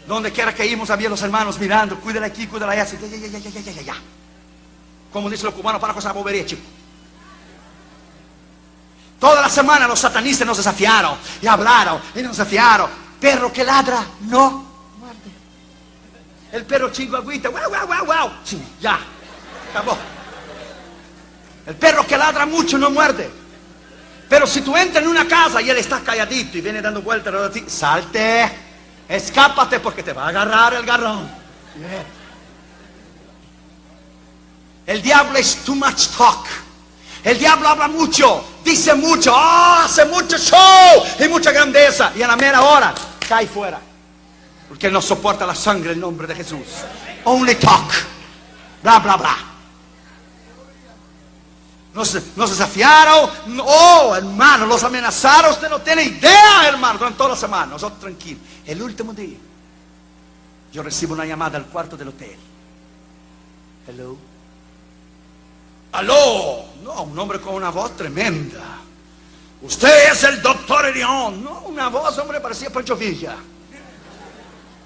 Donde 0.07 0.31
quiera 0.31 0.55
que 0.55 0.65
íbamos 0.65 0.89
había 0.91 1.09
los 1.09 1.21
hermanos 1.23 1.59
mirando, 1.59 1.99
cuídala 1.99 2.27
aquí, 2.27 2.47
cuídala 2.47 2.73
allá, 2.73 2.83
así, 2.83 2.97
ya, 3.01 3.09
ya, 3.09 3.39
ya, 3.39 3.39
ya, 3.39 3.61
ya, 3.61 3.73
ya, 3.73 3.83
ya. 3.83 3.95
Como 5.13 5.29
dicen 5.29 5.47
los 5.47 5.55
cubanos, 5.55 5.81
para 5.81 5.93
con 5.93 6.01
esa 6.01 6.13
bobería, 6.13 6.47
chico. 6.47 6.63
Toda 9.19 9.41
la 9.41 9.49
semana 9.49 9.89
los 9.89 9.99
satanistas 9.99 10.47
nos 10.47 10.59
desafiaron 10.59 11.17
y 11.41 11.47
hablaron 11.47 12.01
y 12.15 12.23
nos 12.23 12.37
desafiaron. 12.37 12.89
Perro 13.21 13.53
que 13.53 13.65
ladra, 13.65 14.05
no 14.21 14.67
muerde. 14.99 15.31
El 16.53 16.65
perro 16.67 16.93
chihuahuita, 16.93 17.49
guau, 17.49 17.69
guau, 17.69 17.87
guau, 17.87 18.05
guau. 18.05 18.31
Sí, 18.45 18.63
ya, 18.81 19.01
acabó. 19.71 19.97
El 21.67 21.75
perro 21.75 22.07
que 22.07 22.17
ladra 22.17 22.47
mucho 22.47 22.79
no 22.79 22.91
muerde. 22.91 23.29
Pero 24.29 24.47
si 24.47 24.61
tú 24.61 24.77
entras 24.77 25.03
en 25.03 25.11
una 25.11 25.27
casa 25.27 25.63
y 25.63 25.71
él 25.71 25.79
está 25.79 26.01
calladito 26.01 26.59
y 26.59 26.61
viene 26.61 26.81
dando 26.81 27.03
vueltas, 27.03 27.35
salte. 27.69 28.66
Escápate 29.09 29.81
porque 29.81 30.03
te 30.03 30.13
va 30.13 30.25
a 30.25 30.29
agarrar 30.29 30.75
el 30.75 30.85
garrón. 30.85 31.29
El 34.87 35.03
diablo 35.03 35.39
es 35.39 35.57
too 35.65 35.75
much 35.75 36.09
talk. 36.17 36.47
El 37.23 37.39
diablo 37.39 37.69
habla 37.69 37.89
mucho, 37.89 38.45
dice 38.65 38.95
mucho, 38.95 39.35
oh, 39.35 39.81
hace 39.85 40.05
mucho 40.05 40.39
show 40.39 41.05
y 41.19 41.29
mucha 41.29 41.51
grandeza. 41.51 42.13
Y 42.15 42.23
en 42.23 42.29
la 42.29 42.37
mera 42.37 42.63
hora 42.63 42.95
cae 43.29 43.47
fuera. 43.47 43.81
Porque 44.69 44.91
no 44.91 45.03
soporta 45.03 45.47
la 45.47 45.55
sangre 45.55 45.93
en 45.93 46.01
nombre 46.01 46.27
de 46.27 46.35
Jesús. 46.35 46.67
Only 47.25 47.57
talk. 47.57 47.93
Bla, 48.83 49.01
bla, 49.01 49.17
bla. 49.17 49.37
Nos, 51.97 52.13
desafiaron. 52.13 53.31
Oh, 53.65 54.15
hermano, 54.15 54.67
los 54.67 54.85
amenazaron. 54.85 55.51
Usted 55.53 55.71
no 55.71 55.81
tiene 55.81 56.03
idea, 56.03 56.69
hermano. 56.69 56.99
Durante 56.99 57.17
toda 57.17 57.31
la 57.31 57.37
semana. 57.37 57.67
Nosotros 57.73 57.99
tranquilos. 57.99 58.43
El 58.67 58.83
último 58.83 59.15
día, 59.15 59.39
yo 60.71 60.83
recibo 60.83 61.15
una 61.15 61.25
llamada 61.25 61.57
al 61.57 61.65
cuarto 61.67 61.97
del 61.97 62.09
hotel. 62.09 62.37
Hello. 63.89 64.17
Aló. 65.93 66.67
No, 66.83 67.03
un 67.05 67.19
hombre 67.19 67.41
con 67.41 67.55
una 67.55 67.71
voz 67.71 67.97
tremenda. 67.97 68.79
Usted 69.63 70.13
es 70.13 70.23
el 70.25 70.43
doctor 70.43 70.85
Erión. 70.85 71.43
No, 71.43 71.61
una 71.61 71.89
voz, 71.89 72.19
hombre, 72.19 72.43
parecía 72.43 72.69
Pancho 72.71 72.95
Villa. 72.95 73.37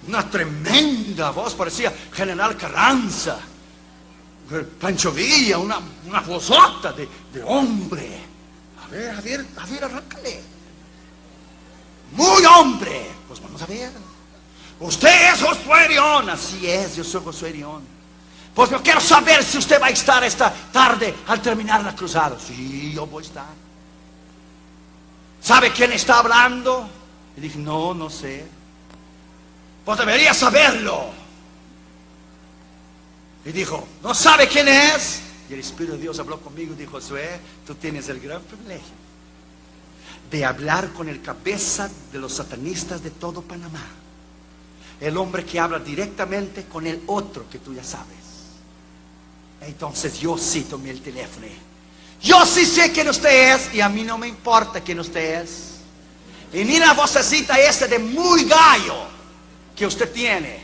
Una 0.07 0.31
tremenda 0.31 1.31
voz, 1.31 1.55
parecía 1.55 1.93
General 2.13 2.57
Carranza. 2.57 3.37
Pancho 4.81 5.13
Villa, 5.13 5.59
una, 5.59 5.79
una 6.07 6.21
vozota 6.21 6.93
de, 6.93 7.09
de 7.33 7.43
hombre. 7.43 8.19
A 8.85 8.89
ver, 8.89 9.11
a 9.11 9.21
ver, 9.21 9.47
a 9.57 9.67
ver, 9.67 9.85
arráncale. 9.85 10.43
Muy 12.13 12.45
hombre. 12.45 13.11
Pues 13.29 13.41
vamos 13.41 13.63
a 13.63 13.67
ver. 13.67 13.91
Usted 14.81 15.33
es 15.33 15.43
Josué 15.43 15.85
Erión. 15.85 16.29
Así 16.31 16.69
es, 16.69 16.97
yo 16.97 17.05
soy 17.05 17.23
Josué 17.23 17.51
Erión. 17.51 17.83
Pues 18.55 18.71
yo 18.71 18.83
quiero 18.83 19.01
saber 19.01 19.45
si 19.45 19.59
usted 19.59 19.81
va 19.81 19.87
a 19.87 19.91
estar 19.91 20.25
esta 20.25 20.53
tarde 20.73 21.15
al 21.29 21.41
terminar 21.41 21.85
la 21.85 21.95
cruzada. 21.95 22.37
Sí, 22.39 22.93
yo 22.93 23.07
voy 23.07 23.23
a 23.23 23.27
estar. 23.27 23.47
¿Sabe 25.41 25.71
quién 25.73 25.93
está 25.93 26.19
hablando? 26.19 26.89
Y 27.37 27.41
dije, 27.41 27.59
no, 27.59 27.95
no 27.95 28.11
sé. 28.11 28.45
Pues 29.85 29.99
debería 29.99 30.35
saberlo. 30.35 31.20
Y 33.45 33.53
dijo, 33.53 33.87
¿no 34.03 34.15
sabe 34.15 34.49
quién 34.49 34.69
es? 34.69 35.21
Y 35.49 35.55
el 35.55 35.61
Espíritu 35.61 35.95
de 35.95 36.03
Dios 36.03 36.19
habló 36.19 36.41
conmigo 36.41 36.75
y 36.75 36.77
dijo, 36.77 36.93
Josué, 36.93 37.41
tú 37.67 37.75
tienes 37.75 38.09
el 38.09 38.21
gran 38.21 38.43
privilegio 38.43 39.01
de 40.31 40.45
hablar 40.45 40.93
con 40.93 41.09
el 41.09 41.21
cabeza 41.21 41.91
de 42.13 42.19
los 42.19 42.35
satanistas 42.35 43.03
de 43.03 43.11
todo 43.11 43.43
Panamá. 43.43 43.85
El 45.01 45.17
hombre 45.17 45.45
que 45.45 45.59
habla 45.59 45.79
directamente 45.79 46.65
con 46.65 46.87
el 46.87 47.03
otro 47.07 47.49
que 47.51 47.59
tú 47.59 47.75
ya 47.75 47.83
sabes. 47.83 48.17
Entonces 49.61 50.21
yo 50.21 50.39
sí 50.39 50.63
tomé 50.63 50.91
el 50.91 51.01
teléfono. 51.01 51.47
Yo 52.23 52.45
sí 52.47 52.65
sé 52.65 52.93
quién 52.93 53.09
usted 53.09 53.55
es 53.55 53.75
y 53.75 53.81
a 53.81 53.89
mí 53.89 54.05
no 54.05 54.19
me 54.19 54.29
importa 54.29 54.81
quién 54.83 55.01
usted 55.01 55.43
es. 55.43 55.71
Y 56.53 56.65
ni 56.65 56.79
la 56.79 56.93
vocecita 56.93 57.59
esa 57.59 57.87
de 57.87 57.99
muy 57.99 58.45
gallo 58.45 59.07
que 59.75 59.87
usted 59.87 60.13
tiene. 60.13 60.61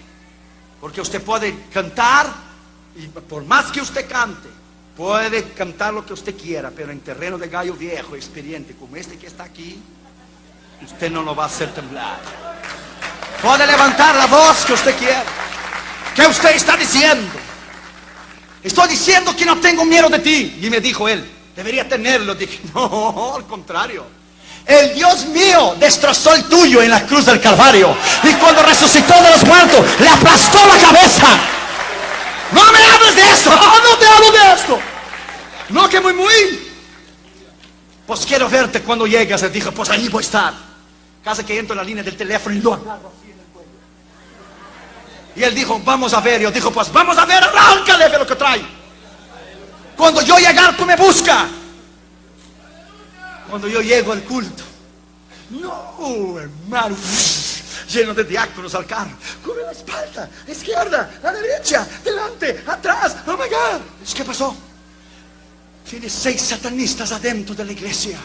Porque 0.80 1.00
usted 1.00 1.22
puede 1.22 1.64
cantar 1.72 2.45
y 2.96 3.06
por 3.08 3.44
más 3.44 3.66
que 3.66 3.80
usted 3.80 4.08
cante, 4.08 4.48
puede 4.96 5.52
cantar 5.52 5.92
lo 5.92 6.04
que 6.04 6.14
usted 6.14 6.34
quiera, 6.36 6.70
pero 6.74 6.90
en 6.90 7.00
terreno 7.00 7.36
de 7.36 7.48
gallo 7.48 7.74
viejo, 7.74 8.16
experiente, 8.16 8.74
como 8.74 8.96
este 8.96 9.18
que 9.18 9.26
está 9.26 9.44
aquí, 9.44 9.78
usted 10.82 11.10
no 11.10 11.22
lo 11.22 11.34
va 11.36 11.44
a 11.44 11.46
hacer 11.46 11.72
temblar. 11.74 12.18
Puede 13.42 13.66
levantar 13.66 14.16
la 14.16 14.26
voz 14.26 14.64
que 14.64 14.72
usted 14.72 14.96
quiera. 14.96 15.24
¿Qué 16.14 16.26
usted 16.26 16.54
está 16.54 16.76
diciendo? 16.76 17.32
Estoy 18.62 18.88
diciendo 18.88 19.36
que 19.36 19.44
no 19.44 19.58
tengo 19.58 19.84
miedo 19.84 20.08
de 20.08 20.18
ti. 20.18 20.58
Y 20.62 20.70
me 20.70 20.80
dijo 20.80 21.06
él, 21.08 21.24
debería 21.54 21.86
tenerlo. 21.86 22.34
Dije, 22.34 22.60
no, 22.74 23.34
al 23.36 23.46
contrario. 23.46 24.06
El 24.64 24.94
Dios 24.94 25.26
mío 25.26 25.76
destrozó 25.78 26.34
el 26.34 26.44
tuyo 26.44 26.82
en 26.82 26.90
la 26.90 27.06
cruz 27.06 27.26
del 27.26 27.40
Calvario. 27.40 27.94
Y 28.24 28.32
cuando 28.34 28.62
resucitó 28.62 29.14
de 29.22 29.30
los 29.30 29.44
muertos, 29.44 29.84
le 30.00 30.08
aplastó 30.08 30.58
la 30.66 30.78
cabeza. 30.78 31.55
No 32.52 32.72
me 32.72 32.78
hables 32.78 33.14
de 33.14 33.22
esto. 33.22 33.50
no 33.50 33.98
te 33.98 34.06
hablo 34.06 34.30
de 34.30 34.52
esto. 34.54 34.78
No, 35.70 35.88
que 35.88 36.00
muy, 36.00 36.12
muy. 36.12 36.66
Pues 38.06 38.24
quiero 38.24 38.48
verte 38.48 38.82
cuando 38.82 39.06
llegas. 39.06 39.42
Le 39.42 39.50
dijo, 39.50 39.72
pues 39.72 39.90
ahí 39.90 40.08
voy 40.08 40.22
a 40.22 40.26
estar. 40.26 40.54
Casi 41.24 41.42
que 41.44 41.58
entro 41.58 41.74
en 41.74 41.78
la 41.78 41.84
línea 41.84 42.04
del 42.04 42.16
teléfono 42.16 42.54
y 42.54 42.60
lo 42.60 42.74
agarro 42.74 43.12
así 43.18 43.32
en 43.32 43.38
el 43.38 43.46
cuello. 43.46 43.68
Y 45.34 45.42
él 45.42 45.54
dijo, 45.54 45.80
vamos 45.84 46.14
a 46.14 46.20
ver. 46.20 46.40
Yo 46.40 46.50
dijo, 46.52 46.70
pues 46.70 46.92
vamos 46.92 47.18
a 47.18 47.24
ver, 47.24 47.42
arráncale 47.42 48.08
de 48.08 48.18
lo 48.18 48.26
que 48.26 48.36
trae. 48.36 48.62
Cuando 49.96 50.22
yo 50.22 50.38
llegar, 50.38 50.76
tú 50.76 50.86
me 50.86 50.94
buscas. 50.94 51.46
Cuando 53.48 53.66
yo 53.66 53.80
llego 53.80 54.12
al 54.12 54.22
culto. 54.22 54.62
No, 55.50 56.38
hermano. 56.38 56.96
Lleno 57.88 58.14
de 58.14 58.24
diáconos 58.24 58.74
al 58.74 58.86
carro. 58.86 59.12
Cubre 59.44 59.62
la 59.62 59.72
espalda, 59.72 60.28
izquierda, 60.48 61.10
a 61.22 61.32
la 61.32 61.40
derecha, 61.40 61.86
delante, 62.02 62.64
atrás. 62.66 63.16
Oh 63.26 63.32
my 63.32 63.48
God. 63.48 63.80
¿Qué 64.14 64.24
pasó? 64.24 64.56
Tiene 65.88 66.10
seis 66.10 66.42
satanistas 66.42 67.12
adentro 67.12 67.54
de 67.54 67.64
la 67.64 67.72
iglesia. 67.72 68.18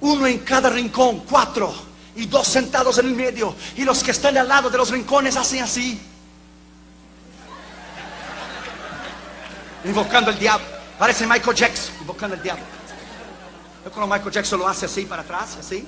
Uno 0.00 0.26
en 0.26 0.40
cada 0.40 0.70
rincón, 0.70 1.20
cuatro. 1.20 1.72
Y 2.16 2.26
dos 2.26 2.46
sentados 2.46 2.98
en 2.98 3.06
el 3.06 3.14
medio. 3.14 3.56
Y 3.76 3.82
los 3.82 4.02
que 4.02 4.12
están 4.12 4.36
al 4.38 4.46
lado 4.46 4.70
de 4.70 4.78
los 4.78 4.90
rincones 4.90 5.36
hacen 5.36 5.62
así. 5.62 6.00
Invocando 9.84 10.30
el 10.30 10.38
diablo. 10.38 10.66
Parece 10.98 11.26
Michael 11.26 11.56
Jackson, 11.56 11.94
invocando 12.00 12.36
el 12.36 12.42
diablo. 12.42 12.64
Yo 13.84 13.90
cuando 13.90 14.14
Michael 14.14 14.32
Jackson 14.32 14.58
lo 14.60 14.68
hace 14.68 14.86
así 14.86 15.04
para 15.04 15.22
atrás, 15.22 15.56
así. 15.58 15.86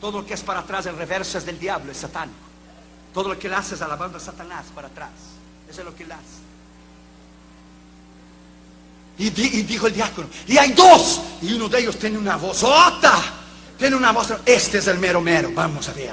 Todo 0.00 0.20
lo 0.20 0.26
que 0.26 0.34
es 0.34 0.40
para 0.42 0.60
atrás, 0.60 0.86
el 0.86 0.96
reverso 0.96 1.38
es 1.38 1.44
del 1.46 1.58
diablo, 1.58 1.92
es 1.92 1.98
satánico. 1.98 2.38
Todo 3.12 3.28
lo 3.30 3.38
que 3.38 3.48
él 3.48 3.54
hace 3.54 3.74
es 3.74 3.82
alabando 3.82 4.18
a 4.18 4.20
Satanás 4.20 4.66
para 4.74 4.88
atrás. 4.88 5.10
Eso 5.68 5.80
es 5.80 5.84
lo 5.84 5.94
que 5.94 6.04
él 6.04 6.12
hace. 6.12 6.40
Y, 9.18 9.30
di- 9.30 9.58
y 9.58 9.62
dijo 9.64 9.86
el 9.88 9.92
diácono, 9.92 10.28
y 10.46 10.56
hay 10.56 10.72
dos. 10.72 11.20
Y 11.42 11.52
uno 11.52 11.68
de 11.68 11.80
ellos 11.80 11.98
tiene 11.98 12.16
una 12.16 12.36
vozota. 12.36 13.20
Tiene 13.78 13.96
una 13.96 14.12
voz. 14.12 14.32
Este 14.46 14.78
es 14.78 14.86
el 14.86 14.98
mero 14.98 15.20
mero. 15.20 15.50
Vamos 15.54 15.88
a 15.88 15.92
ver. 15.92 16.12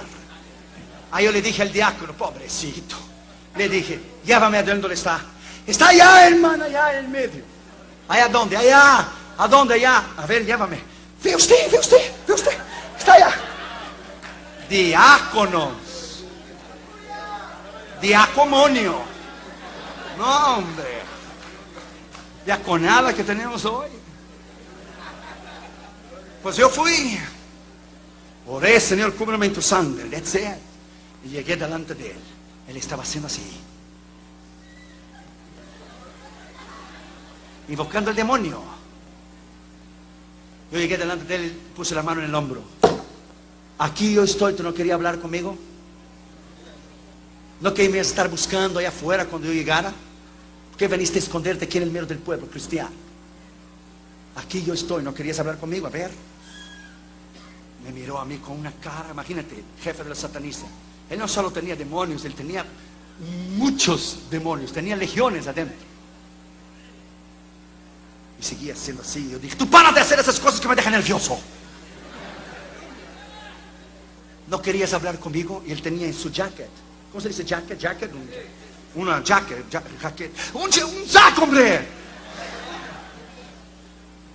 Ahí 1.12 1.26
yo 1.26 1.32
le 1.32 1.42
dije 1.42 1.62
al 1.62 1.72
diácono, 1.72 2.14
pobrecito. 2.14 2.96
Le 3.56 3.70
dije, 3.70 4.00
llévame 4.26 4.58
a 4.58 4.64
donde 4.64 4.94
está. 4.94 5.22
Está 5.66 5.90
allá, 5.90 6.28
hermano, 6.28 6.66
allá 6.66 6.94
en 7.00 7.06
el 7.06 7.12
medio. 7.12 7.44
¿Allá 8.10 8.28
dónde? 8.28 8.58
Allá. 8.58 9.08
¿A 9.38 9.48
dónde? 9.48 9.76
Allá. 9.76 10.04
A 10.18 10.26
ver, 10.26 10.46
llévame. 10.46 10.80
Ve 11.24 11.36
usted, 11.36 11.72
ve 11.72 11.80
usted, 11.80 12.12
ve 12.28 12.34
usted. 12.34 12.58
Está 12.98 13.14
allá. 13.14 13.30
Diáconos. 14.70 16.26
Diacomonio. 18.02 18.96
No, 20.18 20.58
hombre. 20.58 21.02
Diaconada 22.46 23.14
que 23.14 23.24
tenemos 23.24 23.66
hoy. 23.66 23.90
Pues 26.42 26.56
yo 26.58 26.70
fui. 26.70 27.20
Oré, 28.48 28.80
Señor, 28.80 29.14
cúbreme 29.16 29.48
en 29.48 29.54
tu 29.54 29.62
sangre. 29.62 30.10
That's 30.10 30.36
it. 30.36 30.58
Y 31.26 31.30
llegué 31.30 31.56
delante 31.56 31.94
de 31.94 32.12
él. 32.12 32.22
Él 32.68 32.78
estaba 32.78 33.04
haciendo 33.04 33.28
así. 33.28 33.42
Invocando 37.70 38.12
al 38.12 38.16
demonio. 38.16 38.64
Yo 40.72 40.80
llegué 40.80 40.98
delante 40.98 41.26
de 41.26 41.36
él 41.36 41.46
y 41.46 41.76
puse 41.76 41.96
la 41.96 42.04
mano 42.04 42.22
en 42.22 42.28
el 42.28 42.36
hombro. 42.36 42.62
Aquí 43.80 44.14
yo 44.14 44.24
estoy, 44.24 44.54
¿tú 44.54 44.64
no 44.64 44.74
querías 44.74 44.96
hablar 44.96 45.20
conmigo? 45.20 45.56
¿No 47.62 47.74
querías 47.74 48.08
estar 48.08 48.30
buscando 48.30 48.80
allá 48.80 48.90
afuera 48.90 49.26
cuando 49.26 49.48
yo 49.48 49.54
llegara? 49.54 49.92
¿Por 50.70 50.78
qué 50.78 50.88
veniste 50.88 51.20
a 51.20 51.22
esconderte 51.22 51.66
aquí 51.66 51.78
en 51.78 51.84
el 51.84 51.92
medio 51.92 52.06
del 52.06 52.20
pueblo 52.20 52.48
cristiano? 52.48 52.92
Aquí 54.36 54.64
yo 54.64 54.74
estoy, 54.74 55.04
¿no 55.04 55.14
querías 55.14 55.40
hablar 55.40 55.58
conmigo? 55.58 55.88
A 55.88 55.90
ver. 55.90 56.12
Me 57.84 57.92
miró 57.92 58.20
a 58.20 58.26
mí 58.26 58.38
con 58.38 58.60
una 58.60 58.72
cara, 58.72 59.10
imagínate, 59.12 59.64
jefe 59.82 60.04
de 60.04 60.10
los 60.10 60.18
satanistas. 60.18 60.70
Él 61.10 61.20
no 61.20 61.28
solo 61.28 61.52
tenía 61.52 61.76
demonios, 61.76 62.26
él 62.26 62.34
tenía 62.34 62.66
muchos 63.56 64.20
demonios, 64.30 64.72
tenía 64.72 64.96
legiones 64.96 65.48
adentro. 65.48 65.78
Y 68.40 68.44
seguía 68.44 68.76
siendo 68.76 69.02
así. 69.02 69.30
Yo 69.32 69.40
dije, 69.40 69.56
tú 69.56 69.68
para 69.68 69.92
de 69.92 70.02
hacer 70.02 70.20
esas 70.20 70.40
cosas 70.40 70.60
que 70.60 70.68
me 70.68 70.76
dejan 70.76 70.94
nervioso. 70.94 71.40
No 74.50 74.62
querías 74.62 74.94
hablar 74.94 75.20
conmigo 75.20 75.64
y 75.68 75.72
él 75.72 75.82
tenía 75.82 76.08
en 76.08 76.14
su 76.14 76.32
jacket. 76.32 76.70
¿Cómo 77.12 77.22
se 77.22 77.28
dice 77.30 77.44
jacket? 77.44 77.78
Jacket. 77.78 78.12
Un- 78.14 78.30
una 79.02 79.22
jacket. 79.24 79.66
ja- 79.72 79.84
jacket. 80.02 80.32
Un, 80.54 80.72
saco, 81.08 81.44
hombre. 81.44 81.86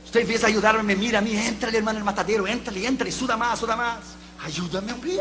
Usted 0.05 0.29
vez 0.29 0.43
de 0.43 0.47
ayudarme, 0.49 0.83
me 0.83 0.97
mira 0.97 1.19
a 1.21 1.23
mí, 1.23 1.35
entrale 1.35 1.79
hermano 1.79 1.99
el 1.99 2.05
matadero, 2.05 2.47
entrale, 2.47 2.87
entrale, 2.87 3.11
suda 3.11 3.37
más, 3.37 3.59
suda 3.59 3.75
más. 3.77 3.99
Ayúdame, 4.45 4.93
hombre. 4.93 5.19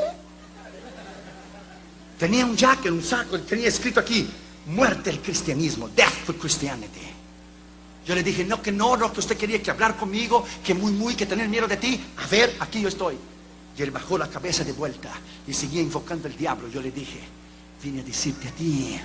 Tenía 2.19 2.45
un 2.45 2.55
jacket, 2.57 2.91
un 2.91 3.03
saco, 3.03 3.39
tenía 3.39 3.69
escrito 3.69 3.99
aquí, 4.01 4.29
muerte 4.67 5.09
al 5.09 5.19
cristianismo, 5.21 5.87
death 5.89 6.25
to 6.25 6.35
Christianity. 6.35 7.07
Yo 8.05 8.13
le 8.15 8.21
dije, 8.23 8.43
no, 8.43 8.61
que 8.61 8.71
no, 8.71 8.97
no, 8.97 9.13
que 9.13 9.21
usted 9.21 9.37
quería 9.37 9.61
que 9.63 9.71
hablar 9.71 9.95
conmigo, 9.95 10.45
que 10.63 10.73
muy, 10.73 10.91
muy, 10.91 11.15
que 11.15 11.25
tener 11.25 11.47
miedo 11.47 11.67
de 11.67 11.77
ti. 11.77 12.03
A 12.17 12.27
ver, 12.27 12.55
aquí 12.59 12.81
yo 12.81 12.89
estoy. 12.89 13.17
Y 13.77 13.81
él 13.81 13.91
bajó 13.91 14.17
la 14.17 14.27
cabeza 14.27 14.63
de 14.63 14.73
vuelta 14.73 15.09
y 15.47 15.53
seguía 15.53 15.81
invocando 15.81 16.27
al 16.27 16.35
diablo. 16.35 16.67
Yo 16.69 16.81
le 16.81 16.91
dije, 16.91 17.19
vine 17.81 18.01
a 18.01 18.03
decirte 18.03 18.47
a 18.47 18.51
ti 18.51 18.99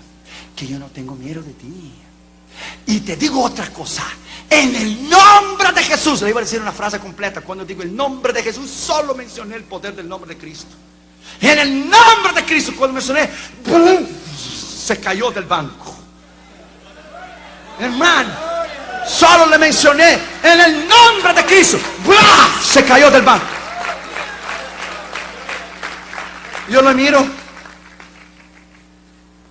que 0.55 0.67
yo 0.67 0.79
no 0.79 0.87
tengo 0.87 1.15
miedo 1.15 1.43
de 1.43 1.53
ti. 1.53 1.93
Y 2.87 3.01
te 3.01 3.17
digo 3.17 3.43
otra 3.43 3.69
cosa, 3.71 4.05
en 4.49 4.75
el 4.75 5.09
nombre 5.09 5.73
de 5.73 5.83
Jesús, 5.83 6.23
le 6.23 6.31
iba 6.31 6.41
a 6.41 6.45
decir 6.45 6.61
una 6.61 6.73
frase 6.73 6.99
completa, 6.99 7.41
cuando 7.41 7.65
digo 7.65 7.83
el 7.83 7.95
nombre 7.95 8.33
de 8.33 8.43
Jesús, 8.43 8.71
solo 8.71 9.15
mencioné 9.15 9.57
el 9.57 9.65
poder 9.65 9.95
del 9.95 10.09
nombre 10.09 10.35
de 10.35 10.41
Cristo. 10.41 10.75
En 11.41 11.59
el 11.59 11.91
nombre 11.91 12.33
de 12.35 12.45
Cristo, 12.45 12.73
cuando 12.77 12.95
mencioné, 12.95 13.29
se 14.87 14.99
cayó 14.99 15.31
del 15.31 15.45
banco. 15.45 15.95
Hermano, 17.79 18.31
solo 19.07 19.47
le 19.47 19.59
mencioné 19.59 20.19
en 20.43 20.61
el 20.61 20.89
nombre 20.89 21.35
de 21.35 21.45
Cristo, 21.45 21.79
se 22.65 22.85
cayó 22.85 23.11
del 23.11 23.23
banco. 23.23 23.56
Yo 26.69 26.83
lo 26.83 26.93
miro 26.95 27.25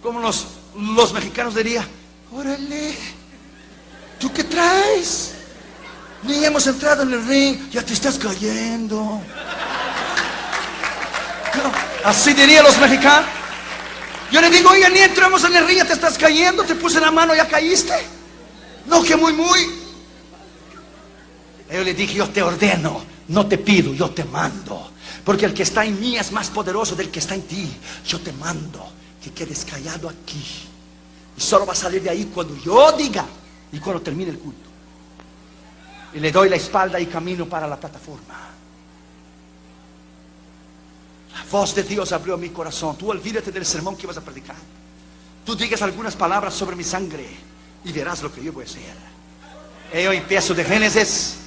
como 0.05 0.19
los, 0.19 0.45
los 0.77 1.13
mexicanos 1.13 1.55
dirían, 1.55 1.87
órale, 2.31 2.95
¿tú 4.19 4.31
qué 4.31 4.43
traes? 4.43 5.33
Ni 6.21 6.45
hemos 6.45 6.67
entrado 6.67 7.01
en 7.01 7.13
el 7.13 7.25
ring, 7.25 7.69
ya 7.71 7.81
te 7.81 7.93
estás 7.93 8.19
cayendo. 8.19 9.19
así 12.03 12.33
dirían 12.33 12.63
los 12.63 12.77
mexicanos. 12.77 13.27
Yo 14.31 14.41
le 14.41 14.49
digo, 14.51 14.69
oye, 14.69 14.87
ni 14.91 14.99
entramos 14.99 15.43
en 15.43 15.55
el 15.55 15.65
ring, 15.65 15.77
ya 15.77 15.85
te 15.85 15.93
estás 15.93 16.17
cayendo, 16.19 16.63
te 16.63 16.75
puse 16.75 16.99
la 16.99 17.09
mano, 17.09 17.33
ya 17.33 17.47
caíste. 17.47 17.95
No, 18.85 19.01
que 19.01 19.15
muy, 19.15 19.33
muy. 19.33 19.59
Yo 21.71 21.83
le 21.83 21.93
dije, 21.95 22.13
yo 22.13 22.29
te 22.29 22.43
ordeno, 22.43 23.03
no 23.29 23.47
te 23.47 23.57
pido, 23.57 23.91
yo 23.93 24.11
te 24.11 24.23
mando. 24.23 24.91
Porque 25.25 25.45
el 25.45 25.53
que 25.55 25.63
está 25.63 25.83
en 25.83 25.99
mí 25.99 26.15
es 26.15 26.31
más 26.31 26.51
poderoso 26.51 26.95
del 26.95 27.09
que 27.09 27.17
está 27.17 27.33
en 27.33 27.41
ti. 27.41 27.67
Yo 28.07 28.21
te 28.21 28.31
mando 28.31 28.87
que 29.21 29.31
quedes 29.31 29.65
callado 29.65 30.07
aquí. 30.07 30.45
Y 31.35 31.41
solo 31.41 31.65
va 31.65 31.73
a 31.73 31.75
salir 31.75 32.03
de 32.03 32.11
ahí 32.11 32.31
cuando 32.33 32.55
yo 32.57 32.91
diga 32.91 33.25
y 33.71 33.79
cuando 33.79 34.03
termine 34.03 34.29
el 34.29 34.37
culto. 34.37 34.69
Y 36.13 36.19
le 36.19 36.31
doy 36.31 36.47
la 36.47 36.55
espalda 36.55 36.99
y 36.99 37.07
camino 37.07 37.47
para 37.47 37.67
la 37.67 37.77
plataforma. 37.77 38.35
La 41.33 41.43
voz 41.51 41.73
de 41.73 41.83
Dios 41.83 42.11
abrió 42.11 42.37
mi 42.37 42.49
corazón. 42.49 42.95
Tú 42.95 43.09
olvídate 43.09 43.51
del 43.51 43.65
sermón 43.65 43.97
que 43.97 44.05
vas 44.05 44.17
a 44.17 44.21
predicar. 44.21 44.55
Tú 45.43 45.55
digas 45.55 45.81
algunas 45.81 46.15
palabras 46.15 46.53
sobre 46.53 46.75
mi 46.75 46.83
sangre 46.83 47.27
y 47.83 47.91
verás 47.91 48.21
lo 48.21 48.31
que 48.31 48.43
yo 48.43 48.53
voy 48.53 48.63
a 48.63 48.67
hacer. 48.67 50.03
Yo 50.03 50.11
empiezo 50.11 50.53
de 50.53 50.63
Génesis 50.63 51.37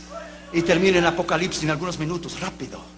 y 0.52 0.62
termino 0.62 0.98
en 0.98 1.06
Apocalipsis 1.06 1.62
en 1.62 1.70
algunos 1.70 1.98
minutos, 1.98 2.38
rápido. 2.40 2.97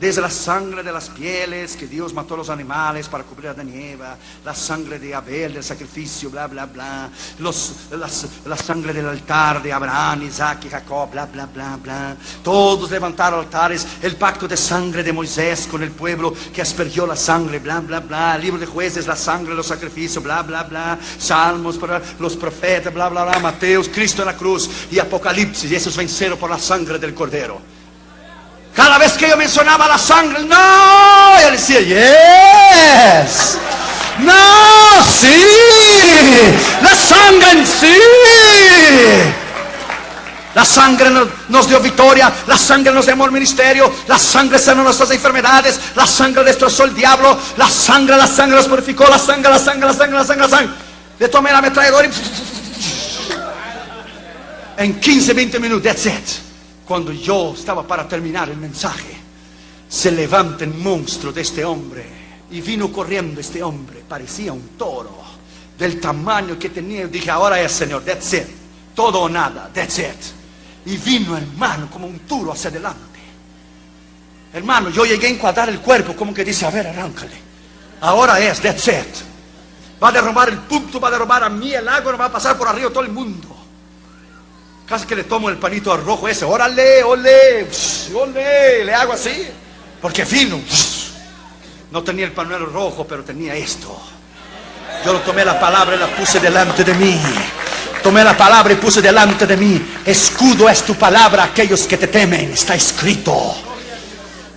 Desde 0.00 0.22
la 0.22 0.30
sangre 0.30 0.82
de 0.82 0.92
las 0.92 1.10
pieles 1.10 1.76
que 1.76 1.86
Dios 1.86 2.14
mató 2.14 2.32
a 2.32 2.38
los 2.38 2.48
animales 2.48 3.06
para 3.06 3.22
cubrir 3.22 3.50
a 3.50 3.62
Eva, 3.62 4.16
la 4.42 4.54
sangre 4.54 4.98
de 4.98 5.14
Abel 5.14 5.52
del 5.52 5.62
sacrificio, 5.62 6.30
bla, 6.30 6.46
bla, 6.46 6.64
bla, 6.64 7.10
los, 7.38 7.74
la 8.46 8.56
sangre 8.56 8.94
del 8.94 9.06
altar 9.06 9.62
de 9.62 9.70
Abraham, 9.70 10.22
Isaac 10.22 10.64
y 10.64 10.70
Jacob, 10.70 11.10
bla, 11.10 11.26
bla, 11.26 11.44
bla, 11.44 11.76
bla. 11.76 12.16
Todos 12.42 12.90
levantaron 12.90 13.40
altares, 13.40 13.86
el 14.00 14.16
pacto 14.16 14.48
de 14.48 14.56
sangre 14.56 15.02
de 15.02 15.12
Moisés 15.12 15.68
con 15.70 15.82
el 15.82 15.90
pueblo 15.90 16.32
que 16.50 16.62
aspergió 16.62 17.06
la 17.06 17.16
sangre, 17.16 17.58
bla, 17.58 17.80
bla, 17.80 18.00
bla. 18.00 18.36
El 18.36 18.40
libro 18.40 18.58
de 18.58 18.64
jueces, 18.64 19.06
la 19.06 19.16
sangre 19.16 19.50
de 19.50 19.56
los 19.56 19.66
sacrificios, 19.66 20.24
bla, 20.24 20.40
bla, 20.42 20.62
bla. 20.62 20.98
Salmos 21.18 21.76
para 21.76 22.00
los 22.18 22.36
profetas, 22.36 22.94
bla, 22.94 23.10
bla, 23.10 23.24
bla. 23.24 23.38
Mateos, 23.38 23.90
Cristo 23.90 24.22
en 24.22 24.28
la 24.28 24.36
cruz 24.36 24.70
y 24.90 24.98
Apocalipsis. 24.98 25.70
Y 25.70 25.74
esos 25.74 25.94
vencieron 25.94 26.38
por 26.38 26.48
la 26.48 26.58
sangre 26.58 26.98
del 26.98 27.12
Cordero. 27.12 27.79
Cada 28.80 28.96
vez 28.96 29.12
que 29.12 29.28
yo 29.28 29.36
mencionaba 29.36 29.86
la 29.86 29.98
sangre, 29.98 30.42
no, 30.42 31.38
él 31.46 31.52
decía, 31.52 31.80
yes. 31.80 33.58
No, 34.20 34.32
sí. 35.04 35.44
La 36.80 36.96
sangre 36.96 37.50
en 37.50 37.66
sí. 37.66 37.98
La 40.54 40.64
sangre 40.64 41.10
nos, 41.50 41.68
dio 41.68 41.78
victoria, 41.80 42.32
la 42.46 42.56
sangre 42.56 42.90
nos 42.90 43.04
dio 43.04 43.22
el 43.22 43.30
ministerio, 43.30 43.92
la 44.06 44.18
sangre 44.18 44.58
sanó 44.58 44.82
nuestras 44.82 45.10
enfermedades, 45.10 45.78
la 45.94 46.06
sangre 46.06 46.42
destrozó 46.42 46.84
el 46.84 46.94
diablo, 46.94 47.38
la 47.58 47.68
sangre, 47.68 48.16
la 48.16 48.26
sangre 48.26 48.56
nos 48.56 48.66
purificó, 48.66 49.06
la 49.10 49.18
sangre, 49.18 49.50
la 49.50 49.58
sangre, 49.58 49.88
la 49.88 49.92
sangre, 49.92 50.16
la 50.16 50.24
sangre, 50.24 50.48
la 50.48 50.56
sangre. 50.56 50.74
Le 51.18 51.28
tomé 51.28 51.52
la 51.52 51.58
ametralladora 51.58 52.08
y... 52.08 52.10
En 54.78 54.98
15, 54.98 55.34
20 55.34 55.60
minutos, 55.60 55.82
that's 55.82 56.06
it 56.06 56.49
cuando 56.90 57.12
yo 57.12 57.54
estaba 57.54 57.86
para 57.86 58.08
terminar 58.08 58.48
el 58.48 58.56
mensaje, 58.56 59.16
se 59.88 60.10
levanta 60.10 60.64
el 60.64 60.74
monstruo 60.74 61.32
de 61.32 61.42
este 61.42 61.64
hombre 61.64 62.04
y 62.50 62.60
vino 62.60 62.90
corriendo 62.90 63.40
este 63.40 63.62
hombre, 63.62 64.02
parecía 64.08 64.52
un 64.52 64.70
toro, 64.76 65.16
del 65.78 66.00
tamaño 66.00 66.58
que 66.58 66.68
tenía. 66.68 67.06
dije, 67.06 67.30
ahora 67.30 67.60
es 67.60 67.70
Señor, 67.70 68.02
that's 68.02 68.32
it, 68.32 68.42
todo 68.92 69.20
o 69.20 69.28
nada, 69.28 69.70
that's 69.72 70.00
it. 70.00 70.16
Y 70.84 70.96
vino 70.96 71.36
hermano 71.36 71.88
como 71.88 72.08
un 72.08 72.18
toro 72.26 72.50
hacia 72.50 72.70
adelante. 72.70 73.20
Hermano, 74.52 74.90
yo 74.90 75.04
llegué 75.04 75.28
a 75.28 75.30
encuadrar 75.30 75.68
el 75.68 75.78
cuerpo 75.78 76.16
como 76.16 76.34
que 76.34 76.44
dice, 76.44 76.66
a 76.66 76.70
ver, 76.70 76.88
arráncale. 76.88 77.36
Ahora 78.00 78.40
es, 78.40 78.60
that's 78.60 78.88
it. 78.88 80.02
Va 80.02 80.08
a 80.08 80.12
derrumbar 80.12 80.48
el 80.48 80.58
punto, 80.58 80.98
va 80.98 81.06
a 81.06 81.12
derrumbar 81.12 81.44
a 81.44 81.48
mí, 81.50 81.72
el 81.72 81.88
agua 81.88 82.16
va 82.16 82.24
a 82.24 82.32
pasar 82.32 82.58
por 82.58 82.66
arriba 82.66 82.90
todo 82.90 83.04
el 83.04 83.12
mundo. 83.12 83.59
Casi 84.90 85.06
que 85.06 85.14
le 85.14 85.22
tomo 85.22 85.48
el 85.48 85.56
panito 85.56 85.96
rojo 85.96 86.26
ese, 86.26 86.44
órale, 86.44 87.04
ole, 87.04 87.64
ole, 88.12 88.84
le 88.84 88.92
hago 88.92 89.12
así, 89.12 89.46
porque 90.02 90.26
fino. 90.26 90.60
No 91.92 92.02
tenía 92.02 92.24
el 92.24 92.32
panuelo 92.32 92.66
rojo, 92.66 93.06
pero 93.06 93.22
tenía 93.22 93.54
esto. 93.54 93.96
Yo 95.04 95.12
lo 95.12 95.20
tomé 95.20 95.44
la 95.44 95.60
palabra 95.60 95.94
y 95.94 95.98
la 96.00 96.08
puse 96.08 96.40
delante 96.40 96.82
de 96.82 96.94
mí. 96.94 97.16
Tomé 98.02 98.24
la 98.24 98.36
palabra 98.36 98.72
y 98.72 98.76
puse 98.76 99.00
delante 99.00 99.46
de 99.46 99.56
mí. 99.56 99.80
Escudo 100.04 100.68
es 100.68 100.82
tu 100.82 100.96
palabra, 100.96 101.44
aquellos 101.44 101.82
que 101.82 101.96
te 101.96 102.08
temen, 102.08 102.50
está 102.50 102.74
escrito. 102.74 103.54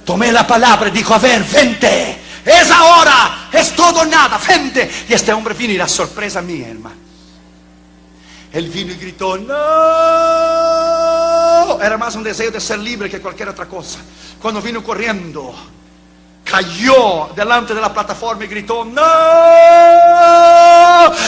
Tomé 0.03 0.31
la 0.31 0.47
palabra 0.47 0.87
y 0.87 0.91
dijo, 0.93 1.13
a 1.13 1.19
ver, 1.19 1.43
vente. 1.43 2.17
Es 2.43 2.71
ahora, 2.71 3.49
es 3.53 3.75
todo 3.75 4.03
nada, 4.05 4.39
vente. 4.47 4.89
Y 5.07 5.13
este 5.13 5.31
hombre 5.31 5.53
vino 5.53 5.73
y 5.73 5.77
la 5.77 5.87
sorpresa 5.87 6.41
mía, 6.41 6.69
hermano. 6.69 7.02
Él 8.53 8.69
vino 8.69 8.93
y 8.93 8.97
gritó, 8.97 9.35
no. 9.35 9.53
Era 11.81 11.97
más 11.97 12.15
un 12.15 12.23
deseo 12.23 12.51
de 12.51 12.61
ser 12.61 12.77
libre 12.77 13.09
que 13.09 13.19
cualquier 13.19 13.49
otra 13.49 13.65
cosa. 13.65 13.97
Cuando 14.39 14.61
vino 14.61 14.83
corriendo, 14.83 15.55
cayó 16.43 17.29
delante 17.35 17.73
de 17.73 17.81
la 17.81 17.91
plataforma 17.91 18.45
y 18.45 18.47
gritó, 18.47 18.85
no, 18.85 19.01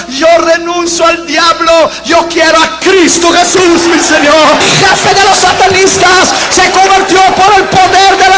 yo 0.10 0.28
renuncio 0.46 1.08
al 1.08 1.26
diablo, 1.26 1.90
yo 2.06 2.28
quiero 2.28 2.60
a 2.60 2.80
Cristo 2.80 3.32
Jesús, 3.34 3.88
mi 3.88 4.00
Señor. 4.00 4.60
Jefe 4.60 5.16
de 5.16 5.24
los 5.24 5.40
satanistas 5.40 6.32
se 6.52 6.70
convirtió 6.70 7.22
por 7.36 7.54
el 7.60 7.64
poder 7.64 8.18
de 8.18 8.30